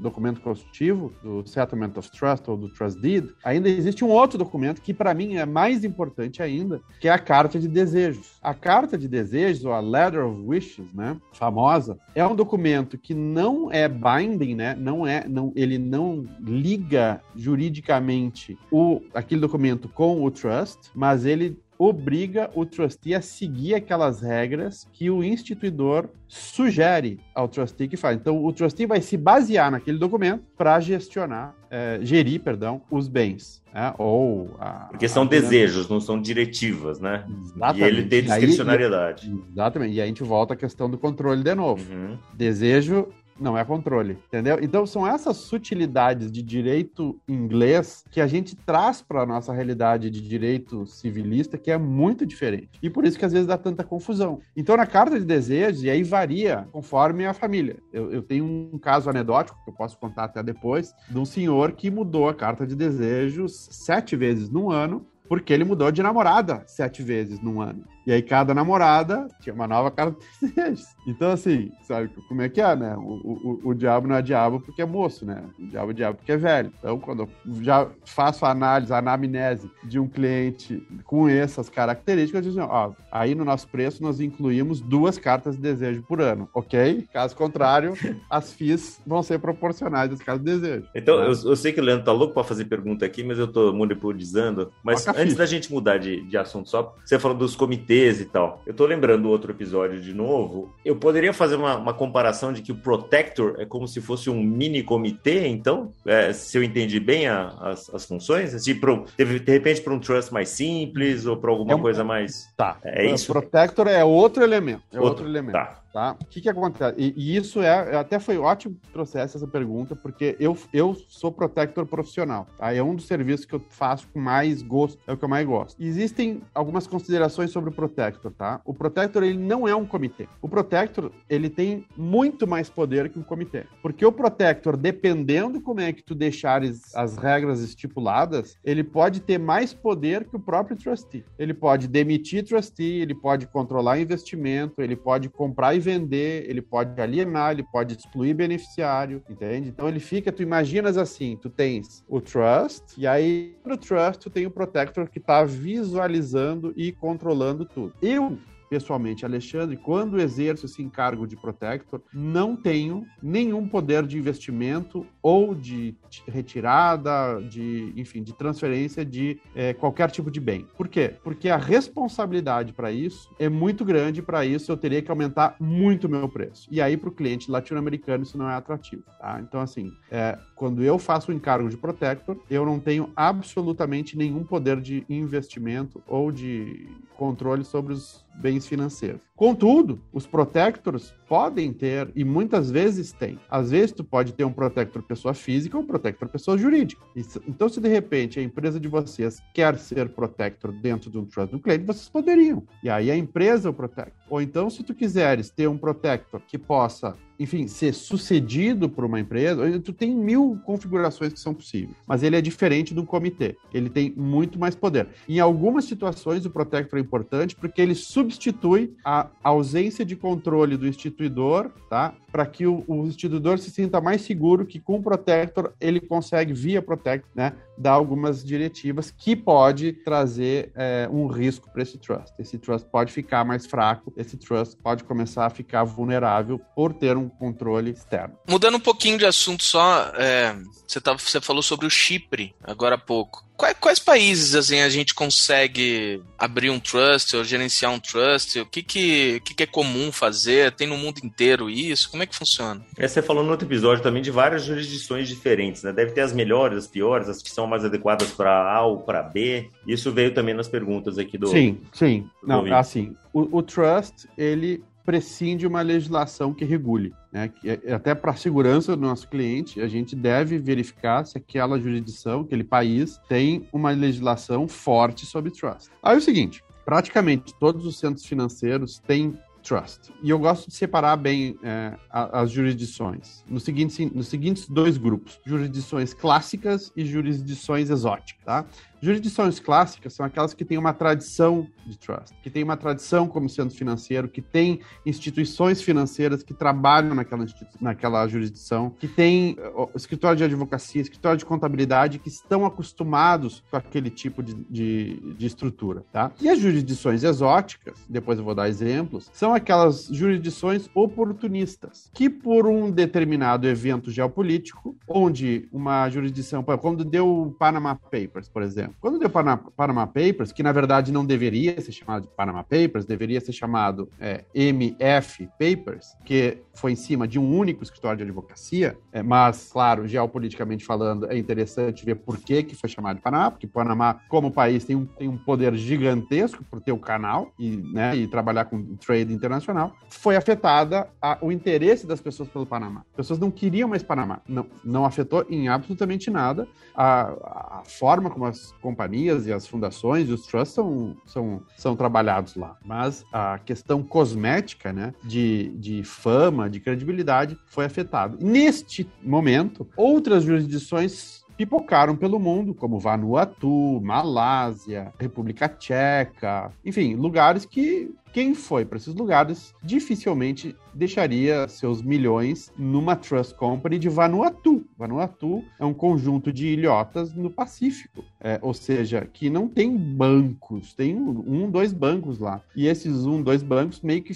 documento 0.00 0.40
constitutivo, 0.40 1.12
do 1.22 1.46
Settlement 1.46 1.92
of 1.96 2.10
Trust 2.10 2.48
ou 2.48 2.56
do 2.56 2.68
Trust 2.68 3.00
Deed, 3.00 3.30
ainda 3.44 3.68
existe 3.68 4.04
um 4.04 4.08
outro 4.08 4.38
documento 4.38 4.80
que 4.80 4.92
para 4.92 5.14
mim 5.14 5.36
é 5.36 5.46
mais 5.46 5.84
importante 5.84 6.42
ainda, 6.42 6.80
que 7.00 7.08
é 7.08 7.12
a 7.12 7.18
Carta 7.18 7.58
de 7.58 7.68
Desejos. 7.68 8.38
A 8.42 8.54
Carta 8.54 8.96
de 8.98 9.08
Desejos, 9.08 9.64
ou 9.64 9.72
a 9.72 9.80
Letter 9.80 10.26
of 10.26 10.40
Wishes, 10.42 10.86
né, 10.92 11.16
famosa, 11.32 11.98
é 12.14 12.26
um 12.26 12.34
documento 12.34 12.98
que 12.98 13.14
não 13.14 13.70
é 13.70 13.88
binding, 13.88 14.54
né, 14.54 14.76
não 14.78 15.06
é, 15.06 15.26
não, 15.28 15.52
ele 15.54 15.78
não 15.78 16.26
liga 16.40 17.20
juridicamente 17.34 18.58
o 18.70 19.00
aquele 19.12 19.40
documento 19.40 19.88
com 19.88 20.24
o 20.24 20.30
trust, 20.30 20.90
mas 20.94 21.24
ele 21.24 21.58
obriga 21.84 22.50
o 22.54 22.64
trustee 22.64 23.14
a 23.14 23.20
seguir 23.20 23.74
aquelas 23.74 24.22
regras 24.22 24.88
que 24.92 25.10
o 25.10 25.22
instituidor 25.22 26.08
sugere 26.26 27.20
ao 27.34 27.46
trustee 27.46 27.88
que 27.88 27.96
faz. 27.96 28.16
Então, 28.16 28.42
o 28.42 28.52
trustee 28.52 28.86
vai 28.86 29.00
se 29.00 29.16
basear 29.16 29.70
naquele 29.70 29.98
documento 29.98 30.44
para 30.56 30.80
gestionar, 30.80 31.54
é, 31.70 31.98
gerir, 32.02 32.40
perdão, 32.40 32.80
os 32.90 33.06
bens. 33.06 33.62
Né? 33.72 33.92
Ou 33.98 34.56
a, 34.58 34.88
Porque 34.90 35.08
são 35.08 35.24
a... 35.24 35.26
desejos, 35.26 35.88
não 35.88 36.00
são 36.00 36.20
diretivas, 36.20 37.00
né? 37.00 37.24
Exatamente. 37.28 37.80
E 37.80 37.84
ele 37.84 38.02
tem 38.06 38.22
discricionariedade. 38.22 39.30
Aí, 39.30 39.42
exatamente. 39.50 39.94
E 39.94 40.00
aí 40.00 40.04
a 40.04 40.06
gente 40.06 40.22
volta 40.22 40.54
à 40.54 40.56
questão 40.56 40.88
do 40.88 40.96
controle 40.96 41.42
de 41.42 41.54
novo. 41.54 41.84
Uhum. 41.92 42.18
Desejo 42.32 43.08
não 43.38 43.56
é 43.56 43.64
controle, 43.64 44.18
entendeu? 44.26 44.58
Então 44.60 44.86
são 44.86 45.06
essas 45.06 45.36
sutilidades 45.36 46.30
de 46.30 46.42
direito 46.42 47.20
inglês 47.28 48.04
que 48.10 48.20
a 48.20 48.26
gente 48.26 48.56
traz 48.56 49.02
para 49.02 49.22
a 49.22 49.26
nossa 49.26 49.52
realidade 49.52 50.10
de 50.10 50.20
direito 50.20 50.86
civilista 50.86 51.58
que 51.58 51.70
é 51.70 51.78
muito 51.78 52.24
diferente. 52.24 52.70
E 52.82 52.88
por 52.88 53.04
isso 53.04 53.18
que 53.18 53.24
às 53.24 53.32
vezes 53.32 53.46
dá 53.46 53.58
tanta 53.58 53.84
confusão. 53.84 54.40
Então 54.56 54.76
na 54.76 54.86
carta 54.86 55.18
de 55.18 55.24
desejos, 55.24 55.82
e 55.82 55.90
aí 55.90 56.02
varia 56.02 56.68
conforme 56.72 57.26
a 57.26 57.34
família. 57.34 57.76
Eu, 57.92 58.12
eu 58.12 58.22
tenho 58.22 58.44
um 58.44 58.78
caso 58.78 59.10
anedótico 59.10 59.58
que 59.64 59.70
eu 59.70 59.74
posso 59.74 59.98
contar 59.98 60.24
até 60.24 60.42
depois, 60.42 60.94
de 61.08 61.18
um 61.18 61.24
senhor 61.24 61.72
que 61.72 61.90
mudou 61.90 62.28
a 62.28 62.34
carta 62.34 62.66
de 62.66 62.74
desejos 62.74 63.68
sete 63.70 64.16
vezes 64.16 64.48
no 64.48 64.70
ano 64.70 65.06
porque 65.28 65.52
ele 65.52 65.64
mudou 65.64 65.90
de 65.90 66.02
namorada 66.02 66.62
sete 66.66 67.02
vezes 67.02 67.40
num 67.40 67.60
ano. 67.60 67.84
E 68.06 68.12
aí 68.12 68.22
cada 68.22 68.52
namorada 68.52 69.28
tinha 69.40 69.54
uma 69.54 69.66
nova 69.66 69.90
carta 69.90 70.18
de 70.40 70.48
desejos. 70.48 70.86
Então, 71.06 71.30
assim, 71.30 71.70
sabe 71.82 72.10
como 72.28 72.42
é 72.42 72.48
que 72.48 72.60
é, 72.60 72.76
né? 72.76 72.94
O, 72.96 73.60
o, 73.64 73.70
o 73.70 73.74
diabo 73.74 74.06
não 74.06 74.16
é 74.16 74.22
diabo 74.22 74.60
porque 74.60 74.82
é 74.82 74.86
moço, 74.86 75.24
né? 75.24 75.42
O 75.58 75.66
diabo 75.66 75.90
é 75.90 75.94
diabo 75.94 76.18
porque 76.18 76.32
é 76.32 76.36
velho. 76.36 76.72
Então, 76.78 76.98
quando 76.98 77.22
eu 77.22 77.28
já 77.62 77.88
faço 78.04 78.44
a 78.44 78.50
análise, 78.50 78.92
a 78.92 78.98
anamnese 78.98 79.70
de 79.84 79.98
um 79.98 80.08
cliente 80.08 80.86
com 81.04 81.28
essas 81.28 81.68
características, 81.68 82.44
eu 82.44 82.52
digo 82.52 82.62
assim, 82.62 82.70
ó, 82.70 82.92
aí 83.10 83.34
no 83.34 83.44
nosso 83.44 83.68
preço 83.68 84.02
nós 84.02 84.20
incluímos 84.20 84.80
duas 84.80 85.18
cartas 85.18 85.56
de 85.56 85.62
desejo 85.62 86.02
por 86.02 86.20
ano, 86.20 86.48
ok? 86.54 87.06
Caso 87.12 87.34
contrário, 87.36 87.94
as 88.28 88.52
FIIs 88.52 89.00
vão 89.06 89.22
ser 89.22 89.38
proporcionais 89.38 90.12
às 90.12 90.20
cartas 90.20 90.44
de 90.44 90.52
desejo. 90.58 90.86
Então, 90.94 91.18
né? 91.18 91.26
eu, 91.26 91.50
eu, 91.50 91.56
sei 91.56 91.72
que 91.72 91.80
o 91.80 91.84
Leandro 91.84 92.04
tá 92.04 92.12
louco 92.12 92.34
para 92.34 92.44
fazer 92.44 92.66
pergunta 92.66 93.04
aqui, 93.04 93.22
mas 93.22 93.38
eu 93.38 93.46
tô 93.46 93.72
monopolizando. 93.72 94.72
Mas 94.82 95.06
antes 95.08 95.36
da 95.36 95.46
gente 95.46 95.72
mudar 95.72 95.98
de, 95.98 96.22
de 96.22 96.36
assunto 96.36 96.68
só, 96.68 96.94
você 97.04 97.18
falou 97.18 97.36
dos 97.36 97.56
comitês 97.56 97.93
e 97.94 98.24
tal. 98.24 98.62
Eu 98.66 98.74
tô 98.74 98.86
lembrando 98.86 99.28
outro 99.28 99.52
episódio 99.52 100.00
de 100.00 100.12
novo. 100.12 100.74
Eu 100.84 100.96
poderia 100.96 101.32
fazer 101.32 101.56
uma, 101.56 101.76
uma 101.76 101.94
comparação 101.94 102.52
de 102.52 102.62
que 102.62 102.72
o 102.72 102.74
Protector 102.74 103.56
é 103.58 103.64
como 103.64 103.86
se 103.86 104.00
fosse 104.00 104.28
um 104.28 104.42
mini 104.42 104.82
comitê, 104.82 105.46
então? 105.46 105.92
É, 106.06 106.32
se 106.32 106.56
eu 106.58 106.62
entendi 106.62 106.98
bem 106.98 107.26
a, 107.26 107.48
as, 107.60 107.92
as 107.94 108.04
funções? 108.04 108.54
Assim, 108.54 108.74
pro, 108.74 109.06
de, 109.16 109.38
de 109.38 109.52
repente 109.52 109.80
para 109.80 109.92
um 109.92 109.98
trust 109.98 110.32
mais 110.32 110.48
simples 110.48 111.26
ou 111.26 111.36
para 111.36 111.50
alguma 111.50 111.72
é 111.72 111.76
um, 111.76 111.80
coisa 111.80 112.02
mais... 112.02 112.48
Tá. 112.56 112.78
É 112.84 113.06
isso? 113.06 113.30
O 113.30 113.34
Protector 113.34 113.86
é 113.86 114.04
outro 114.04 114.42
elemento. 114.42 114.82
É 114.92 114.96
outro, 114.96 115.08
outro 115.10 115.28
elemento. 115.28 115.52
Tá. 115.52 115.83
Tá? 115.94 116.16
O 116.20 116.24
que, 116.24 116.40
que 116.40 116.48
acontece? 116.48 116.96
E, 116.98 117.14
e, 117.16 117.36
isso 117.36 117.62
é, 117.62 117.94
até 117.94 118.18
foi 118.18 118.36
ótimo 118.36 118.76
processo 118.92 119.36
essa 119.36 119.46
pergunta, 119.46 119.94
porque 119.94 120.36
eu, 120.40 120.58
eu 120.72 120.92
sou 121.06 121.30
protector 121.30 121.86
profissional. 121.86 122.48
Tá? 122.58 122.74
É 122.74 122.82
um 122.82 122.96
dos 122.96 123.06
serviços 123.06 123.46
que 123.46 123.54
eu 123.54 123.62
faço 123.70 124.08
com 124.08 124.18
mais 124.18 124.60
gosto, 124.60 124.98
é 125.06 125.12
o 125.12 125.16
que 125.16 125.24
eu 125.24 125.28
mais 125.28 125.46
gosto. 125.46 125.80
Existem 125.80 126.42
algumas 126.52 126.88
considerações 126.88 127.52
sobre 127.52 127.70
o 127.70 127.72
protector, 127.72 128.32
tá? 128.32 128.60
O 128.64 128.74
protector, 128.74 129.22
ele 129.22 129.38
não 129.38 129.68
é 129.68 129.76
um 129.76 129.86
comitê. 129.86 130.26
O 130.42 130.48
protector, 130.48 131.12
ele 131.30 131.48
tem 131.48 131.86
muito 131.96 132.44
mais 132.44 132.68
poder 132.68 133.08
que 133.08 133.20
um 133.20 133.22
comitê. 133.22 133.62
Porque 133.80 134.04
o 134.04 134.10
protector, 134.10 134.76
dependendo 134.76 135.60
como 135.60 135.78
é 135.78 135.92
que 135.92 136.02
tu 136.02 136.12
deixares 136.12 136.92
as 136.96 137.16
regras 137.16 137.60
estipuladas, 137.60 138.56
ele 138.64 138.82
pode 138.82 139.20
ter 139.20 139.38
mais 139.38 139.72
poder 139.72 140.24
que 140.24 140.34
o 140.34 140.40
próprio 140.40 140.76
trustee. 140.76 141.24
Ele 141.38 141.54
pode 141.54 141.86
demitir 141.86 142.44
trustee, 142.44 143.00
ele 143.00 143.14
pode 143.14 143.46
controlar 143.46 144.00
investimento, 144.00 144.82
ele 144.82 144.96
pode 144.96 145.28
comprar 145.28 145.76
e 145.76 145.83
vender, 145.84 146.48
ele 146.48 146.62
pode 146.62 147.00
alienar, 147.00 147.52
ele 147.52 147.62
pode 147.62 147.94
excluir 147.94 148.34
beneficiário, 148.34 149.22
entende? 149.28 149.68
Então 149.68 149.88
ele 149.88 150.00
fica, 150.00 150.32
tu 150.32 150.42
imaginas 150.42 150.96
assim, 150.96 151.36
tu 151.40 151.50
tens 151.50 152.04
o 152.08 152.20
trust, 152.20 152.98
e 152.98 153.06
aí 153.06 153.56
no 153.64 153.76
trust 153.76 154.20
tu 154.20 154.30
tem 154.30 154.46
o 154.46 154.50
protector 154.50 155.08
que 155.08 155.18
está 155.18 155.44
visualizando 155.44 156.72
e 156.76 156.90
controlando 156.90 157.64
tudo. 157.64 157.94
Eu 158.00 158.38
pessoalmente, 158.74 159.24
Alexandre, 159.24 159.76
quando 159.76 160.20
exerço 160.20 160.66
esse 160.66 160.82
encargo 160.82 161.28
de 161.28 161.36
protector, 161.36 162.02
não 162.12 162.56
tenho 162.56 163.06
nenhum 163.22 163.68
poder 163.68 164.04
de 164.04 164.18
investimento 164.18 165.06
ou 165.22 165.54
de 165.54 165.96
retirada, 166.26 167.40
de, 167.48 167.92
enfim, 167.96 168.20
de 168.20 168.32
transferência 168.32 169.04
de 169.04 169.40
é, 169.54 169.72
qualquer 169.72 170.10
tipo 170.10 170.28
de 170.28 170.40
bem. 170.40 170.66
Por 170.76 170.88
quê? 170.88 171.14
Porque 171.22 171.48
a 171.48 171.56
responsabilidade 171.56 172.72
para 172.72 172.90
isso 172.90 173.30
é 173.38 173.48
muito 173.48 173.84
grande. 173.84 174.20
Para 174.20 174.44
isso, 174.44 174.72
eu 174.72 174.76
teria 174.76 175.00
que 175.00 175.10
aumentar 175.10 175.54
muito 175.60 176.08
o 176.08 176.10
meu 176.10 176.28
preço. 176.28 176.66
E 176.68 176.80
aí, 176.80 176.96
para 176.96 177.08
o 177.08 177.12
cliente 177.12 177.48
latino-americano, 177.48 178.24
isso 178.24 178.36
não 178.36 178.50
é 178.50 178.54
atrativo. 178.54 179.04
Tá? 179.20 179.38
Então, 179.40 179.60
assim, 179.60 179.92
é, 180.10 180.36
quando 180.56 180.82
eu 180.82 180.98
faço 180.98 181.30
o 181.30 181.34
encargo 181.34 181.68
de 181.68 181.76
protector, 181.76 182.36
eu 182.50 182.66
não 182.66 182.80
tenho 182.80 183.12
absolutamente 183.14 184.18
nenhum 184.18 184.42
poder 184.42 184.80
de 184.80 185.06
investimento 185.08 186.02
ou 186.08 186.32
de 186.32 186.88
controle 187.16 187.64
sobre 187.64 187.92
os 187.92 188.24
bens 188.34 188.66
financeiros. 188.66 189.20
Contudo, 189.36 190.00
os 190.12 190.28
protectors 190.28 191.12
podem 191.28 191.72
ter, 191.72 192.08
e 192.14 192.22
muitas 192.22 192.70
vezes 192.70 193.12
tem. 193.12 193.36
Às 193.50 193.72
vezes, 193.72 193.90
tu 193.90 194.04
pode 194.04 194.32
ter 194.32 194.44
um 194.44 194.52
protector 194.52 195.02
pessoa 195.02 195.34
física 195.34 195.76
ou 195.76 195.82
um 195.82 195.86
protector 195.86 196.28
pessoa 196.28 196.56
jurídica. 196.56 197.02
Então, 197.48 197.68
se 197.68 197.80
de 197.80 197.88
repente 197.88 198.38
a 198.38 198.42
empresa 198.42 198.78
de 198.78 198.86
vocês 198.86 199.42
quer 199.52 199.76
ser 199.76 200.10
protector 200.10 200.70
dentro 200.70 201.10
de 201.10 201.18
um 201.18 201.24
trust 201.24 201.50
do 201.50 201.58
cliente, 201.58 201.84
vocês 201.84 202.08
poderiam. 202.08 202.62
E 202.80 202.88
aí 202.88 203.10
a 203.10 203.16
empresa 203.16 203.68
é 203.68 203.70
o 203.70 203.74
protector. 203.74 204.14
Ou 204.30 204.40
então, 204.40 204.70
se 204.70 204.84
tu 204.84 204.94
quiseres 204.94 205.50
ter 205.50 205.68
um 205.68 205.76
protector 205.76 206.40
que 206.46 206.56
possa 206.56 207.16
enfim, 207.38 207.66
ser 207.66 207.92
sucedido 207.92 208.88
por 208.88 209.04
uma 209.04 209.18
empresa, 209.18 209.80
tu 209.80 209.92
tem 209.92 210.14
mil 210.14 210.58
configurações 210.64 211.32
que 211.32 211.40
são 211.40 211.52
possíveis, 211.52 211.96
mas 212.06 212.22
ele 212.22 212.36
é 212.36 212.40
diferente 212.40 212.94
do 212.94 213.04
comitê. 213.04 213.56
Ele 213.72 213.90
tem 213.90 214.12
muito 214.16 214.58
mais 214.58 214.74
poder. 214.74 215.08
Em 215.28 215.40
algumas 215.40 215.84
situações, 215.84 216.46
o 216.46 216.50
Protector 216.50 216.98
é 216.98 217.02
importante 217.02 217.56
porque 217.56 217.82
ele 217.82 217.94
substitui 217.94 218.94
a 219.04 219.23
ausência 219.42 220.04
de 220.04 220.16
controle 220.16 220.76
do 220.76 220.86
instituidor, 220.86 221.70
tá? 221.88 222.14
Para 222.30 222.46
que 222.46 222.66
o, 222.66 222.84
o, 222.88 223.06
instituidor 223.06 223.58
se 223.58 223.70
sinta 223.70 224.00
mais 224.00 224.22
seguro 224.22 224.66
que 224.66 224.80
com 224.80 224.96
o 224.96 225.02
Protector 225.02 225.72
ele 225.80 226.00
consegue, 226.00 226.52
via 226.52 226.82
Protector, 226.82 227.30
né, 227.34 227.52
dar 227.78 227.92
algumas 227.92 228.44
diretivas 228.44 229.10
que 229.10 229.36
pode 229.36 229.92
trazer 229.92 230.72
é, 230.74 231.08
um 231.10 231.26
risco 231.26 231.70
para 231.70 231.82
esse 231.82 231.98
trust. 231.98 232.32
Esse 232.38 232.58
trust 232.58 232.88
pode 232.88 233.12
ficar 233.12 233.44
mais 233.44 233.66
fraco, 233.66 234.12
esse 234.16 234.36
trust 234.36 234.76
pode 234.76 235.04
começar 235.04 235.46
a 235.46 235.50
ficar 235.50 235.84
vulnerável 235.84 236.58
por 236.74 236.92
ter 236.92 237.16
um 237.16 237.28
controle 237.28 237.90
externo. 237.90 238.36
Mudando 238.48 238.76
um 238.76 238.80
pouquinho 238.80 239.18
de 239.18 239.26
assunto 239.26 239.62
só, 239.62 240.12
é, 240.16 240.56
você, 240.86 241.00
tá, 241.00 241.12
você 241.12 241.40
falou 241.40 241.62
sobre 241.62 241.86
o 241.86 241.90
Chipre 241.90 242.54
agora 242.62 242.96
há 242.96 242.98
pouco. 242.98 243.43
Quais, 243.56 243.76
quais, 243.80 243.98
países 243.98 244.54
assim 244.54 244.80
a 244.80 244.88
gente 244.88 245.14
consegue 245.14 246.20
abrir 246.36 246.70
um 246.70 246.80
trust 246.80 247.36
ou 247.36 247.44
gerenciar 247.44 247.92
um 247.92 248.00
trust? 248.00 248.58
O 248.58 248.66
que 248.66 248.82
que, 248.82 249.40
que, 249.40 249.54
que 249.54 249.62
é 249.62 249.66
comum 249.66 250.10
fazer? 250.10 250.72
Tem 250.72 250.88
no 250.88 250.96
mundo 250.96 251.20
inteiro 251.22 251.70
isso? 251.70 252.10
Como 252.10 252.22
é 252.22 252.26
que 252.26 252.34
funciona? 252.34 252.84
É, 252.98 253.06
você 253.06 253.22
falou 253.22 253.44
no 253.44 253.50
outro 253.50 253.66
episódio 253.66 254.02
também 254.02 254.22
de 254.22 254.30
várias 254.30 254.64
jurisdições 254.64 255.28
diferentes, 255.28 255.82
né? 255.84 255.92
Deve 255.92 256.12
ter 256.12 256.22
as 256.22 256.32
melhores, 256.32 256.78
as 256.78 256.86
piores, 256.86 257.28
as 257.28 257.42
que 257.42 257.50
são 257.50 257.66
mais 257.66 257.84
adequadas 257.84 258.32
para 258.32 258.50
A 258.50 258.84
ou 258.84 258.98
para 258.98 259.22
B. 259.22 259.70
Isso 259.86 260.10
veio 260.10 260.34
também 260.34 260.54
nas 260.54 260.68
perguntas 260.68 261.16
aqui 261.16 261.38
do. 261.38 261.46
Sim, 261.46 261.80
sim. 261.92 262.28
Do 262.42 262.48
Não, 262.48 262.76
assim, 262.76 263.14
o, 263.32 263.58
o 263.58 263.62
trust 263.62 264.28
ele 264.36 264.82
prescinde 265.04 265.66
uma 265.66 265.82
legislação 265.82 266.54
que 266.54 266.64
regule. 266.64 267.12
Né? 267.32 267.48
Que, 267.48 267.70
é, 267.70 267.92
até 267.92 268.14
para 268.14 268.32
a 268.32 268.36
segurança 268.36 268.96
do 268.96 269.02
nosso 269.02 269.28
cliente, 269.28 269.80
a 269.80 269.88
gente 269.88 270.16
deve 270.16 270.58
verificar 270.58 271.24
se 271.24 271.36
aquela 271.36 271.78
jurisdição, 271.78 272.40
aquele 272.40 272.64
país, 272.64 273.20
tem 273.28 273.68
uma 273.72 273.90
legislação 273.90 274.66
forte 274.66 275.26
sobre 275.26 275.50
trust. 275.50 275.90
Aí 276.02 276.14
é 276.14 276.18
o 276.18 276.22
seguinte: 276.22 276.62
praticamente 276.84 277.54
todos 277.58 277.86
os 277.86 277.98
centros 277.98 278.24
financeiros 278.26 278.98
têm 278.98 279.38
trust. 279.64 280.12
E 280.22 280.30
eu 280.30 280.38
gosto 280.38 280.68
de 280.68 280.74
separar 280.74 281.16
bem 281.16 281.58
é, 281.62 281.94
as 282.10 282.50
jurisdições 282.50 283.42
nos 283.48 283.64
seguintes, 283.64 283.98
nos 284.12 284.28
seguintes 284.28 284.68
dois 284.68 284.96
grupos: 284.96 285.40
jurisdições 285.44 286.14
clássicas 286.14 286.92
e 286.94 287.04
jurisdições 287.04 287.90
exóticas. 287.90 288.44
Tá? 288.44 288.66
Jurisdições 289.04 289.60
clássicas 289.60 290.14
são 290.14 290.24
aquelas 290.24 290.54
que 290.54 290.64
têm 290.64 290.78
uma 290.78 290.94
tradição 290.94 291.66
de 291.84 291.98
trust, 291.98 292.34
que 292.42 292.48
têm 292.48 292.62
uma 292.62 292.74
tradição 292.74 293.28
como 293.28 293.50
centro 293.50 293.76
financeiro, 293.76 294.26
que 294.26 294.40
têm 294.40 294.80
instituições 295.04 295.82
financeiras 295.82 296.42
que 296.42 296.54
trabalham 296.54 297.14
naquela, 297.14 297.44
naquela 297.78 298.26
jurisdição, 298.26 298.88
que 298.98 299.06
têm 299.06 299.58
uh, 299.76 299.90
escritório 299.94 300.38
de 300.38 300.44
advocacia, 300.44 301.02
escritório 301.02 301.36
de 301.36 301.44
contabilidade, 301.44 302.18
que 302.18 302.30
estão 302.30 302.64
acostumados 302.64 303.62
com 303.70 303.76
aquele 303.76 304.08
tipo 304.08 304.42
de, 304.42 304.54
de, 304.70 305.34
de 305.36 305.46
estrutura. 305.46 306.02
Tá? 306.10 306.32
E 306.40 306.48
as 306.48 306.58
jurisdições 306.58 307.24
exóticas, 307.24 307.98
depois 308.08 308.38
eu 308.38 308.44
vou 308.44 308.54
dar 308.54 308.70
exemplos, 308.70 309.30
são 309.34 309.52
aquelas 309.52 310.06
jurisdições 310.06 310.88
oportunistas, 310.94 312.10
que 312.14 312.30
por 312.30 312.66
um 312.66 312.90
determinado 312.90 313.68
evento 313.68 314.10
geopolítico, 314.10 314.96
onde 315.06 315.68
uma 315.70 316.08
jurisdição, 316.08 316.64
quando 316.80 317.04
deu 317.04 317.28
o 317.28 317.52
Panama 317.52 317.94
Papers, 317.94 318.48
por 318.48 318.62
exemplo, 318.62 318.93
quando 319.00 319.18
deu 319.18 319.30
Panama, 319.30 319.62
Panama 319.76 320.06
Papers, 320.06 320.52
que 320.52 320.62
na 320.62 320.72
verdade 320.72 321.12
não 321.12 321.24
deveria 321.24 321.80
ser 321.80 321.92
chamado 321.92 322.22
de 322.22 322.28
Panama 322.34 322.62
Papers, 322.62 323.04
deveria 323.04 323.40
ser 323.40 323.52
chamado 323.52 324.08
é, 324.20 324.44
MF 324.54 325.48
Papers, 325.58 326.16
que 326.24 326.58
foi 326.74 326.92
em 326.92 326.96
cima 326.96 327.26
de 327.26 327.38
um 327.38 327.56
único 327.56 327.82
escritório 327.82 328.18
de 328.18 328.24
advocacia, 328.24 328.96
é, 329.12 329.22
mas, 329.22 329.70
claro, 329.72 330.06
geopoliticamente 330.06 330.84
falando, 330.84 331.30
é 331.30 331.36
interessante 331.36 332.04
ver 332.04 332.16
por 332.16 332.38
que, 332.38 332.62
que 332.62 332.74
foi 332.74 332.88
chamado 332.88 333.16
de 333.16 333.22
Panamá, 333.22 333.50
porque 333.50 333.66
Panamá, 333.66 334.20
como 334.28 334.50
país, 334.50 334.84
tem 334.84 334.96
um, 334.96 335.04
tem 335.04 335.28
um 335.28 335.36
poder 335.36 335.74
gigantesco 335.74 336.64
por 336.64 336.80
ter 336.80 336.92
o 336.92 336.98
canal 336.98 337.52
e, 337.58 337.76
né, 337.76 338.16
e 338.16 338.26
trabalhar 338.26 338.64
com 338.66 338.96
trade 338.96 339.32
internacional, 339.32 339.94
foi 340.08 340.36
afetada 340.36 341.08
a, 341.20 341.38
o 341.40 341.52
interesse 341.52 342.06
das 342.06 342.20
pessoas 342.20 342.48
pelo 342.48 342.66
Panamá. 342.66 343.04
As 343.10 343.16
pessoas 343.16 343.38
não 343.38 343.50
queriam 343.50 343.88
mais 343.88 344.02
Panamá. 344.02 344.40
Não, 344.48 344.66
não 344.84 345.04
afetou 345.04 345.44
em 345.48 345.68
absolutamente 345.68 346.30
nada 346.30 346.66
a, 346.94 347.80
a 347.80 347.82
forma 347.84 348.30
como 348.30 348.46
as 348.46 348.72
companhias 348.80 349.46
e 349.46 349.52
as 349.52 349.66
fundações 349.66 350.28
e 350.28 350.32
os 350.32 350.46
trusts 350.46 350.74
são, 350.74 351.16
são, 351.26 351.62
são 351.76 351.96
trabalhados 351.96 352.56
lá. 352.56 352.76
Mas 352.84 353.24
a 353.32 353.58
questão 353.58 354.02
cosmética, 354.02 354.92
né, 354.92 355.14
de, 355.22 355.70
de 355.76 356.02
fama, 356.04 356.63
de 356.68 356.80
credibilidade, 356.80 357.58
foi 357.66 357.84
afetada. 357.84 358.36
Neste 358.40 359.08
momento, 359.22 359.86
outras 359.96 360.44
jurisdições 360.44 361.44
pipocaram 361.56 362.16
pelo 362.16 362.38
mundo, 362.38 362.74
como 362.74 362.98
Vanuatu, 362.98 364.00
Malásia, 364.02 365.12
República 365.18 365.68
Tcheca, 365.68 366.72
enfim, 366.84 367.14
lugares 367.14 367.64
que 367.64 368.12
quem 368.34 368.52
foi 368.52 368.84
para 368.84 368.98
esses 368.98 369.14
lugares 369.14 369.72
dificilmente 369.80 370.74
deixaria 370.92 371.68
seus 371.68 372.02
milhões 372.02 372.72
numa 372.76 373.14
trust 373.14 373.54
company 373.54 373.96
de 373.96 374.08
Vanuatu. 374.08 374.84
Vanuatu 374.98 375.64
é 375.78 375.84
um 375.84 375.94
conjunto 375.94 376.52
de 376.52 376.66
ilhotas 376.66 377.32
no 377.32 377.48
Pacífico, 377.48 378.24
é, 378.40 378.58
ou 378.60 378.74
seja, 378.74 379.24
que 379.32 379.48
não 379.48 379.68
tem 379.68 379.96
bancos, 379.96 380.94
tem 380.94 381.16
um, 381.16 381.70
dois 381.70 381.92
bancos 381.92 382.40
lá. 382.40 382.60
E 382.74 382.88
esses 382.88 383.24
um, 383.24 383.40
dois 383.40 383.62
bancos 383.62 384.00
meio 384.00 384.22
que 384.22 384.34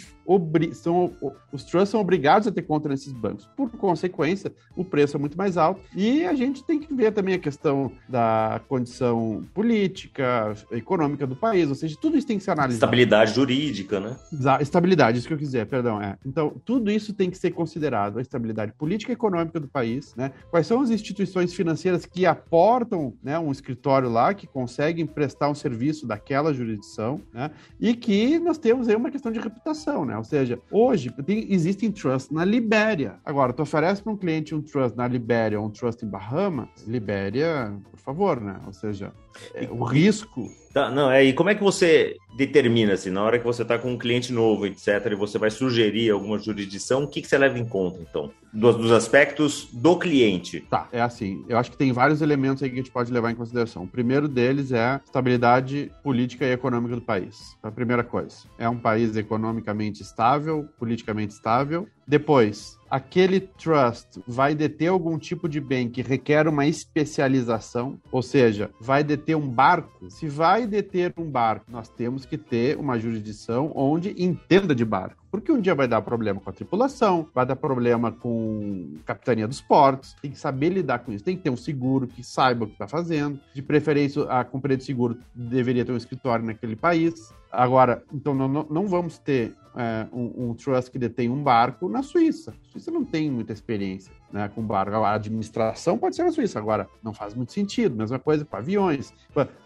são 0.73 1.13
os 1.53 1.65
trusts 1.65 1.91
são 1.91 2.01
obrigados 2.01 2.47
a 2.47 2.53
ter 2.53 2.63
conta 2.63 2.89
nesses 2.89 3.13
bancos. 3.13 3.49
Por 3.57 3.71
consequência, 3.71 4.53
o 4.77 4.85
preço 4.85 5.17
é 5.17 5.21
muito 5.21 5.37
mais 5.37 5.57
alto. 5.57 5.81
E 5.95 6.25
a 6.25 6.35
gente 6.35 6.63
tem 6.65 6.79
que 6.79 6.95
ver 6.95 7.13
também 7.13 7.35
a 7.35 7.39
questão 7.39 7.91
da 8.09 8.61
condição 8.69 9.45
política, 9.53 10.55
econômica 10.71 11.27
do 11.27 11.35
país, 11.35 11.69
ou 11.69 11.75
seja, 11.75 11.97
tudo 12.01 12.17
isso 12.17 12.27
tem 12.27 12.39
que 12.39 12.45
ser 12.45 12.53
analisado. 12.53 12.85
Estabilidade 12.85 13.35
jurídica 13.35 13.88
política, 13.89 14.01
né? 14.01 14.17
Estabilidade, 14.61 15.19
isso 15.19 15.27
que 15.27 15.35
eu 15.35 15.39
quiser, 15.39 15.67
perdão. 15.67 16.01
É. 16.01 16.17
Então, 16.25 16.51
tudo 16.65 16.91
isso 16.91 17.13
tem 17.15 17.31
que 17.31 17.39
ser 17.39 17.51
considerado, 17.53 18.19
a 18.19 18.23
estabilidade 18.23 18.73
política 18.73 19.11
e 19.13 19.15
econômica 19.15 19.59
do 19.59 19.67
país, 19.67 20.15
né? 20.15 20.33
Quais 20.51 20.67
são 20.67 20.81
as 20.81 20.91
instituições 20.91 21.55
financeiras 21.55 22.05
que 22.05 22.27
aportam 22.27 23.15
né, 23.23 23.39
um 23.39 23.51
escritório 23.51 24.09
lá, 24.09 24.35
que 24.35 24.47
conseguem 24.47 25.07
prestar 25.07 25.49
um 25.49 25.55
serviço 25.55 26.07
daquela 26.07 26.53
jurisdição, 26.53 27.21
né? 27.33 27.51
E 27.81 27.95
que 27.95 28.39
nós 28.39 28.59
temos 28.59 28.89
aí 28.89 28.97
uma 28.97 29.11
questão 29.11 29.33
de 29.33 29.41
reputação, 29.41 30.05
né? 30.05 30.17
Ou 30.17 30.25
seja, 30.25 30.61
hoje 30.71 31.11
tem, 31.25 31.53
existem 31.53 31.91
trusts 31.91 32.31
na 32.31 32.45
Libéria. 32.45 33.17
Agora, 33.25 33.53
tu 33.53 33.63
oferece 33.63 34.03
para 34.03 34.13
um 34.13 34.17
cliente 34.17 34.55
um 34.55 34.61
trust 34.61 34.97
na 34.97 35.09
Libéria 35.09 35.59
ou 35.59 35.67
um 35.67 35.71
trust 35.71 36.05
em 36.05 36.09
Bahamas, 36.09 36.69
Libéria, 36.87 37.75
por 37.91 37.99
favor, 37.99 38.41
né? 38.41 38.61
Ou 38.67 38.73
seja, 38.73 39.13
é, 39.55 39.69
o 39.71 39.85
risco 39.85 40.51
Tá, 40.73 40.91
não, 40.91 41.11
é, 41.11 41.25
e 41.25 41.33
como 41.33 41.51
é 41.51 41.55
que 41.55 41.63
você 41.63 42.17
determina, 42.37 42.93
assim, 42.93 43.11
na 43.11 43.23
hora 43.23 43.39
que 43.39 43.45
você 43.45 43.63
está 43.63 43.79
com 43.79 43.93
um 43.93 43.99
cliente 43.99 44.33
novo, 44.33 44.67
etc., 44.67 45.07
e 45.11 45.15
você 45.15 45.39
vai 45.39 45.51
sugerir 45.51 46.11
alguma 46.11 46.39
jurisdição, 46.39 47.05
o 47.05 47.09
que, 47.09 47.23
que 47.23 47.27
você 47.27 47.39
leva 47.39 47.59
em 47.59 47.65
conta, 47.65 47.99
então? 48.01 48.31
Dos, 48.53 48.77
dos, 48.77 48.93
aspectos 48.93 49.69
do 49.73 49.99
cliente. 49.99 50.61
Tá, 50.71 50.89
é 50.93 51.01
assim, 51.01 51.45
eu 51.49 51.59
acho 51.59 51.71
que 51.71 51.77
tem 51.77 51.93
vários 51.93 52.23
elementos 52.23 52.63
aí 52.63 52.69
que 52.69 52.77
a 52.77 52.79
gente 52.79 52.91
pode 52.93 53.13
levar 53.13 53.31
em 53.31 53.35
consideração. 53.35 53.85
O 53.85 53.89
primeiro 53.89 54.29
deles 54.29 54.71
é 54.71 54.81
a 54.81 55.01
estabilidade 55.05 55.91
política 56.03 56.47
e 56.47 56.53
econômica 56.53 56.95
do 56.95 57.03
país. 57.03 57.57
A 57.63 57.71
primeira 57.71 58.05
coisa. 58.05 58.37
É 58.59 58.69
um 58.69 58.79
país 58.79 59.17
economicamente 59.17 60.03
estável, 60.03 60.69
politicamente 60.79 61.35
estável. 61.35 61.89
Depois, 62.07 62.78
aquele 62.91 63.41
trust 63.41 64.21
vai 64.27 64.55
deter 64.55 64.89
algum 64.89 65.19
tipo 65.19 65.49
de 65.49 65.61
bem 65.61 65.89
que 65.89 66.03
requer 66.03 66.49
uma 66.49 66.67
especialização, 66.67 67.99
ou 68.11 68.23
seja, 68.23 68.71
vai 68.81 69.05
deter 69.05 69.37
um 69.37 69.49
barco. 69.49 70.11
Se 70.11 70.29
vai 70.29 70.67
deter 70.67 71.13
um 71.17 71.31
barco, 71.31 71.67
nós 71.71 71.89
temos 71.89 72.25
que 72.25 72.39
ter 72.39 72.77
uma 72.77 72.99
jurisdição 72.99 73.73
onde 73.75 74.15
entenda 74.23 74.75
de 74.75 74.85
barco. 74.85 75.19
Porque 75.31 75.53
um 75.53 75.61
dia 75.61 75.75
vai 75.75 75.87
dar 75.87 76.01
problema 76.01 76.41
com 76.41 76.49
a 76.49 76.53
tripulação, 76.53 77.29
vai 77.35 77.45
dar 77.45 77.57
problema 77.57 78.11
com 78.11 78.95
a 79.01 79.03
capitania 79.05 79.47
dos 79.47 79.61
portos, 79.61 80.17
tem 80.23 80.31
que 80.31 80.39
saber 80.39 80.71
lidar 80.71 81.01
com 81.01 81.13
isso. 81.13 81.23
Tem 81.23 81.37
que 81.37 81.43
ter 81.43 81.51
um 81.51 81.57
seguro 81.57 82.07
que 82.07 82.25
saiba 82.25 82.65
o 82.65 82.67
que 82.67 82.73
está 82.73 82.89
fazendo. 82.89 83.39
De 83.55 83.61
preferência, 83.61 84.23
a 84.23 84.43
companhia 84.43 84.79
de 84.79 84.85
seguro 84.85 85.19
deveria 85.35 85.85
ter 85.85 85.93
um 85.93 85.97
escritório 85.97 86.45
naquele 86.45 86.77
país. 86.77 87.31
Agora, 87.51 88.03
então 88.13 88.35
não, 88.35 88.49
não 88.49 88.87
vamos 88.87 89.19
ter 89.19 89.55
é, 89.77 90.07
um, 90.13 90.51
um, 90.51 90.55
trust 90.55 90.91
que 90.91 90.99
detém 90.99 91.31
um 91.31 91.43
barco 91.43 91.89
na 91.89 92.03
Suíça. 92.03 92.51
A 92.51 92.73
Suíça 92.73 92.91
não 92.91 93.05
tem 93.05 93.31
muita 93.31 93.53
experiência 93.53 94.13
né, 94.33 94.51
com 94.53 94.63
barco. 94.63 94.95
A 94.97 95.15
administração 95.15 95.97
pode 95.97 96.17
ser 96.17 96.25
na 96.25 96.33
Suíça, 96.33 96.59
agora 96.59 96.89
não 97.03 97.13
faz 97.13 97.35
muito 97.35 97.53
sentido. 97.53 97.97
Mesma 97.97 98.19
coisa 98.19 98.45
com 98.45 98.57
aviões, 98.57 99.13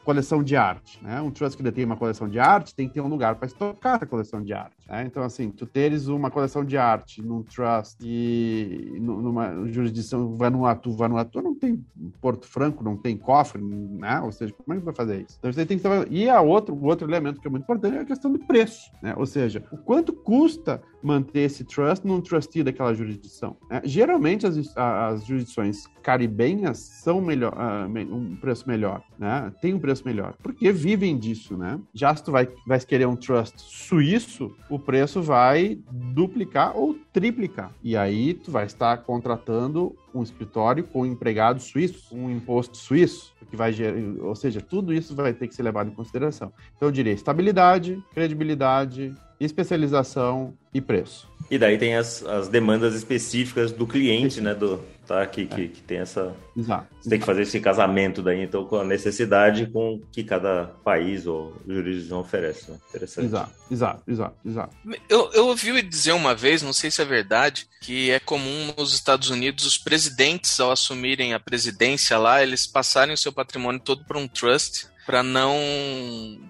coleção 0.05 0.42
de 0.42 0.57
arte. 0.57 1.03
Né? 1.03 1.21
Um 1.21 1.31
trust 1.31 1.57
que 1.57 1.62
detém 1.62 1.85
uma 1.85 1.97
coleção 1.97 2.29
de 2.29 2.38
arte 2.38 2.75
tem 2.75 2.88
que 2.88 2.95
ter 2.95 3.01
um 3.01 3.09
lugar 3.09 3.37
para 3.37 3.47
estocar 3.47 3.97
essa 3.97 4.07
coleção 4.07 4.42
de 4.42 4.53
arte. 4.53 4.77
Né? 4.88 5.05
Então, 5.07 5.23
assim, 5.23 5.51
tu 5.51 5.66
teres 5.66 6.09
uma 6.09 6.31
coleção 6.31 6.64
de 6.64 6.77
arte 6.77 7.23
num 7.23 7.42
trust 7.42 7.97
e 8.03 8.99
numa 9.01 9.66
jurisdição 9.68 10.35
Vanuatu, 10.37 10.92
Vanuatu 10.92 11.40
não 11.40 11.55
tem 11.55 11.85
Porto 12.21 12.47
Franco, 12.47 12.85
não 12.85 12.97
tem 12.97 13.16
cofre, 13.16 13.62
né? 13.62 14.21
Ou 14.21 14.33
seja, 14.33 14.53
como 14.53 14.77
é 14.77 14.79
que 14.79 14.85
vai 14.85 14.95
fazer 14.95 15.23
isso? 15.23 15.37
Então, 15.38 15.53
você 15.53 15.64
tem 15.64 15.79
que. 15.79 15.88
E 16.11 16.29
a 16.29 16.40
outro, 16.40 16.75
o 16.75 16.85
outro 16.85 17.09
elemento 17.09 17.40
que 17.40 17.47
é 17.47 17.51
muito 17.51 17.64
importante 17.73 17.97
é 17.97 18.01
a 18.01 18.05
questão 18.05 18.33
do 18.33 18.39
preço, 18.39 18.91
né? 19.03 19.15
Ou 19.17 19.27
seja, 19.27 19.65
o 19.73 19.77
quanto 19.77 20.13
custa 20.13 20.83
manter 21.03 21.41
esse 21.41 21.65
trust 21.65 22.07
num 22.07 22.21
trustee 22.21 22.63
daquela 22.63 22.95
jurisdição. 22.95 23.57
Né? 23.69 23.83
Geralmente, 23.85 24.47
as, 24.47 24.77
as 24.77 25.27
jurisdições 25.27 25.87
caribenhas 26.03 26.79
são 26.79 27.21
melhor, 27.21 27.53
uh, 27.55 28.15
um 28.15 28.37
preço 28.37 28.69
melhor, 28.69 29.03
né? 29.19 29.53
Tem 29.61 29.75
um 29.75 29.79
preço 29.79 30.05
melhor, 30.05 30.35
porque 30.43 30.71
vivem 30.73 31.19
disso, 31.19 31.57
né? 31.57 31.81
Já 31.93 32.15
se 32.15 32.23
tu 32.23 32.31
vai, 32.31 32.49
vai 32.67 32.79
querer 32.81 33.07
um 33.07 33.17
trust 33.17 33.55
suíço, 33.59 34.55
o 34.71 34.79
preço 34.79 35.23
vai 35.23 35.79
duplicar 35.91 36.77
ou 36.77 36.97
triplicar. 37.13 37.73
E 37.83 37.97
aí 37.97 38.35
tu 38.35 38.51
vai 38.51 38.67
estar 38.67 38.97
contratando 38.99 39.97
um 40.15 40.23
escritório 40.23 40.85
com 40.85 41.07
empregados 41.07 41.65
suíços, 41.65 42.11
um 42.13 42.31
imposto 42.31 42.77
suíço, 42.77 43.33
que 43.53 43.57
vai 43.57 43.71
gerar, 43.71 43.95
ou 44.23 44.35
seja, 44.35 44.62
tudo 44.62 44.95
isso 44.95 45.15
vai 45.15 45.35
ter 45.35 45.47
que 45.47 45.55
ser 45.55 45.62
levado 45.62 45.91
em 45.91 45.95
consideração. 45.95 46.51
Então 46.75 46.88
eu 46.88 46.93
diria 46.93 47.12
estabilidade, 47.12 48.03
credibilidade, 48.15 49.15
especialização 49.38 50.55
e 50.73 50.81
preço. 50.81 51.29
E 51.51 51.59
daí 51.59 51.77
tem 51.77 51.95
as, 51.95 52.25
as 52.25 52.49
demandas 52.49 52.95
específicas 52.95 53.71
do 53.71 53.87
cliente, 53.87 54.41
né? 54.41 54.55
Do, 54.55 54.81
tá? 55.07 55.27
Que, 55.27 55.47
que, 55.47 55.69
que 55.69 55.83
tem 55.83 55.99
essa. 55.99 56.35
Exato. 56.57 56.87
Você 57.01 57.11
tem 57.11 57.19
que 57.19 57.27
fazer 57.27 57.43
esse 57.43 57.61
casamento 57.61 58.23
daí, 58.23 58.43
então, 58.43 58.65
com 58.65 58.77
a 58.77 58.85
necessidade 58.85 59.67
com 59.67 60.01
que 60.11 60.23
cada 60.23 60.67
país 60.85 61.27
ou 61.27 61.57
jurisdição 61.67 62.21
oferece. 62.21 62.71
Né? 62.71 62.79
Interessante. 62.88 63.27
Exato, 63.27 63.53
exato, 63.71 64.03
exato, 64.07 64.37
exato. 64.45 64.77
Eu, 65.09 65.31
eu 65.33 65.47
ouvi 65.49 65.83
dizer 65.83 66.12
uma 66.12 66.35
vez, 66.35 66.62
não 66.62 66.73
sei 66.73 66.91
se 66.91 67.03
é 67.03 67.05
verdade, 67.05 67.67
que 67.81 68.11
é 68.11 68.21
comum 68.21 68.73
nos 68.77 68.95
Estados 68.95 69.31
Unidos 69.31 69.67
os 69.67 69.79
presidentes, 69.79 70.61
ao 70.61 70.71
assumirem 70.71 71.35
a 71.35 71.41
presidência 71.41 72.19
lá, 72.19 72.43
eles 72.43 72.67
passarem 72.67 73.15
o 73.15 73.19
seu 73.19 73.33
patrimônio 73.33 73.81
todo 73.81 74.05
para 74.05 74.19
um 74.19 74.29
trust 74.29 74.91
para 75.07 75.23
não 75.23 75.57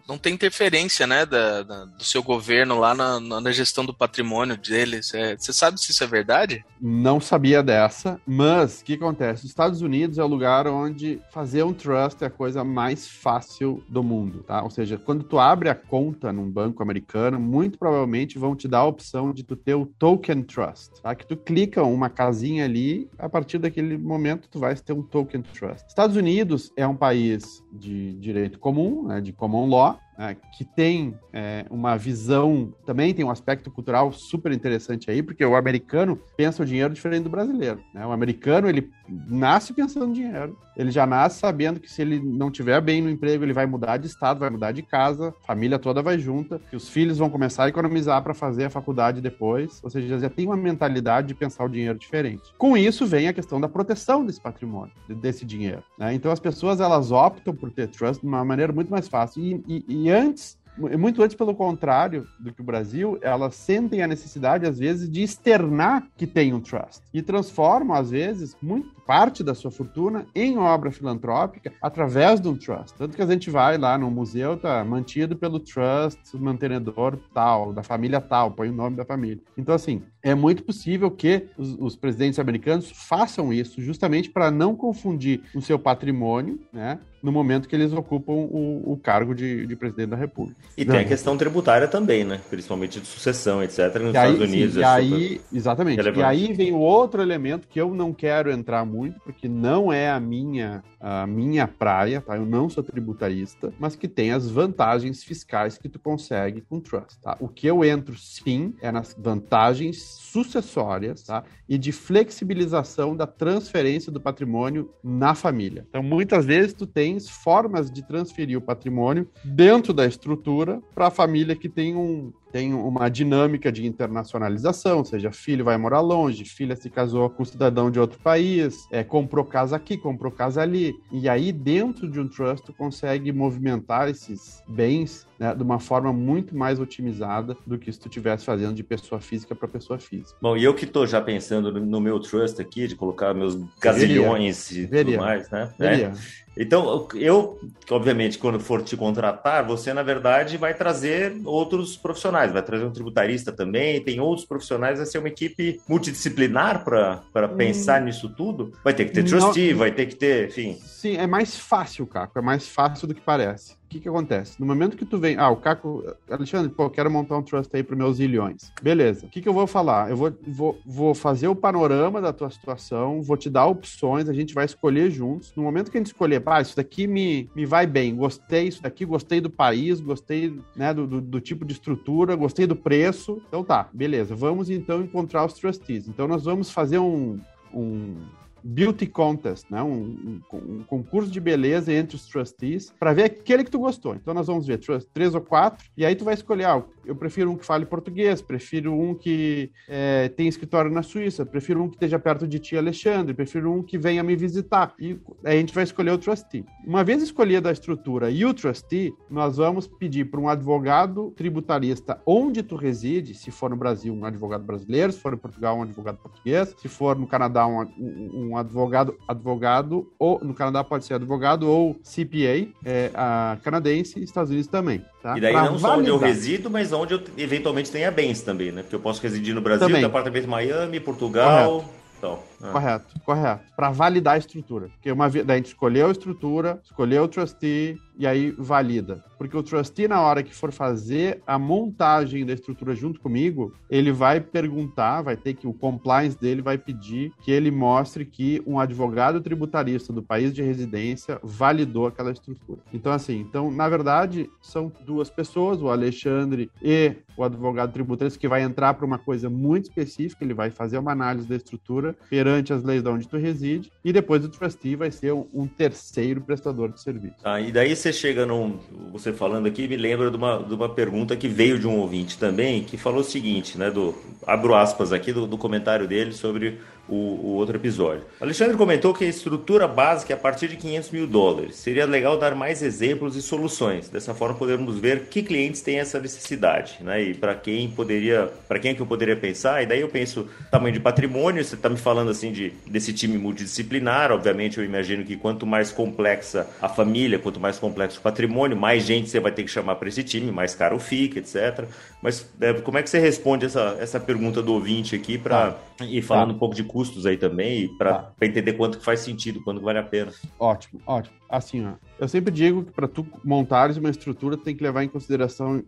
não 0.07 0.19
ter 0.19 0.31
interferência, 0.31 1.07
né, 1.07 1.25
da, 1.25 1.63
da, 1.63 1.85
do 1.85 2.05
seu 2.05 2.23
governo 2.23 2.79
lá 2.79 2.95
na, 2.95 3.21
na 3.21 3.53
gestão 3.53 3.85
do 3.85 3.95
patrimônio 3.95 4.57
deles. 4.57 5.15
É, 5.15 5.37
você 5.37 5.53
sabe 5.53 5.81
se 5.81 5.91
isso 5.91 6.05
é 6.05 6.07
verdade? 6.07 6.65
Não 6.81 7.21
sabia 7.21 7.63
dessa, 7.63 8.21
mas 8.27 8.81
o 8.81 8.85
que 8.85 8.95
acontece? 8.95 9.45
Os 9.45 9.51
Estados 9.51 9.81
Unidos 9.81 10.19
é 10.19 10.25
o 10.25 10.27
lugar 10.27 10.67
onde 10.67 11.21
fazer 11.33 11.63
um 11.63 11.73
trust 11.73 12.23
é 12.23 12.27
a 12.27 12.31
coisa 12.31 12.65
mais 12.65 13.09
fácil 13.09 13.83
do 13.89 14.03
mundo, 14.03 14.43
tá? 14.43 14.63
Ou 14.63 14.71
seja, 14.71 14.99
quando 14.99 15.25
tu 15.25 15.39
abre 15.39 15.69
a 15.69 15.75
conta 15.75 16.33
num 16.33 16.51
banco 16.51 16.83
americano, 16.83 17.39
muito 17.39 17.79
provavelmente 17.79 18.39
vão 18.39 18.55
te 18.55 18.69
dar 18.69 18.79
a 18.79 18.87
opção 18.87 19.33
de 19.33 19.45
tu 19.45 19.57
ter 19.57 19.75
o 19.75 19.87
token 19.87 20.43
trust, 20.43 21.01
tá? 21.01 21.15
Que 21.15 21.27
tu 21.27 21.37
clica 21.37 21.83
uma 21.83 22.11
casinha 22.11 22.65
ali, 22.65 23.09
a 23.19 23.29
partir 23.29 23.59
daquele 23.59 23.97
momento 23.97 24.49
tu 24.51 24.59
vai 24.59 24.75
ter 24.75 24.93
um 24.93 25.03
token 25.03 25.43
trust. 25.43 25.87
Estados 25.89 26.17
Unidos 26.17 26.73
é 26.77 26.87
um 26.87 26.97
país 26.97 27.63
de 27.73 28.13
direito 28.15 28.42
direito 28.43 28.59
comum, 28.59 29.07
né, 29.07 29.21
de 29.21 29.33
common 29.33 29.69
law, 29.69 29.99
né, 30.19 30.37
que 30.57 30.65
tem 30.65 31.17
é, 31.33 31.65
uma 31.71 31.97
visão, 31.97 32.75
também 32.85 33.15
tem 33.15 33.25
um 33.25 33.31
aspecto 33.31 33.71
cultural 33.71 34.13
super 34.13 34.53
interessante 34.53 35.11
aí, 35.11 35.23
porque 35.23 35.45
o 35.45 35.55
americano 35.55 36.19
pensa 36.37 36.63
o 36.63 36.67
dinheiro 36.67 36.93
diferente 36.93 37.25
do 37.25 37.31
brasileiro. 37.31 37.81
Né? 37.95 38.05
O 38.05 38.13
americano, 38.13 38.69
ele 38.69 38.91
nasce 39.09 39.73
pensando 39.73 40.11
em 40.11 40.13
dinheiro, 40.13 40.59
ele 40.77 40.91
já 40.91 41.07
nasce 41.07 41.39
sabendo 41.39 41.81
que 41.81 41.91
se 41.91 42.01
ele 42.03 42.21
não 42.21 42.51
tiver 42.51 42.81
bem 42.81 43.03
no 43.03 43.11
emprego, 43.11 43.45
ele 43.45 43.53
vai 43.53 43.67
mudar 43.67 43.97
de 43.97 44.07
estado, 44.07 44.41
vai 44.41 44.51
mudar 44.51 44.73
de 44.73 44.83
casa, 44.83 45.35
família 45.47 45.79
toda 45.79 46.03
vai 46.03 46.19
junta, 46.19 46.61
que 46.71 46.77
os 46.77 46.89
filhos 46.89 47.19
vão 47.19 47.29
começar 47.29 47.65
a 47.65 47.69
economizar 47.69 48.23
para 48.23 48.35
fazer 48.35 48.67
a 48.67 48.71
faculdade 48.71 49.21
depois, 49.21 49.81
ou 49.83 49.91
seja, 49.91 50.19
já 50.19 50.31
tem 50.31 50.47
uma 50.47 50.57
mentalidade 50.57 51.29
de 51.29 51.35
pensar 51.35 51.65
o 51.65 51.69
dinheiro 51.69 51.99
diferente. 51.99 52.43
Com 52.57 52.77
isso 52.77 53.07
vem 53.07 53.29
a 53.29 53.33
questão 53.33 53.61
da 53.61 53.69
proteção 53.69 54.25
desse 54.25 54.41
patrimônio, 54.41 54.93
desse 55.09 55.45
dinheiro. 55.45 55.83
Né? 55.99 56.15
Então 56.15 56.33
as 56.33 56.41
pessoas 56.41 56.81
elas 56.81 57.11
optam 57.11 57.55
por 57.55 57.71
ter 57.71 57.89
trust 57.89 58.23
de 58.23 58.29
uma 58.29 58.45
maneira 58.45 58.73
muito 58.73 58.91
mais 58.91 59.09
fácil 59.09 59.43
e, 59.43 59.63
e, 59.69 59.85
e 59.89 60.11
antes 60.11 60.62
muito 60.77 61.23
antes, 61.23 61.37
pelo 61.37 61.55
contrário 61.55 62.27
do 62.39 62.53
que 62.53 62.61
o 62.61 62.65
Brasil, 62.65 63.19
elas 63.21 63.55
sentem 63.55 64.03
a 64.03 64.07
necessidade, 64.07 64.67
às 64.67 64.79
vezes, 64.79 65.09
de 65.11 65.23
externar 65.23 66.07
que 66.17 66.27
tem 66.27 66.53
um 66.55 66.61
trust. 66.61 67.03
E 67.13 67.21
transformam, 67.21 67.97
às 67.97 68.11
vezes, 68.11 68.57
muito 68.63 69.02
parte 69.07 69.43
da 69.43 69.55
sua 69.55 69.71
fortuna 69.71 70.27
em 70.35 70.59
obra 70.59 70.91
filantrópica 70.91 71.73
através 71.81 72.41
de 72.41 72.49
um 72.49 72.57
trust. 72.57 72.97
Tanto 72.97 73.17
que 73.17 73.23
a 73.23 73.27
gente 73.27 73.51
vai 73.51 73.79
lá 73.79 73.99
no 73.99 74.11
museu, 74.11 74.57
tá 74.57 74.85
mantido 74.85 75.37
pelo 75.37 75.59
trust 75.59 76.19
mantenedor 76.35 77.19
tal, 77.35 77.73
da 77.73 77.83
família 77.83 78.21
tal, 78.21 78.51
põe 78.51 78.69
o 78.69 78.73
nome 78.73 78.97
da 78.97 79.05
família. 79.05 79.43
Então, 79.57 79.75
assim, 79.75 80.03
é 80.23 80.35
muito 80.35 80.63
possível 80.63 81.11
que 81.11 81.49
os, 81.57 81.77
os 81.79 81.97
presidentes 81.97 82.39
americanos 82.39 82.91
façam 82.91 83.53
isso 83.53 83.81
justamente 83.83 84.31
para 84.31 84.51
não 84.51 84.75
confundir 84.75 85.43
o 85.55 85.61
seu 85.61 85.79
patrimônio, 85.79 86.61
né? 86.73 86.99
no 87.23 87.31
momento 87.31 87.69
que 87.69 87.77
eles 87.77 87.93
ocupam 87.93 88.33
o, 88.33 88.93
o 88.93 88.97
cargo 88.97 89.33
de, 89.35 89.65
de, 89.65 89.77
presidente 89.77 90.09
da 90.09 90.17
República. 90.17 90.61
E 90.77 90.85
Não. 90.85 90.95
tem 90.95 91.05
a 91.05 91.09
questão 91.09 91.37
tributária 91.37 91.87
também, 91.87 92.25
né? 92.25 92.41
Principalmente 92.51 93.01
de 93.01 93.07
sucessão, 93.07 93.63
etc. 93.63 93.79
Nos 93.79 93.85
e 93.85 94.09
Estados 94.09 94.41
aí, 94.41 94.49
Unidos. 94.49 94.75
Sim, 94.75 94.81
e 94.81 94.83
é 94.83 94.87
aí, 94.87 95.41
exatamente. 95.53 95.97
Relevante. 95.97 96.21
E 96.21 96.25
aí 96.25 96.53
vem 96.53 96.73
o 96.73 96.79
outro 96.79 97.23
elemento 97.23 97.69
que 97.69 97.81
eu 97.81 97.95
não 97.95 98.13
quero 98.13 98.51
entrar 98.51 98.85
muito, 98.93 99.19
porque 99.21 99.49
não 99.49 99.93
é 99.93 100.11
a 100.11 100.21
minha, 100.21 100.85
a 101.01 101.27
minha 101.27 101.67
praia, 101.67 102.21
tá? 102.21 102.37
Eu 102.37 102.45
não 102.45 102.69
sou 102.69 102.83
tributarista, 102.83 103.73
mas 103.79 103.97
que 103.97 104.07
tem 104.07 104.33
as 104.33 104.51
vantagens 104.51 105.25
fiscais 105.25 105.79
que 105.79 105.89
tu 105.89 105.99
consegue 105.99 106.61
com 106.61 106.79
trust, 106.79 107.19
tá? 107.21 107.37
O 107.41 107.49
que 107.49 107.67
eu 107.67 107.85
entro, 107.85 108.17
sim, 108.17 108.75
é 108.83 108.93
nas 108.93 109.17
vantagens 109.19 110.03
sucessórias, 110.03 111.23
tá? 111.23 111.43
E 111.69 111.79
de 111.79 111.93
flexibilização 111.93 113.17
da 113.17 113.27
transferência 113.27 114.13
do 114.13 114.21
patrimônio 114.21 114.91
na 115.03 115.35
família. 115.35 115.87
Então, 115.89 116.03
muitas 116.03 116.45
vezes 116.45 116.75
tu 116.75 116.87
tens 116.87 117.29
formas 117.29 117.91
de 117.91 118.07
transferir 118.07 118.59
o 118.59 118.63
patrimônio 118.63 119.29
dentro 119.45 119.93
da 119.93 120.07
estrutura 120.07 120.83
para 120.95 121.07
a 121.07 121.11
família 121.11 121.57
que 121.57 121.69
tem 121.69 121.97
um 121.97 122.33
tem 122.53 122.75
uma 122.75 123.09
dinâmica 123.09 123.73
de 123.73 123.87
internacionalização, 123.87 124.99
ou 124.99 125.05
seja, 125.07 125.33
filho 125.33 125.65
vai 125.65 125.79
morar 125.79 126.01
longe, 126.01 126.45
filha 126.45 126.77
se 126.77 126.91
casou 126.91 127.31
com 127.31 127.43
um 127.43 127.47
cidadão 127.47 127.91
de 127.91 127.99
outro 127.99 128.21
país, 128.21 128.82
é, 128.91 129.03
comprou 129.05 129.45
casa 129.45 129.77
aqui, 129.77 129.97
comprou 129.97 130.33
casa 130.33 130.63
ali. 130.63 130.95
E 131.11 131.29
aí, 131.29 131.53
dentro 131.53 132.11
de 132.11 132.21
um 132.21 132.29
trust, 132.29 132.67
tu 132.67 132.73
consegue 132.73 133.33
movimentar 133.33 134.09
esses 134.09 134.63
bens 134.69 135.27
né, 135.43 135.53
de 135.57 135.63
uma 135.63 135.81
forma 135.81 136.13
muito 136.13 136.57
mais 136.57 136.79
otimizada 136.79 137.57
do 137.67 137.77
que 137.77 137.93
se 137.93 137.99
tu 137.99 138.07
estivesse 138.07 138.45
fazendo 138.45 138.75
de 138.75 138.85
pessoa 138.85 139.21
física 139.21 139.57
para 139.57 139.67
pessoa 139.67 139.99
física. 139.99 140.39
Bom, 140.41 140.57
e 140.57 140.63
eu 140.63 140.73
que 140.73 140.85
estou 140.85 141.05
já 141.05 141.21
pensando 141.21 141.73
no 141.73 142.01
meu 142.01 142.21
trust 142.21 142.63
aqui, 142.63 142.87
de 142.87 142.95
colocar 142.95 143.35
meus 143.35 143.59
gazilhões 143.81 144.71
e 144.71 144.87
tudo 144.87 145.17
mais, 145.17 145.51
né? 145.51 145.73
É. 145.81 146.13
Então, 146.57 147.09
eu, 147.15 147.59
obviamente, 147.91 148.39
quando 148.39 148.61
for 148.61 148.83
te 148.83 148.95
contratar, 148.95 149.67
você, 149.67 149.93
na 149.95 150.03
verdade, 150.03 150.59
vai 150.59 150.75
trazer 150.75 151.35
outros 151.45 151.97
profissionais, 151.97 152.53
vai 152.53 152.63
trazer 152.63 152.85
um 152.85 152.93
tributarista 152.93 153.51
também, 153.51 154.03
tem 154.03 154.21
outros 154.21 154.47
profissionais, 154.47 154.99
vai 154.99 155.07
ser 155.07 155.19
uma 155.19 155.29
equipe 155.29 155.81
multidisciplinar 155.89 156.85
para 156.85 157.23
hum. 157.35 157.57
pensar 157.57 158.03
nisso 158.03 158.29
tudo. 158.29 158.71
Vai 158.85 158.93
ter 158.93 159.07
que 159.07 159.13
ter 159.13 159.25
trustee, 159.25 159.73
Não. 159.73 159.79
vai 159.79 159.91
ter 159.93 160.07
que 160.07 160.15
ter, 160.15 160.49
enfim. 160.49 160.79
Sim, 160.85 161.17
é 161.17 161.27
mais 161.27 161.57
fácil, 161.57 162.07
Caco, 162.07 162.39
é 162.39 162.43
mais 162.43 162.69
fácil 162.69 163.09
do 163.09 163.15
que 163.15 163.21
parece 163.21 163.82
que 163.93 164.01
que 164.01 164.09
acontece? 164.09 164.59
No 164.59 164.67
momento 164.67 164.97
que 164.97 165.05
tu 165.05 165.19
vem, 165.19 165.37
ah, 165.37 165.51
o 165.51 165.57
Caco, 165.57 166.03
Alexandre, 166.31 166.71
pô, 166.71 166.89
quero 166.89 167.11
montar 167.11 167.37
um 167.37 167.43
trust 167.43 167.75
aí 167.77 167.83
para 167.83 167.95
meus 167.95 168.17
zilhões. 168.17 168.73
Beleza. 168.83 169.27
O 169.27 169.29
que 169.29 169.43
que 169.43 169.49
eu 169.49 169.53
vou 169.53 169.67
falar? 169.67 170.11
Eu 170.11 170.17
vou, 170.17 170.33
vou, 170.47 170.79
vou 170.85 171.15
fazer 171.15 171.49
o 171.49 171.55
panorama 171.55 172.21
da 172.21 172.33
tua 172.33 172.51
situação, 172.51 173.21
vou 173.23 173.37
te 173.37 173.51
dar 173.51 173.67
opções, 173.67 174.29
a 174.29 174.33
gente 174.33 174.55
vai 174.55 174.65
escolher 174.65 175.11
juntos. 175.11 175.53
No 175.55 175.63
momento 175.63 175.91
que 175.91 175.99
a 175.99 176.01
gente 176.01 176.07
escolher, 176.07 176.41
pá, 176.41 176.61
isso 176.61 176.75
daqui 176.75 177.07
me, 177.07 177.51
me 177.55 177.67
vai 177.67 177.87
bem, 177.87 178.17
gostei 178.17 178.69
isso 178.69 178.83
daqui, 178.83 179.05
gostei 179.05 179.41
do 179.41 179.51
país, 179.51 180.01
gostei, 180.01 180.59
né, 180.75 180.95
do, 180.95 181.07
do, 181.07 181.21
do 181.21 181.41
tipo 181.41 181.65
de 181.65 181.73
estrutura, 181.75 182.35
gostei 182.35 182.67
do 182.67 182.77
preço. 182.77 183.43
Então 183.49 183.63
tá, 183.63 183.89
beleza. 183.93 184.35
Vamos 184.35 184.71
então 184.71 185.03
encontrar 185.03 185.45
os 185.45 185.55
trustees. 185.55 186.09
Então 186.09 186.27
nós 186.27 186.45
vamos 186.45 186.71
fazer 186.71 186.99
um, 186.99 187.39
um 187.75 188.17
beauty 188.63 189.07
contest, 189.07 189.67
né? 189.71 189.83
Um, 189.83 190.41
um, 190.53 190.57
um, 190.57 190.83
concurso 190.85 191.31
de 191.31 191.41
beleza 191.41 191.93
entre 191.93 192.17
os 192.17 192.27
trustees 192.27 192.93
para 192.99 193.13
ver 193.13 193.25
aquele 193.25 193.65
que 193.65 193.71
tu 193.71 193.79
gostou. 193.79 194.15
Então 194.15 194.33
nós 194.35 194.47
vamos 194.47 194.67
ver 194.67 194.81
três 195.13 195.35
ou 195.35 195.41
quatro 195.41 195.85
e 195.97 196.05
aí 196.05 196.15
tu 196.15 196.25
vai 196.25 196.35
escolher, 196.35 196.65
ah, 196.65 196.83
eu 197.05 197.17
prefiro 197.17 197.51
um 197.51 197.57
que 197.57 197.67
fale 197.67 197.85
português, 197.85 198.41
prefiro 198.41 198.93
um 198.93 199.15
que 199.15 199.71
é, 199.89 200.29
tem 200.29 200.47
escritório 200.47 200.91
na 200.91 201.03
Suíça, 201.03 201.45
prefiro 201.45 201.83
um 201.83 201.89
que 201.89 201.97
esteja 201.97 202.19
perto 202.19 202.47
de 202.47 202.59
ti, 202.59 202.77
Alexandre, 202.77 203.35
prefiro 203.35 203.73
um 203.73 203.83
que 203.83 203.99
venha 203.99 204.23
me 204.23 204.37
visitar. 204.37 204.95
E 204.99 205.19
aí 205.45 205.57
a 205.57 205.61
gente 205.61 205.75
vai 205.75 205.85
escolher 205.85 206.13
o 206.13 206.19
trustee. 206.19 206.65
Uma 206.87 207.03
vez 207.03 207.23
escolhida 207.23 207.69
a 207.69 207.73
estrutura 207.73 208.31
e 208.31 208.45
o 208.45 208.55
trustee, 208.55 209.13
nós 209.31 209.57
vamos 209.57 209.87
pedir 209.87 210.31
para 210.31 210.41
um 210.41 210.49
advogado 210.49 211.33
tributarista 211.37 212.21
onde 212.27 212.63
tu 212.63 212.77
reside, 212.77 213.35
se 213.35 213.51
for 213.51 213.71
no 213.71 213.77
Brasil, 213.77 214.15
um 214.15 214.25
advogado 214.25 214.65
brasileiro, 214.65 215.13
se 215.13 215.19
for 215.19 215.35
em 215.35 215.39
Portugal, 215.39 215.77
um 215.77 215.83
advogado 215.83 216.19
português, 216.19 216.75
se 216.79 216.89
for 216.89 217.19
no 217.19 217.27
Canadá, 217.27 217.67
um, 217.67 217.87
um 217.99 218.52
advogado, 218.57 219.17
advogado, 219.27 220.13
ou 220.19 220.41
no 220.43 220.55
Canadá 220.55 220.83
pode 220.85 221.05
ser 221.05 221.15
advogado 221.15 221.69
ou 221.69 221.95
CPA, 222.03 222.69
é, 222.85 223.11
a 223.15 223.57
canadense, 223.63 224.23
Estados 224.23 224.51
Unidos 224.51 224.69
também. 224.69 225.05
Tá? 225.23 225.37
E 225.37 225.41
daí 225.41 225.53
pra 225.53 225.71
não 225.71 225.79
só 225.79 225.99
onde 225.99 226.09
eu 226.09 226.19
resido, 226.19 226.71
mas 226.71 226.93
onde 226.93 227.15
eu 227.15 227.23
eventualmente 227.37 227.91
tenha 227.91 228.11
bens 228.11 228.43
também, 228.43 228.73
né? 228.73 228.83
Porque 228.83 228.97
eu 228.97 229.01
posso 229.01 229.23
residir 229.23 229.55
no 229.55 229.61
Brasil, 229.61 229.87
também. 229.87 230.05
apartamento 230.05 230.45
em 230.45 230.49
Miami, 230.49 231.01
Portugal. 231.01 231.67
Correto. 231.67 232.03
Então, 232.19 232.39
ah. 232.63 232.71
Correto, 232.71 233.21
correto. 233.25 233.65
Para 233.75 233.91
validar 233.91 234.35
a 234.35 234.39
estrutura. 234.39 234.89
Porque 234.89 235.11
uma 235.11 235.29
vez 235.29 235.49
a 235.49 235.57
gente 235.57 235.67
escolheu 235.67 236.07
a 236.07 236.13
estrutura, 236.13 236.81
escolheu 236.85 237.25
o 237.25 237.29
trustee 237.29 237.99
e 238.17 238.27
aí 238.27 238.55
valida. 238.57 239.25
Porque 239.37 239.57
o 239.57 239.63
trustee, 239.63 240.07
na 240.07 240.21
hora 240.21 240.43
que 240.43 240.55
for 240.55 240.71
fazer 240.71 241.43
a 241.45 241.59
montagem 241.59 242.47
da 242.47 242.53
estrutura 242.53 242.95
junto 242.95 243.19
comigo, 243.19 243.75
ele 243.91 244.13
vai 244.13 244.41
perguntar, 244.41 245.23
vai 245.23 245.37
ter 245.37 245.55
que 245.55 245.67
o 245.67 245.73
compliance 245.73 246.39
dele 246.39 246.63
vai 246.63 246.79
pedir 246.79 247.33
que 247.43 247.51
ele 247.51 247.71
mostre 247.71 248.25
que 248.25 248.63
um 248.65 248.79
advogado 248.79 249.41
tributarista 249.41 250.13
do 250.13 250.23
país 250.23 250.55
de 250.55 250.63
residência 250.63 251.41
validou 251.43 252.07
aquela 252.07 252.31
estrutura. 252.31 252.81
Então, 252.93 253.11
assim, 253.11 253.41
então, 253.41 253.73
na 253.73 253.89
verdade, 253.89 254.49
são 254.61 254.93
duas 255.05 255.29
pessoas, 255.29 255.83
o 255.83 255.89
Alexandre 255.89 256.71
e 256.81 257.17
o 257.37 257.43
advogado 257.43 257.93
tributarista, 257.93 258.39
que 258.39 258.47
vai 258.47 258.63
entrar 258.63 258.95
para 258.95 259.07
uma 259.07 259.19
coisa 259.19 259.51
muito 259.51 259.85
específica, 259.85 260.45
ele 260.45 260.55
vai 260.55 260.71
fazer 260.71 260.99
uma 260.99 261.13
análise 261.13 261.49
da 261.49 261.57
estrutura 261.57 262.15
perante 262.29 262.52
as 262.53 262.83
leis 262.83 263.03
de 263.03 263.09
onde 263.09 263.29
tu 263.29 263.37
reside, 263.37 263.93
e 264.05 264.13
depois 264.13 264.45
o 264.45 264.49
trustee 264.49 264.97
vai 264.97 265.11
ser 265.11 265.33
um, 265.33 265.47
um 265.53 265.67
terceiro 265.67 266.41
prestador 266.41 266.91
de 266.91 267.01
serviço. 267.01 267.37
Ah, 267.45 267.61
e 267.61 267.73
daí 267.73 267.95
você 267.95 268.13
chega 268.13 268.45
num. 268.45 268.79
Você 269.13 269.33
falando 269.33 269.67
aqui, 269.67 269.89
me 269.89 269.97
lembra 269.97 270.31
de 270.31 270.37
uma, 270.37 270.59
de 270.63 270.75
uma 270.75 270.89
pergunta 270.89 271.37
que 271.37 271.49
veio 271.49 271.79
de 271.79 271.87
um 271.87 271.99
ouvinte 271.99 272.39
também, 272.39 272.83
que 272.83 272.97
falou 272.97 273.21
o 273.21 273.25
seguinte, 273.25 273.79
né? 273.79 273.91
Do, 273.91 274.15
abro 274.47 274.75
aspas 274.75 275.13
aqui 275.13 275.33
do, 275.33 275.47
do 275.47 275.57
comentário 275.57 276.07
dele 276.07 276.33
sobre 276.33 276.79
o, 277.09 277.15
o, 277.15 277.47
outro 277.55 277.77
episódio. 277.77 278.25
Alexandre 278.41 278.77
comentou 278.77 279.13
que 279.13 279.25
a 279.25 279.29
estrutura 279.29 279.89
básica 279.89 280.33
é 280.33 280.37
a 280.37 280.39
partir 280.39 280.69
de 280.69 280.77
500 280.77 281.11
mil 281.11 281.27
dólares. 281.27 281.77
Seria 281.77 282.07
legal 282.07 282.39
dar 282.39 282.55
mais 282.55 282.83
exemplos 282.83 283.37
e 283.37 283.43
soluções. 283.43 284.09
Dessa 284.09 284.35
forma, 284.35 284.55
podermos 284.55 284.99
ver 284.99 285.27
que 285.27 285.43
clientes 285.43 285.81
têm 285.81 285.99
essa 285.99 286.21
necessidade, 286.21 286.99
né? 287.01 287.23
E 287.23 287.35
para 287.35 287.55
quem 287.55 287.91
poderia, 287.91 288.51
para 288.69 288.79
quem 288.79 288.93
é 288.93 288.95
que 288.95 289.03
eu 289.03 289.07
poderia 289.07 289.37
pensar? 289.37 289.83
E 289.83 289.87
daí 289.87 290.01
eu 290.01 290.09
penso 290.09 290.49
tamanho 290.71 290.95
de 290.95 291.01
patrimônio. 291.01 291.65
Você 291.65 291.75
está 291.75 291.89
me 291.89 291.97
falando 291.97 292.31
assim 292.31 292.53
de 292.53 292.71
desse 292.87 293.13
time 293.13 293.37
multidisciplinar. 293.37 294.31
Obviamente, 294.31 294.79
eu 294.79 294.85
imagino 294.85 295.25
que 295.25 295.37
quanto 295.37 295.67
mais 295.67 295.91
complexa 295.91 296.67
a 296.81 296.89
família, 296.89 297.39
quanto 297.39 297.59
mais 297.59 297.79
complexo 297.79 298.21
o 298.21 298.23
patrimônio, 298.23 298.77
mais 298.77 299.05
gente 299.05 299.29
você 299.29 299.41
vai 299.41 299.53
ter 299.53 299.65
que 299.65 299.71
chamar 299.71 299.97
para 299.97 300.09
esse 300.09 300.23
time, 300.23 300.51
mais 300.51 300.75
caro 300.75 300.99
fica, 300.99 301.39
etc. 301.39 301.85
Mas 302.23 302.47
é, 302.61 302.73
como 302.75 302.99
é 302.99 303.03
que 303.03 303.11
você 303.11 303.19
responde 303.19 303.67
essa, 303.67 303.97
essa 304.01 304.21
pergunta 304.21 304.63
do 304.63 304.73
ouvinte 304.73 305.17
aqui 305.17 305.37
para 305.37 305.69
ah, 305.69 305.75
ir 306.05 306.23
falando 306.23 306.51
ah. 306.51 306.55
um 306.55 306.59
pouco 306.59 306.75
de 306.75 306.85
custos 306.85 307.27
aí 307.27 307.37
também, 307.37 307.89
para 307.97 308.15
tá. 308.15 308.33
entender 308.43 308.75
quanto 308.75 308.99
que 308.99 309.05
faz 309.05 309.21
sentido, 309.21 309.63
quanto 309.63 309.81
vale 309.81 309.99
a 309.99 310.03
pena. 310.03 310.33
Ótimo, 310.59 311.01
ótimo. 311.07 311.37
Assim, 311.49 311.87
ó, 311.87 311.95
eu 312.23 312.29
sempre 312.29 312.55
digo 312.55 312.85
que 312.85 312.93
para 312.93 313.09
tu 313.09 313.27
montares 313.43 313.97
uma 313.97 314.09
estrutura, 314.09 314.57
tem 314.57 314.77
que 314.77 314.83
levar 314.85 315.03
em 315.03 315.09
consideração, 315.09 315.83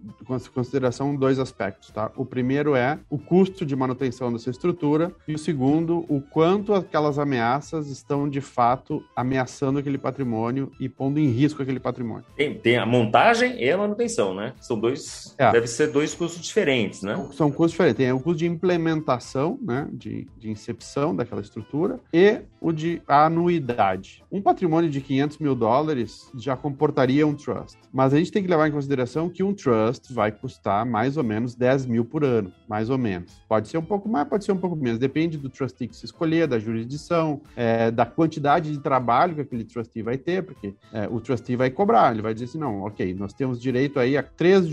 consideração 0.53 1.15
dois 1.15 1.39
aspectos, 1.39 1.93
tá? 1.93 2.11
O 2.17 2.25
primeiro 2.25 2.75
é 2.75 2.99
o 3.09 3.17
custo 3.17 3.65
de 3.65 3.77
manutenção 3.77 4.33
dessa 4.33 4.51
estrutura 4.51 5.13
e 5.29 5.35
o 5.35 5.39
segundo, 5.39 6.05
o 6.09 6.21
quanto 6.21 6.75
aquelas 6.75 7.21
ameaças 7.21 7.89
estão 7.89 8.29
de 8.29 8.41
fato 8.41 9.01
ameaçando 9.15 9.79
aquele 9.79 9.97
patrimônio 9.97 10.73
e 10.81 10.89
pondo 10.89 11.21
em 11.21 11.29
risco 11.29 11.63
aquele 11.63 11.79
patrimônio. 11.79 12.25
Tem, 12.37 12.53
tem 12.59 12.79
a 12.79 12.85
montagem 12.85 13.63
e 13.63 13.71
a 13.71 13.79
manutenção, 13.79 14.35
né? 14.35 14.55
São 14.61 14.77
dois, 14.77 15.37
é. 15.39 15.53
deve 15.53 15.69
ser 15.69 15.93
dois 15.93 16.15
custos 16.15 16.43
diferentes, 16.43 17.03
né? 17.03 17.15
São 17.31 17.49
custos 17.49 17.71
diferentes. 17.71 17.99
Tem 17.99 18.11
o 18.11 18.19
custo 18.19 18.41
de 18.41 18.47
implementação, 18.47 19.57
né? 19.63 19.87
De, 19.93 20.27
de 20.37 20.51
incepção 20.51 21.15
daquela 21.15 21.41
estrutura 21.41 22.01
e 22.13 22.41
o 22.65 22.73
de 22.73 23.03
anuidade. 23.07 24.25
Um 24.33 24.41
patrimônio 24.41 24.89
de 24.89 24.99
500 24.99 25.39
mil 25.39 25.55
dólares 25.55 26.31
já 26.35 26.57
comportaria 26.57 27.27
um 27.27 27.35
trust. 27.35 27.79
Mas 27.93 28.15
a 28.15 28.17
gente 28.17 28.33
tem 28.33 28.43
que 28.43 28.49
levar 28.49 28.67
em 28.67 28.73
consideração 28.73 29.29
que 29.29 29.43
um 29.43 29.53
trust 29.53 30.11
vai 30.15 30.33
custar 30.33 30.87
mais 30.87 31.19
ou 31.19 31.23
menos 31.23 31.55
10 31.55 31.85
mil 31.85 32.07
por 32.07 32.25
ano, 32.25 32.51
mais 32.67 32.89
ou 32.89 32.97
menos. 32.97 33.39
Pode 33.47 33.69
ser 33.69 33.77
um 33.77 33.85
pouco 33.85 34.09
mais, 34.09 34.27
pode 34.27 34.47
ser 34.47 34.53
um 34.53 34.57
pouco 34.57 34.75
menos. 34.75 34.99
Depende 34.99 35.37
do 35.37 35.51
trustee 35.51 35.89
que 35.89 35.95
se 35.95 36.07
escolher, 36.07 36.49
da 36.49 36.59
jurisdição, 36.59 37.43
é, 37.55 37.91
da 37.91 38.07
quantidade 38.07 38.73
de 38.73 38.79
trabalho 38.79 39.35
que 39.35 39.43
aquele 39.43 39.65
trustee 39.65 40.01
vai 40.01 40.17
ter, 40.17 40.43
porque 40.43 40.75
é, 40.91 41.07
o 41.07 41.21
trustee 41.21 41.57
vai 41.57 41.69
cobrar. 41.69 42.13
Ele 42.13 42.23
vai 42.23 42.33
dizer 42.33 42.47
assim, 42.47 42.59
não, 42.59 42.81
ok, 42.85 43.15
nós 43.15 43.35
temos 43.35 43.61
direito 43.61 44.01
aí 44.01 44.17
a 44.17 44.23
três, 44.23 44.67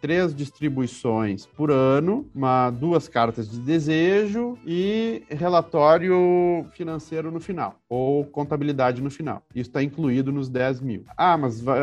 três 0.00 0.34
distribuições 0.34 1.46
por 1.46 1.70
ano, 1.70 2.26
uma, 2.34 2.70
duas 2.70 3.06
cartas 3.06 3.48
de 3.48 3.60
desejo 3.60 4.58
e 4.66 5.22
relatório 5.28 6.66
financeiro 6.72 7.35
no 7.36 7.40
final, 7.40 7.78
ou 7.88 8.24
contabilidade 8.24 9.02
no 9.02 9.10
final. 9.10 9.42
Isso 9.54 9.68
está 9.68 9.82
incluído 9.82 10.32
nos 10.32 10.48
10 10.48 10.80
mil. 10.80 11.04
Ah, 11.16 11.36
mas 11.36 11.60
vai, 11.60 11.78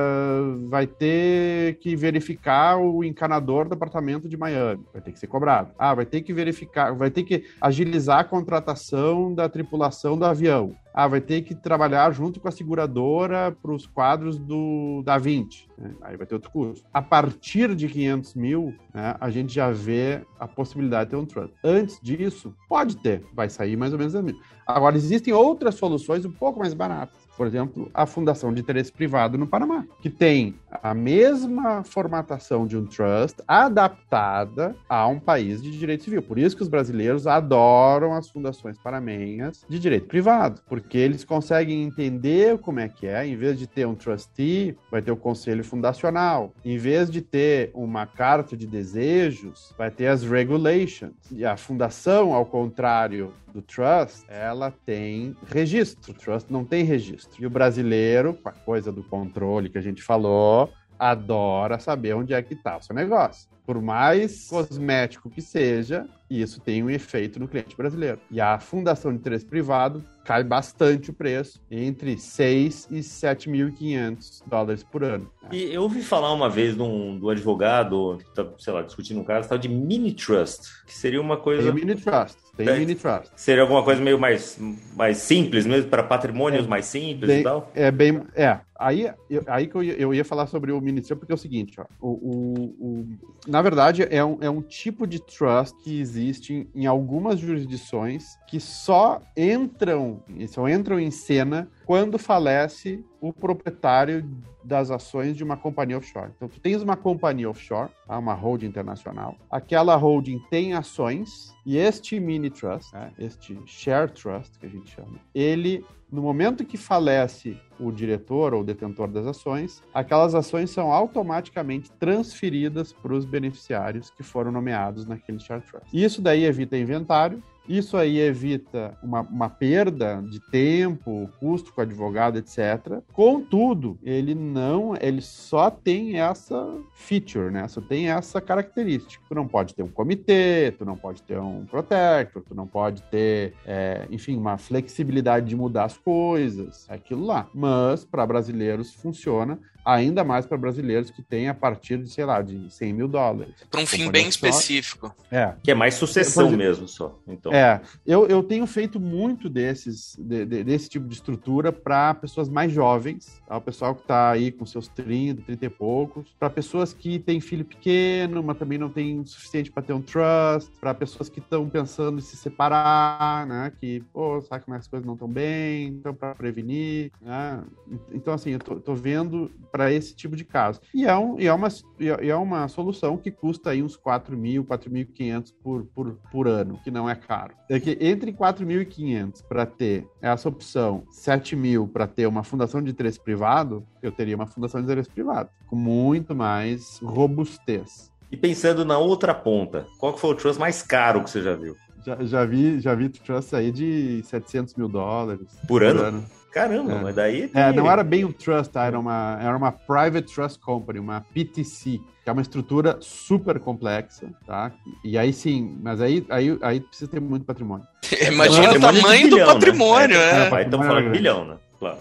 vai 0.67 0.87
ter 0.87 1.75
que 1.75 1.95
verificar 1.95 2.77
o 2.77 3.03
encanador 3.03 3.67
do 3.67 3.75
apartamento 3.75 4.27
de 4.27 4.35
Miami. 4.35 4.83
Vai 4.91 5.01
ter 5.01 5.11
que 5.11 5.19
ser 5.19 5.27
cobrado. 5.27 5.71
Ah, 5.77 5.93
vai 5.93 6.05
ter 6.05 6.21
que 6.21 6.33
verificar, 6.33 6.93
vai 6.93 7.11
ter 7.11 7.23
que 7.23 7.45
agilizar 7.61 8.19
a 8.19 8.23
contratação 8.23 9.33
da 9.33 9.47
tripulação 9.47 10.17
do 10.17 10.25
avião. 10.25 10.75
Ah, 10.93 11.08
vai 11.08 11.19
ter 11.19 11.41
que 11.41 11.56
trabalhar 11.56 12.12
junto 12.12 12.39
com 12.39 12.47
a 12.47 12.51
seguradora 12.51 13.51
para 13.51 13.71
os 13.71 13.88
quadros 13.88 14.38
do 14.38 15.01
da 15.03 15.17
20. 15.17 15.69
Né? 15.77 15.95
Aí 16.01 16.15
vai 16.15 16.27
ter 16.27 16.36
outro 16.36 16.51
custo. 16.51 16.86
A 16.93 17.01
partir 17.01 17.73
de 17.75 17.88
500 17.88 18.36
mil, 18.36 18.75
né, 18.93 19.15
a 19.19 19.29
gente 19.29 19.53
já 19.53 19.71
vê 19.71 20.21
a 20.39 20.47
possibilidade 20.47 21.06
de 21.06 21.15
ter 21.15 21.21
um 21.21 21.25
trust. 21.25 21.53
Antes 21.63 21.99
disso, 22.01 22.53
pode 22.69 22.97
ter, 22.97 23.25
vai 23.34 23.49
sair 23.49 23.75
mais 23.75 23.91
ou 23.91 23.97
menos 23.97 24.15
a 24.15 24.21
mil. 24.21 24.39
Agora, 24.67 24.95
existem 24.95 25.34
outras 25.34 25.75
soluções 25.75 26.25
um 26.25 26.32
pouco 26.32 26.60
mais 26.60 26.73
baratas 26.73 27.22
por 27.36 27.48
exemplo, 27.48 27.89
a 27.93 28.06
Fundação 28.06 28.54
de 28.54 28.62
Interesse 28.62 28.91
Privado 28.91 29.38
no 29.38 29.48
Panamá, 29.48 29.86
que 30.02 30.10
tem 30.10 30.56
a 30.72 30.93
mesma 30.93 31.84
formatação 31.84 32.65
de 32.65 32.78
um 32.78 32.86
trust 32.86 33.41
adaptada 33.48 34.76
a 34.88 35.08
um 35.08 35.19
país 35.19 35.62
de 35.62 35.72
direito 35.78 36.04
civil. 36.04 36.22
Por 36.22 36.38
isso 36.38 36.56
que 36.56 36.63
os 36.63 36.67
brasileiros 36.67 37.28
adoram 37.28 38.13
as 38.13 38.30
fundações 38.30 38.78
panamenhas 38.78 39.65
de 39.67 39.80
direito 39.80 40.08
privado, 40.08 40.62
porque 40.67 40.98
eles 40.98 41.24
conseguem 41.24 41.84
entender 41.84 42.58
como 42.60 42.80
é 42.80 42.88
que 42.88 43.08
é, 43.08 43.26
em 43.26 43.36
vez 43.36 43.58
de 43.58 43.67
ter 43.67 43.86
um 43.86 43.96
trustee, 43.96 44.78
vai 44.91 45.02
ter 45.02 45.12
o 45.12 45.17
conselho 45.17 45.63
fundacional. 45.63 46.54
Em 46.63 46.78
vez 46.78 47.10
de 47.10 47.22
ter 47.22 47.72
uma 47.74 48.06
carta 48.06 48.56
de 48.56 48.67
desejos, 48.67 49.74
vai 49.78 49.89
ter 49.89 50.08
as 50.08 50.24
regulations. 50.24 51.13
E 51.32 51.46
a 51.46 51.58
fundação, 51.58 52.34
ao 52.34 52.46
contrário 52.46 53.34
do 53.53 53.61
trust, 53.61 54.25
ela 54.27 54.73
tem 54.85 55.35
registro. 55.45 56.11
O 56.11 56.13
trust 56.13 56.51
não 56.51 56.65
tem 56.65 56.83
registro. 56.83 57.41
E 57.41 57.45
o 57.45 57.49
brasileiro, 57.49 58.33
com 58.33 58.49
a 58.49 58.51
coisa 58.51 58.91
do 58.91 59.03
controle 59.03 59.69
que 59.69 59.77
a 59.77 59.81
gente 59.81 60.01
falou, 60.01 60.73
adora 60.97 61.79
saber 61.79 62.15
onde 62.15 62.33
é 62.33 62.41
que 62.41 62.55
está 62.55 62.77
o 62.77 62.81
seu 62.81 62.95
negócio. 62.95 63.47
Por 63.65 63.82
mais 63.82 64.47
cosmético 64.47 65.30
que 65.30 65.41
seja, 65.41 66.06
isso 66.30 66.60
tem 66.60 66.82
um 66.84 66.89
efeito 66.89 67.39
no 67.39 67.47
cliente 67.47 67.76
brasileiro. 67.76 68.19
E 68.32 68.41
a 68.41 68.60
fundação 68.60 69.12
de 69.12 69.19
interesse 69.19 69.45
privado 69.45 70.04
cai 70.26 70.43
bastante 70.43 71.10
o 71.10 71.13
preço, 71.13 71.62
entre 71.69 72.17
6 72.17 72.88
e 72.89 72.99
7.500 72.99 74.41
dólares 74.47 74.84
por 74.84 75.04
ano. 75.04 75.30
E 75.52 75.63
eu 75.63 75.84
ouvi 75.84 76.02
falar 76.02 76.32
uma 76.34 76.49
vez 76.49 76.76
de 76.76 76.82
um, 76.82 77.19
do 77.19 77.30
advogado, 77.30 78.17
tá, 78.34 78.47
sei 78.58 78.73
lá, 78.73 78.82
discutindo 78.82 79.19
um 79.19 79.23
caso, 79.23 79.49
tal 79.49 79.58
de 79.58 79.67
mini 79.67 80.13
trust, 80.13 80.86
que 80.86 80.93
seria 80.93 81.19
uma 81.19 81.38
coisa... 81.38 81.63
Tem 81.63 81.73
mini 81.73 81.95
trust, 81.95 82.38
tem 82.56 82.69
é, 82.69 82.80
mini 82.80 82.95
trust. 82.95 83.32
Seria 83.36 83.63
alguma 83.63 83.84
coisa 83.84 84.02
meio 84.02 84.17
mais, 84.17 84.58
mais 84.95 85.17
simples 85.17 85.65
mesmo, 85.65 85.89
para 85.89 86.04
patrimônios 86.04 86.65
é, 86.65 86.69
mais 86.69 86.86
simples 86.86 87.28
bem, 87.28 87.41
e 87.41 87.43
tal? 87.43 87.69
É 87.76 87.91
bem, 87.91 88.21
é. 88.34 88.60
Aí, 88.80 89.12
aí 89.47 89.67
que 89.67 89.76
eu 89.76 89.84
ia, 89.84 89.93
eu 89.93 90.13
ia 90.13 90.26
falar 90.26 90.47
sobre 90.47 90.71
o 90.71 90.80
mini 90.80 91.02
trust, 91.02 91.15
porque 91.17 91.34
é 91.34 91.36
o 91.36 91.38
seguinte, 91.38 91.80
ó, 91.82 91.86
o, 91.99 92.10
o, 92.10 92.63
o, 92.80 93.17
na 93.53 93.61
verdade 93.61 94.07
é 94.09 94.25
um, 94.25 94.39
é 94.41 94.49
um 94.49 94.63
tipo 94.63 95.05
de 95.05 95.19
trust 95.19 95.77
que 95.83 95.99
existe 95.99 96.67
em 96.73 96.87
algumas 96.87 97.39
jurisdições 97.39 98.35
que 98.47 98.59
só 98.59 99.21
entram, 99.37 100.23
só 100.47 100.67
entram 100.67 100.99
em 100.99 101.11
cena 101.11 101.69
quando 101.86 102.17
falece 102.17 103.04
o 103.19 103.32
proprietário 103.32 104.30
das 104.63 104.89
ações 104.89 105.36
de 105.36 105.43
uma 105.43 105.58
companhia 105.58 105.98
offshore. 105.98 106.32
Então, 106.36 106.48
tu 106.48 106.60
tens 106.60 106.82
uma 106.82 106.96
companhia 106.96 107.50
offshore, 107.50 107.89
tá? 108.08 108.17
uma 108.17 108.34
holding 108.34 108.67
internacional. 108.67 109.36
Aquela 109.50 109.96
holding 109.96 110.39
tem 110.50 110.74
ações 110.74 111.54
e 111.65 111.78
este 111.78 112.19
mini 112.19 112.50
trust, 112.50 112.93
né? 112.93 113.12
este 113.19 113.60
share 113.65 114.12
trust 114.12 114.58
que 114.58 114.65
a 114.65 114.69
gente 114.69 114.89
chama, 114.89 115.19
ele 115.34 115.86
no 116.13 116.22
momento 116.22 116.63
que 116.63 116.78
falece 116.78 117.58
o 117.80 117.91
diretor 117.91 118.54
ou 118.54 118.63
detentor 118.63 119.08
das 119.08 119.26
ações, 119.26 119.82
aquelas 119.91 120.36
ações 120.36 120.69
são 120.69 120.91
automaticamente 120.91 121.91
transferidas 121.93 122.93
para 122.93 123.15
os 123.15 123.26
beneficiários 123.26 124.12
que 124.12 124.22
foram 124.22 124.52
nomeados 124.52 125.08
naquele 125.08 125.39
share 125.39 125.63
trust. 125.63 125.88
Isso 125.91 126.22
daí 126.22 126.46
evita 126.46 126.78
inventário, 126.78 127.41
isso 127.67 127.95
aí 127.95 128.19
evita 128.19 128.97
uma, 129.02 129.21
uma, 129.21 129.49
perda 129.49 130.21
de 130.30 130.39
tempo, 130.52 131.30
custo 131.39 131.73
com 131.73 131.82
advogado, 131.82 132.38
etc. 132.38 133.02
Contudo, 133.13 133.97
ele 134.04 134.36
não, 134.36 134.95
ele 134.99 135.21
só 135.21 135.69
tem 135.69 136.19
essa 136.19 136.78
feature, 136.93 137.52
né? 137.52 137.67
Só 137.67 137.80
tem 137.80 138.10
essa 138.10 138.41
característica. 138.41 139.23
Tu 139.28 139.36
não 139.36 139.47
pode 139.47 139.73
ter 139.73 139.84
um 139.84 139.89
comitê, 139.89 140.73
tu 140.78 140.84
não 140.84 140.97
pode 140.97 141.23
ter 141.23 141.39
um 141.39 141.65
protector, 141.65 142.43
tu 142.43 142.54
não 142.54 142.67
pode 142.67 143.02
ter, 143.04 143.54
é, 143.65 144.08
enfim, 144.12 144.36
uma 144.36 144.58
flexibilidade 144.58 145.47
de 145.47 145.56
mudar 145.56 145.86
as 145.86 145.97
coisas, 145.97 146.86
é 146.89 146.95
aquilo 146.95 147.26
lá. 147.26 147.47
Mas 147.54 148.04
para 148.04 148.26
brasileiros 148.26 148.93
funciona 148.93 149.60
ainda 149.86 150.24
mais 150.24 150.46
para 150.46 150.58
brasileiros 150.58 151.10
que 151.10 151.22
têm 151.22 151.50
a 151.50 151.54
partir 151.54 151.98
de, 151.98 152.10
sei 152.10 152.26
lá, 152.26 152.41
de 152.41 152.72
100 152.72 152.93
mil 152.93 153.08
dólares. 153.08 153.54
Para 153.69 153.82
um 153.82 153.86
fim 153.86 154.10
bem 154.10 154.24
só. 154.24 154.30
específico. 154.30 155.15
É. 155.30 155.54
Que 155.62 155.72
é 155.72 155.76
mais 155.76 155.96
sucessão 155.96 156.48
exemplo, 156.48 156.58
mesmo 156.58 156.88
só. 156.88 157.17
Então. 157.28 157.52
É. 157.52 157.82
Eu, 158.06 158.28
eu 158.28 158.43
tenho 158.43 158.65
feito 158.65 159.00
muito 159.00 159.50
desses, 159.50 160.15
de, 160.17 160.46
de, 160.46 160.63
desse 160.63 160.89
tipo 160.89 161.08
de 161.08 161.15
estrutura 161.15 161.72
para 161.72 162.13
pessoas 162.13 162.50
mais 162.50 162.72
jovens, 162.72 163.41
tá? 163.48 163.58
o 163.58 163.62
pessoal 163.62 163.96
que 163.96 164.02
está 164.02 164.32
aí 164.32 164.52
com 164.52 164.65
seus 164.65 164.88
30, 164.88 165.41
30 165.41 165.65
e 165.65 165.69
poucos, 165.69 166.36
para 166.39 166.50
pessoas 166.50 166.93
que 166.93 167.19
têm 167.19 167.39
filho 167.39 167.65
pequeno, 167.65 168.41
mas 168.43 168.58
também 168.58 168.78
não 168.78 168.89
tem 168.89 169.19
o 169.19 169.26
suficiente 169.26 169.72
para 169.72 169.84
ter 169.84 169.93
um 169.93 170.02
trust, 170.02 170.72
para 170.80 170.93
pessoas 170.93 171.30
que 171.30 171.39
estão 171.39 171.67
pensando 171.69 172.19
em 172.19 172.22
se 172.22 172.38
separar, 172.38 173.46
né? 173.48 173.72
Que, 173.80 174.02
pô, 174.13 174.41
sabe 174.41 174.65
como 174.65 174.78
as 174.78 174.88
coisas 174.88 175.06
não 175.06 175.13
estão 175.13 175.28
bem, 175.28 175.88
então 175.88 176.13
para 176.13 176.36
prevenir, 176.36 177.12
né? 177.22 177.63
Então, 178.12 178.34
assim, 178.34 178.52
eu 178.52 178.60
tô, 178.60 178.76
tô 178.80 178.96
vendo 178.96 179.52
para 179.73 179.91
esse 179.91 180.15
tipo 180.15 180.36
de 180.36 180.45
caso. 180.45 180.79
E 180.93 181.07
é, 181.07 181.17
um, 181.17 181.39
e, 181.39 181.47
é 181.47 181.53
uma, 181.53 181.67
e 181.99 182.29
é 182.29 182.36
uma 182.36 182.67
solução 182.67 183.17
que 183.17 183.31
custa 183.31 183.71
aí 183.71 183.81
uns 183.81 183.97
4 183.97 184.38
mil, 184.38 184.63
4.500 184.63 185.51
por, 185.63 185.86
por, 185.86 186.13
por 186.31 186.47
ano, 186.47 186.79
que 186.83 186.91
não 186.91 187.09
é 187.09 187.15
caro. 187.15 187.55
É 187.67 187.79
que 187.79 187.97
entre 187.99 188.31
4.500 188.31 189.43
para 189.49 189.65
ter 189.65 190.07
essa 190.21 190.47
opção, 190.47 191.03
7 191.09 191.55
mil 191.55 191.88
para 191.88 192.05
ter 192.05 192.27
uma 192.27 192.43
fundação 192.43 192.83
de 192.83 192.91
interesse 192.91 193.19
privado, 193.19 193.83
eu 193.99 194.12
teria 194.12 194.36
uma 194.36 194.45
fundação 194.45 194.79
de 194.79 194.86
interesse 194.86 195.09
privado, 195.09 195.49
com 195.65 195.75
muito 195.75 196.36
mais 196.36 196.99
robustez. 196.99 198.12
E 198.31 198.38
pensando 198.38 198.86
na 198.86 198.99
outra 198.99 199.33
ponta, 199.33 199.88
qual 199.97 200.13
que 200.13 200.19
foi 200.19 200.29
o 200.29 200.36
trust 200.36 200.59
mais 200.59 200.83
caro 200.83 201.23
que 201.23 201.31
você 201.31 201.41
já 201.41 201.55
viu? 201.55 201.75
Já, 202.05 202.23
já 202.23 202.45
vi, 202.45 202.79
já 202.79 202.93
vi 202.93 203.09
trust 203.09 203.55
aí 203.55 203.71
de 203.71 204.21
700 204.23 204.75
mil 204.75 204.88
dólares. 204.88 205.47
Por, 205.62 205.81
por 205.81 205.83
ano? 205.83 206.01
ano. 206.01 206.25
Caramba, 206.53 206.93
é. 206.93 207.01
mas 207.01 207.15
daí. 207.15 207.47
Tem... 207.47 207.61
É, 207.61 207.73
não 207.73 207.89
era 207.89 208.03
bem 208.03 208.23
um 208.23 208.31
trust, 208.31 208.71
tá? 208.71 208.85
era 208.85 208.99
uma, 208.99 209.39
era 209.41 209.57
uma 209.57 209.71
private 209.71 210.33
trust 210.33 210.59
company, 210.59 210.99
uma 210.99 211.21
PTC, 211.33 211.99
que 212.23 212.29
é 212.29 212.31
uma 212.31 212.41
estrutura 212.41 212.97
super 213.01 213.59
complexa, 213.59 214.29
tá? 214.45 214.71
E 215.03 215.17
aí 215.17 215.33
sim, 215.33 215.77
mas 215.81 215.99
aí, 215.99 216.23
aí, 216.29 216.57
aí 216.61 216.79
precisa 216.79 217.09
ter 217.09 217.19
muito 217.19 217.45
patrimônio. 217.45 217.85
Imagina 218.31 218.71
o 218.71 218.79
tamanho 218.79 219.23
bilhão, 219.23 219.29
do 219.29 219.37
né? 219.37 219.45
patrimônio, 219.45 220.17
né? 220.17 220.23
É, 220.23 220.49
é, 220.49 220.53
é 220.53 220.63
estamos 220.63 220.87
falando 220.87 221.09
bilhão, 221.09 221.45
né? 221.45 221.57
Claro. 221.79 221.97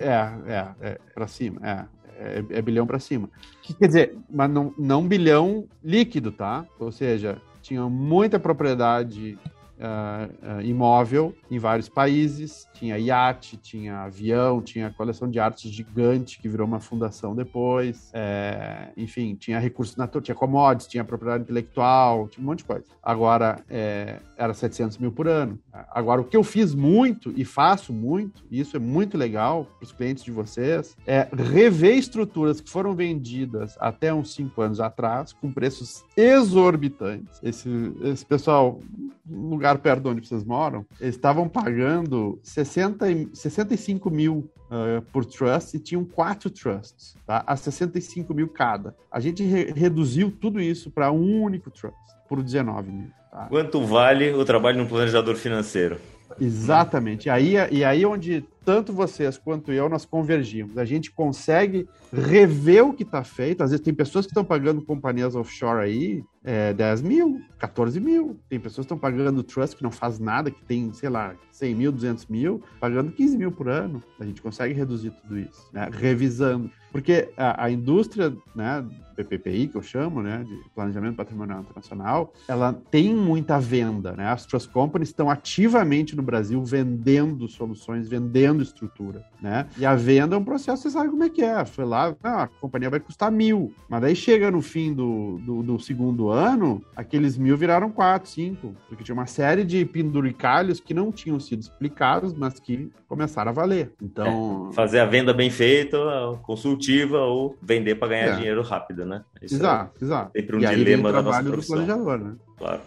É, 0.00 0.30
é, 0.46 0.68
é, 0.80 0.98
pra 1.14 1.26
cima, 1.26 1.60
é. 1.62 1.96
É, 2.18 2.42
é 2.48 2.62
bilhão 2.62 2.86
para 2.86 2.98
cima. 2.98 3.28
Que, 3.60 3.74
quer 3.74 3.88
dizer, 3.88 4.16
mas 4.30 4.50
não, 4.50 4.72
não 4.78 5.06
bilhão 5.06 5.66
líquido, 5.84 6.32
tá? 6.32 6.64
Ou 6.78 6.90
seja, 6.90 7.36
tinha 7.60 7.82
muita 7.90 8.38
propriedade 8.38 9.38
uh, 9.78 10.60
imóvel 10.62 11.34
em 11.50 11.58
vários 11.58 11.88
países. 11.88 12.66
Tinha 12.74 12.98
iate, 12.98 13.56
tinha 13.56 14.00
avião, 14.00 14.60
tinha 14.60 14.90
coleção 14.90 15.28
de 15.30 15.38
artes 15.38 15.70
gigante 15.70 16.38
que 16.38 16.48
virou 16.48 16.66
uma 16.66 16.80
fundação 16.80 17.34
depois. 17.34 18.10
É, 18.12 18.88
enfim, 18.96 19.34
tinha 19.34 19.58
recursos 19.58 19.96
naturais, 19.96 20.24
tinha 20.24 20.34
commodities, 20.34 20.88
tinha 20.88 21.04
propriedade 21.04 21.44
intelectual, 21.44 22.28
tinha 22.28 22.42
um 22.42 22.46
monte 22.46 22.58
de 22.58 22.64
coisa. 22.64 22.84
Agora, 23.02 23.60
é, 23.68 24.18
era 24.36 24.52
700 24.52 24.98
mil 24.98 25.12
por 25.12 25.28
ano. 25.28 25.58
Agora, 25.90 26.20
o 26.20 26.24
que 26.24 26.36
eu 26.36 26.42
fiz 26.42 26.74
muito 26.74 27.32
e 27.36 27.44
faço 27.44 27.92
muito, 27.92 28.42
e 28.50 28.60
isso 28.60 28.76
é 28.76 28.80
muito 28.80 29.16
legal 29.16 29.64
para 29.78 29.84
os 29.84 29.92
clientes 29.92 30.24
de 30.24 30.30
vocês, 30.30 30.96
é 31.06 31.28
rever 31.32 31.96
estruturas 31.96 32.60
que 32.60 32.70
foram 32.70 32.94
vendidas 32.94 33.76
até 33.78 34.12
uns 34.12 34.34
5 34.34 34.60
anos 34.60 34.80
atrás, 34.80 35.32
com 35.32 35.52
preços 35.52 36.04
exorbitantes. 36.16 37.40
Esse, 37.42 37.68
esse 38.02 38.24
pessoal, 38.24 38.80
no 39.24 39.58
lugar 39.66 39.78
perto 39.78 40.02
de 40.02 40.08
onde 40.08 40.26
vocês 40.26 40.44
moram, 40.44 40.86
eles 41.00 41.16
estavam 41.16 41.48
pagando 41.48 42.38
60, 42.42 43.06
65 43.32 44.10
mil 44.10 44.50
uh, 44.70 45.02
por 45.12 45.24
trust 45.24 45.76
e 45.76 45.80
tinham 45.80 46.04
quatro 46.04 46.48
trusts, 46.48 47.16
tá? 47.26 47.42
A 47.46 47.56
65 47.56 48.32
mil 48.32 48.48
cada. 48.48 48.94
A 49.10 49.18
gente 49.18 49.42
re 49.42 49.72
reduziu 49.72 50.30
tudo 50.30 50.60
isso 50.60 50.90
para 50.90 51.10
um 51.10 51.42
único 51.42 51.70
trust, 51.70 51.96
por 52.28 52.42
19 52.42 52.90
mil. 52.90 53.10
Tá? 53.30 53.46
Quanto 53.48 53.84
vale 53.84 54.32
o 54.32 54.44
trabalho 54.44 54.78
no 54.78 54.88
planejador 54.88 55.34
financeiro? 55.34 55.98
Exatamente. 56.40 57.26
E 57.26 57.30
aí, 57.30 57.54
e 57.70 57.84
aí 57.84 58.04
onde 58.04 58.44
tanto 58.66 58.92
vocês 58.92 59.38
quanto 59.38 59.72
eu, 59.72 59.88
nós 59.88 60.04
convergimos. 60.04 60.76
A 60.76 60.84
gente 60.84 61.12
consegue 61.12 61.88
rever 62.12 62.84
o 62.84 62.92
que 62.92 63.04
está 63.04 63.22
feito. 63.22 63.62
Às 63.62 63.70
vezes 63.70 63.84
tem 63.84 63.94
pessoas 63.94 64.26
que 64.26 64.32
estão 64.32 64.44
pagando 64.44 64.82
companhias 64.82 65.36
offshore 65.36 65.84
aí 65.84 66.24
é, 66.42 66.72
10 66.72 67.02
mil, 67.02 67.40
14 67.58 68.00
mil. 68.00 68.38
Tem 68.48 68.58
pessoas 68.58 68.84
que 68.84 68.92
estão 68.92 68.98
pagando 68.98 69.44
trust 69.44 69.76
que 69.76 69.84
não 69.84 69.92
faz 69.92 70.18
nada, 70.18 70.50
que 70.50 70.64
tem, 70.64 70.92
sei 70.92 71.08
lá, 71.08 71.36
100 71.52 71.74
mil, 71.74 71.92
200 71.92 72.26
mil, 72.26 72.60
pagando 72.80 73.12
15 73.12 73.38
mil 73.38 73.52
por 73.52 73.68
ano. 73.68 74.02
A 74.18 74.24
gente 74.24 74.42
consegue 74.42 74.74
reduzir 74.74 75.10
tudo 75.10 75.38
isso, 75.38 75.70
né? 75.72 75.88
revisando. 75.92 76.68
Porque 76.92 77.30
a, 77.36 77.64
a 77.64 77.70
indústria 77.70 78.34
né, 78.54 78.84
PPPI, 79.16 79.68
que 79.68 79.76
eu 79.76 79.82
chamo, 79.82 80.22
né, 80.22 80.44
de 80.48 80.56
Planejamento 80.74 81.16
Patrimonial 81.16 81.60
Internacional, 81.60 82.32
ela 82.48 82.72
tem 82.72 83.14
muita 83.14 83.58
venda, 83.58 84.12
né? 84.12 84.28
As 84.28 84.46
trust 84.46 84.70
companies 84.70 85.08
estão 85.08 85.28
ativamente 85.28 86.16
no 86.16 86.22
Brasil 86.22 86.62
vendendo 86.64 87.48
soluções, 87.48 88.08
vendendo 88.08 88.55
estrutura, 88.62 89.24
né? 89.40 89.66
E 89.78 89.84
a 89.84 89.94
venda 89.94 90.34
é 90.34 90.38
um 90.38 90.44
processo, 90.44 90.82
você 90.82 90.90
sabe 90.90 91.10
como 91.10 91.24
é 91.24 91.30
que 91.30 91.42
é. 91.42 91.64
Foi 91.64 91.84
lá, 91.84 92.14
ah, 92.22 92.42
a 92.44 92.46
companhia 92.46 92.90
vai 92.90 93.00
custar 93.00 93.30
mil, 93.30 93.72
mas 93.88 94.00
daí 94.00 94.16
chega 94.16 94.50
no 94.50 94.60
fim 94.60 94.92
do, 94.92 95.38
do, 95.38 95.62
do 95.62 95.78
segundo 95.78 96.28
ano, 96.28 96.82
aqueles 96.94 97.36
mil 97.36 97.56
viraram 97.56 97.90
quatro, 97.90 98.28
cinco, 98.28 98.74
porque 98.88 99.04
tinha 99.04 99.14
uma 99.14 99.26
série 99.26 99.64
de 99.64 99.84
penduricalhos 99.84 100.80
que 100.80 100.94
não 100.94 101.10
tinham 101.12 101.38
sido 101.40 101.60
explicados, 101.60 102.32
mas 102.34 102.58
que 102.58 102.90
começaram 103.08 103.50
a 103.50 103.54
valer. 103.54 103.92
Então... 104.02 104.68
É, 104.70 104.74
fazer 104.74 105.00
a 105.00 105.06
venda 105.06 105.32
bem 105.32 105.50
feita, 105.50 105.98
consultiva, 106.42 107.18
ou 107.18 107.56
vender 107.62 107.96
para 107.96 108.08
ganhar 108.08 108.26
é. 108.26 108.36
dinheiro 108.36 108.62
rápido, 108.62 109.04
né? 109.04 109.24
Isso 109.40 109.54
exato, 109.54 109.92
é 110.00 110.04
exato. 110.04 110.30
Sempre 110.36 110.56
um 110.56 110.60
e 110.60 110.74
dilema 110.74 111.12
da 111.12 111.22
nossa 111.22 111.42
do 111.42 111.66
planejador, 111.66 112.18
né? 112.18 112.34
Claro. 112.58 112.80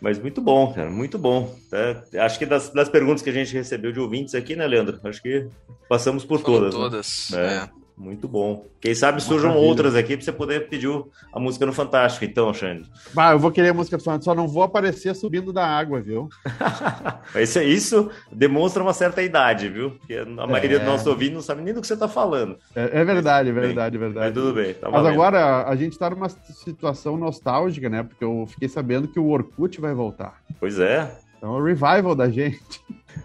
Mas 0.00 0.18
muito 0.18 0.40
bom, 0.40 0.72
cara, 0.72 0.90
muito 0.90 1.18
bom. 1.18 1.56
É, 1.72 2.20
acho 2.20 2.38
que 2.38 2.46
das, 2.46 2.70
das, 2.70 2.88
perguntas 2.88 3.22
que 3.22 3.30
a 3.30 3.32
gente 3.32 3.52
recebeu 3.52 3.92
de 3.92 3.98
ouvintes 3.98 4.34
aqui, 4.34 4.54
né, 4.54 4.66
Leandro? 4.66 5.00
Acho 5.02 5.20
que 5.20 5.48
passamos 5.88 6.24
por 6.24 6.40
Foram 6.40 6.70
todas. 6.70 6.74
Todas. 6.74 7.28
Né? 7.32 7.56
É. 7.56 7.81
Muito 7.96 8.26
bom. 8.26 8.66
Quem 8.80 8.94
sabe 8.94 9.22
surjam 9.22 9.50
Maravilha. 9.50 9.68
outras 9.68 9.94
aqui 9.94 10.16
para 10.16 10.24
você 10.24 10.32
poder 10.32 10.68
pedir 10.68 10.88
a 11.32 11.38
música 11.38 11.64
no 11.64 11.72
Fantástico, 11.72 12.24
então, 12.24 12.52
Xande. 12.52 12.90
Bah, 13.14 13.32
eu 13.32 13.38
vou 13.38 13.50
querer 13.50 13.68
a 13.68 13.74
música 13.74 13.96
do 13.96 14.02
Fantástico, 14.02 14.24
só 14.24 14.34
não 14.34 14.48
vou 14.48 14.62
aparecer 14.62 15.14
subindo 15.14 15.52
da 15.52 15.66
água, 15.66 16.00
viu? 16.00 16.28
isso, 17.40 17.60
isso 17.60 18.10
demonstra 18.32 18.82
uma 18.82 18.92
certa 18.92 19.22
idade, 19.22 19.68
viu? 19.68 19.92
Porque 19.92 20.14
a 20.14 20.46
maioria 20.46 20.76
é... 20.76 20.78
dos 20.80 20.88
nossos 20.88 21.06
ouvintes 21.06 21.34
não 21.34 21.42
sabe 21.42 21.62
nem 21.62 21.72
do 21.72 21.80
que 21.80 21.86
você 21.86 21.94
está 21.94 22.08
falando. 22.08 22.56
É, 22.74 23.00
é 23.00 23.04
verdade, 23.04 23.50
é 23.50 23.52
verdade, 23.52 23.96
é 23.96 23.98
verdade. 23.98 24.26
Mas 24.26 24.34
tudo 24.34 24.54
bem. 24.54 24.74
Tá 24.74 24.90
Mas 24.90 25.06
agora 25.06 25.64
a 25.68 25.76
gente 25.76 25.92
está 25.92 26.10
numa 26.10 26.28
situação 26.28 27.16
nostálgica, 27.16 27.88
né? 27.88 28.02
Porque 28.02 28.24
eu 28.24 28.46
fiquei 28.48 28.68
sabendo 28.68 29.08
que 29.08 29.20
o 29.20 29.28
Orkut 29.28 29.80
vai 29.80 29.94
voltar. 29.94 30.40
Pois 30.58 30.78
é. 30.78 31.10
Então, 31.38 31.56
é 31.56 31.60
o 31.60 31.64
revival 31.64 32.14
da 32.14 32.28
gente. 32.30 32.80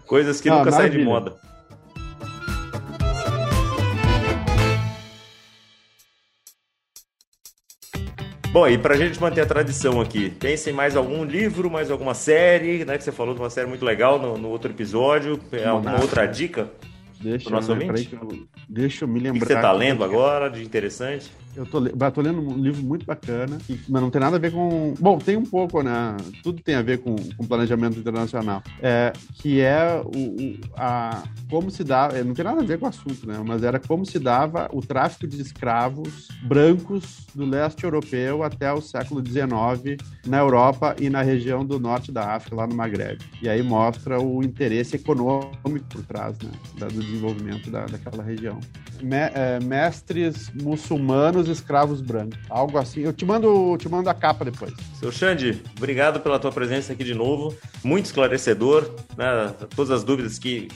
Coisas 0.06 0.40
que 0.40 0.50
não, 0.50 0.58
nunca 0.58 0.72
saem 0.72 0.90
de 0.90 0.98
moda. 0.98 1.36
Bom, 8.58 8.66
e 8.66 8.76
para 8.76 8.94
a 8.94 8.96
gente 8.96 9.20
manter 9.20 9.40
a 9.42 9.46
tradição 9.46 10.00
aqui, 10.00 10.30
pense 10.30 10.68
em 10.68 10.72
mais 10.72 10.96
algum 10.96 11.22
livro, 11.22 11.70
mais 11.70 11.92
alguma 11.92 12.12
série, 12.12 12.84
né? 12.84 12.98
Que 12.98 13.04
você 13.04 13.12
falou 13.12 13.32
de 13.32 13.40
uma 13.40 13.48
série 13.48 13.68
muito 13.68 13.84
legal 13.84 14.18
no, 14.18 14.36
no 14.36 14.48
outro 14.48 14.68
episódio. 14.68 15.38
É 15.52 15.64
alguma 15.64 16.00
outra 16.00 16.26
dica? 16.26 16.68
Deixa, 17.20 17.50
nosso 17.50 17.70
eu, 17.70 17.80
eu, 17.80 18.48
deixa 18.68 19.04
eu 19.04 19.08
me 19.08 19.20
lembrar. 19.20 19.36
O 19.36 19.40
que 19.40 19.46
você 19.46 19.54
está 19.54 19.70
lendo 19.70 20.02
agora 20.02 20.50
de 20.50 20.60
interessante? 20.64 21.30
Eu 21.58 21.66
tô, 21.66 21.80
tô 22.12 22.20
lendo 22.20 22.40
um 22.40 22.56
livro 22.56 22.80
muito 22.84 23.04
bacana, 23.04 23.58
mas 23.88 24.00
não 24.00 24.10
tem 24.10 24.20
nada 24.20 24.36
a 24.36 24.38
ver 24.38 24.52
com. 24.52 24.94
Bom, 25.00 25.18
tem 25.18 25.36
um 25.36 25.44
pouco, 25.44 25.82
né? 25.82 26.16
Tudo 26.40 26.62
tem 26.62 26.76
a 26.76 26.82
ver 26.82 26.98
com, 26.98 27.16
com 27.16 27.46
planejamento 27.48 27.98
internacional. 27.98 28.62
É, 28.80 29.12
que 29.34 29.60
é 29.60 30.00
o, 30.04 30.18
o, 30.18 30.60
a, 30.76 31.24
como 31.50 31.68
se 31.68 31.82
dá. 31.82 32.10
É, 32.12 32.22
não 32.22 32.32
tem 32.32 32.44
nada 32.44 32.62
a 32.62 32.64
ver 32.64 32.78
com 32.78 32.86
o 32.86 32.88
assunto, 32.88 33.26
né? 33.26 33.42
Mas 33.44 33.64
era 33.64 33.80
como 33.80 34.06
se 34.06 34.20
dava 34.20 34.70
o 34.72 34.80
tráfico 34.80 35.26
de 35.26 35.42
escravos 35.42 36.28
brancos 36.44 37.26
do 37.34 37.44
leste 37.44 37.82
europeu 37.82 38.44
até 38.44 38.72
o 38.72 38.80
século 38.80 39.20
XIX 39.20 40.00
na 40.28 40.38
Europa 40.38 40.94
e 41.00 41.10
na 41.10 41.22
região 41.22 41.64
do 41.64 41.80
norte 41.80 42.12
da 42.12 42.36
África, 42.36 42.54
lá 42.54 42.68
no 42.68 42.76
Maghreb. 42.76 43.18
E 43.42 43.48
aí 43.48 43.64
mostra 43.64 44.20
o 44.20 44.44
interesse 44.44 44.94
econômico 44.94 45.86
por 45.88 46.04
trás 46.04 46.38
né, 46.38 46.52
do 46.78 47.02
desenvolvimento 47.02 47.68
da, 47.68 47.86
daquela 47.86 48.22
região. 48.22 48.60
Me, 49.02 49.16
é, 49.16 49.58
mestres 49.60 50.50
muçulmanos 50.54 51.48
escravos 51.48 52.00
brancos. 52.00 52.38
Algo 52.48 52.78
assim. 52.78 53.00
Eu 53.00 53.12
te 53.12 53.24
mando, 53.24 53.76
te 53.78 53.88
mando 53.88 54.08
a 54.08 54.14
capa 54.14 54.44
depois. 54.44 54.72
Seu 54.94 55.12
Xande, 55.12 55.62
obrigado 55.76 56.20
pela 56.20 56.38
tua 56.38 56.52
presença 56.52 56.92
aqui 56.92 57.04
de 57.04 57.14
novo. 57.14 57.54
Muito 57.84 58.06
esclarecedor, 58.06 58.90
né? 59.16 59.54
Todas 59.74 59.90
as 59.90 60.04
dúvidas 60.04 60.38
que, 60.38 60.68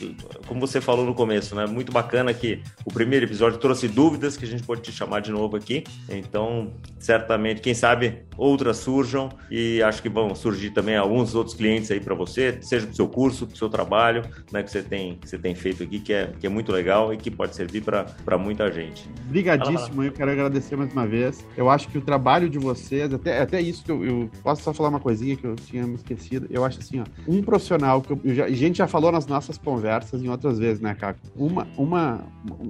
como 0.47 0.61
você 0.61 0.81
falou 0.81 1.05
no 1.05 1.14
começo, 1.14 1.55
né? 1.55 1.66
Muito 1.66 1.93
bacana 1.93 2.33
que 2.33 2.62
o 2.85 2.93
primeiro 2.93 3.27
episódio 3.27 3.59
trouxe 3.59 3.89
dúvidas 3.89 4.37
que 4.37 4.45
a 4.45 4.49
gente 4.49 4.62
pode 4.62 4.83
te 4.83 4.93
chamar 4.93 5.20
de 5.20 5.31
novo 5.31 5.57
aqui. 5.57 5.85
Então, 6.09 6.73
certamente, 6.99 7.61
quem 7.61 7.75
sabe 7.75 8.23
outras 8.37 8.79
surjam 8.79 9.29
e 9.51 9.83
acho 9.83 10.03
que 10.03 10.09
vão 10.09 10.35
surgir 10.35 10.70
também 10.70 10.97
alguns 10.97 11.35
outros 11.35 11.55
clientes 11.55 11.91
aí 11.91 12.01
para 12.01 12.14
você, 12.14 12.59
seja 12.61 12.87
para 12.87 12.93
o 12.93 12.97
seu 12.97 13.09
curso, 13.09 13.47
para 13.47 13.55
o 13.55 13.59
seu 13.59 13.68
trabalho, 13.68 14.23
né? 14.53 14.62
Que 14.62 14.70
você 14.70 14.83
tem, 14.83 15.16
que 15.16 15.29
você 15.29 15.39
tem 15.39 15.55
feito 15.55 15.83
aqui, 15.83 15.99
que 15.99 16.12
é, 16.12 16.33
que 16.39 16.47
é 16.47 16.51
muito 16.51 16.70
legal 16.70 17.12
e 17.12 17.16
que 17.16 17.31
pode 17.31 17.55
servir 17.57 17.83
para 17.83 18.07
muita 18.39 18.71
gente. 18.71 19.09
Obrigadíssimo, 19.27 20.03
eu 20.03 20.13
quero 20.13 20.31
agradecer 20.31 20.77
mais 20.77 20.93
uma 20.93 21.07
vez. 21.07 21.45
Eu 21.57 21.71
acho 21.71 21.89
que 21.89 21.99
o 21.99 22.01
trabalho 22.01 22.49
de 22.49 22.59
vocês, 22.59 23.13
até, 23.13 23.41
até 23.41 23.61
isso 23.61 23.85
que 23.85 23.91
eu, 23.91 24.05
eu 24.05 24.31
posso 24.43 24.63
só 24.63 24.73
falar 24.73 24.89
uma 24.89 25.01
coisinha 25.01 25.37
que 25.37 25.45
eu 25.45 25.57
tinha 25.57 25.87
me 25.87 25.95
esquecido. 25.95 26.47
Eu 26.51 26.65
acho 26.65 26.79
assim, 26.79 27.01
ó, 27.01 27.05
um 27.27 27.43
profissional 27.43 28.01
que 28.01 28.13
eu, 28.13 28.21
eu 28.25 28.35
já, 28.35 28.45
a 28.45 28.51
gente 28.51 28.79
já 28.79 28.87
falou 28.87 29.13
nas 29.13 29.27
nossas 29.27 29.57
conversas 29.59 30.23
em 30.23 30.29
outras 30.29 30.59
vezes, 30.59 30.81
né, 30.81 30.95
Caco? 30.95 31.21
Uma, 31.35 31.67
uma, 31.77 32.25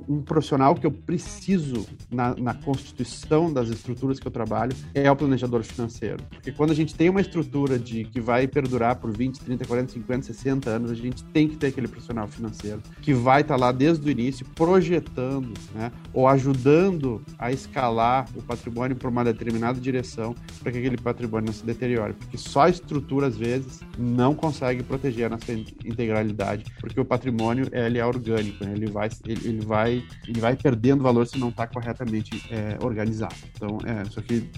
um 0.09 0.21
profissional 0.23 0.75
que 0.75 0.87
eu 0.87 0.91
preciso 0.91 1.87
na, 2.11 2.35
na 2.35 2.55
constituição 2.55 3.53
das 3.53 3.69
estruturas 3.69 4.19
que 4.19 4.27
eu 4.27 4.33
trabalho 4.33 4.75
é 4.95 5.11
o 5.11 5.17
planejador 5.17 5.63
financeiro. 5.63 6.23
Porque 6.31 6.53
quando 6.53 6.71
a 6.71 6.75
gente 6.75 6.95
tem 6.95 7.09
uma 7.09 7.21
estrutura 7.21 7.79
de 7.79 8.05
que 8.05 8.21
vai 8.21 8.47
perdurar 8.47 8.97
por 8.97 9.11
20, 9.11 9.41
30, 9.41 9.65
40, 9.65 9.93
50, 9.93 10.27
60 10.27 10.71
anos, 10.71 10.91
a 10.91 10.95
gente 10.95 11.25
tem 11.25 11.49
que 11.49 11.57
ter 11.57 11.69
aquele 11.69 11.89
profissional 11.89 12.27
financeiro 12.29 12.81
que 13.01 13.13
vai 13.13 13.41
estar 13.41 13.55
tá 13.55 13.61
lá 13.61 13.73
desde 13.73 14.07
o 14.07 14.11
início 14.11 14.47
projetando, 14.55 15.32
né, 15.75 15.93
ou 16.13 16.29
ajudando 16.29 17.23
a 17.39 17.51
escalar 17.51 18.27
o 18.35 18.43
patrimônio 18.43 18.97
para 18.97 19.09
uma 19.09 19.25
determinada 19.25 19.81
direção 19.81 20.35
para 20.63 20.73
que 20.73 20.79
aquele 20.79 20.97
patrimônio 20.97 21.47
não 21.47 21.53
se 21.53 21.65
deteriore. 21.65 22.13
Porque 22.15 22.39
só 22.39 22.63
a 22.63 22.69
estrutura, 22.69 23.27
às 23.27 23.37
vezes, 23.37 23.81
não 23.99 24.35
consegue 24.35 24.83
proteger 24.83 25.27
a 25.27 25.29
nossa 25.31 25.53
integralidade, 25.53 26.65
porque 26.81 27.01
o 27.01 27.05
patrimônio 27.05 27.69
ele 27.73 27.99
é 27.99 28.05
orgânico, 28.05 28.65
né? 28.65 28.73
ele, 28.75 28.87
vai, 28.87 29.09
ele, 29.27 29.49
ele, 29.49 29.61
vai, 29.65 30.05
ele 30.27 30.41
vai 30.41 30.57
perdendo 30.57 31.03
valor 31.03 31.27
se 31.27 31.39
não 31.39 31.49
está 31.49 31.67
corretamente 31.67 32.43
é, 32.51 32.79
organizado. 32.85 33.35
Então, 33.55 33.79
é, 33.85 34.05
só 34.07 34.21
que 34.21 34.51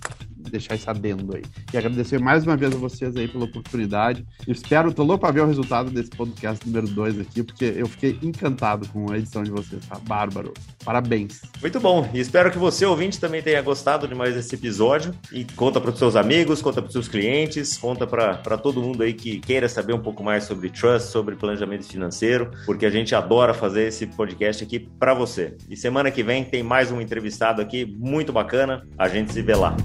deixar 0.51 0.75
isso 0.75 0.89
adendo 0.89 1.37
aí. 1.37 1.43
E 1.73 1.79
agradecer 1.79 2.21
mais 2.21 2.45
uma 2.45 2.57
vez 2.57 2.75
a 2.75 2.79
vocês 2.79 3.17
aí 3.17 3.29
pela 3.29 3.45
oportunidade. 3.45 4.25
Eu 4.47 4.53
espero, 4.53 4.93
tô 4.93 5.03
louco 5.03 5.23
para 5.23 5.33
ver 5.33 5.41
o 5.41 5.47
resultado 5.47 5.91
desse 5.91 6.11
podcast 6.11 6.67
número 6.67 6.89
2 6.89 7.21
aqui, 7.21 7.43
porque 7.43 7.65
eu 7.77 7.87
fiquei 7.87 8.19
encantado 8.23 8.89
com 8.89 9.11
a 9.11 9.19
edição 9.19 9.43
de 9.43 9.51
vocês, 9.51 9.85
tá? 9.87 9.99
Bárbaro. 9.99 10.53
Parabéns. 10.85 11.43
Muito 11.61 11.81
bom. 11.81 12.09
E 12.13 12.21
espero 12.21 12.51
que 12.51 12.59
você, 12.59 12.85
ouvinte, 12.85 13.19
também 13.19 13.43
tenha 13.43 13.61
gostado 13.63 14.07
de 14.07 14.15
mais 14.15 14.37
esse 14.37 14.55
episódio. 14.55 15.15
E 15.33 15.45
conta 15.45 15.81
para 15.81 15.91
os 15.91 15.99
seus 15.99 16.17
amigos, 16.17 16.61
conta 16.61 16.81
para 16.81 16.89
os 16.89 16.93
seus 16.93 17.09
clientes, 17.09 17.77
conta 17.77 18.07
para 18.07 18.59
todo 18.59 18.83
mundo 18.83 19.03
aí 19.03 19.13
que 19.13 19.41
queira 19.41 19.69
saber 19.69 19.93
um 19.93 20.01
pouco 20.01 20.23
mais 20.23 20.45
sobre 20.45 20.71
trust, 20.71 21.11
sobre 21.11 21.37
planejamento 21.37 21.85
financeiro, 21.85 22.51
porque 22.67 22.87
a 22.87 22.91
gente 22.91 23.15
adora 23.15 23.55
fazer 23.55 23.89
esse 23.89 24.07
podcast 24.07 24.65
aqui 24.65 24.79
para 24.79 25.15
você. 25.15 25.57
E 25.69 25.77
semana 25.77 26.11
que 26.11 26.23
vem 26.23 26.45
tem 26.45 26.63
mais 26.63 26.91
um 26.91 27.01
entrevistado 27.01 27.61
aqui 27.61 27.85
muito 27.85 28.33
bacana. 28.33 28.87
A 28.99 29.09
gente 29.09 29.33
se 29.33 29.43
vê 29.43 29.55
lá. 29.55 29.77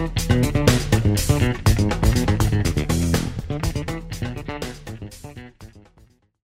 Música 0.00 0.69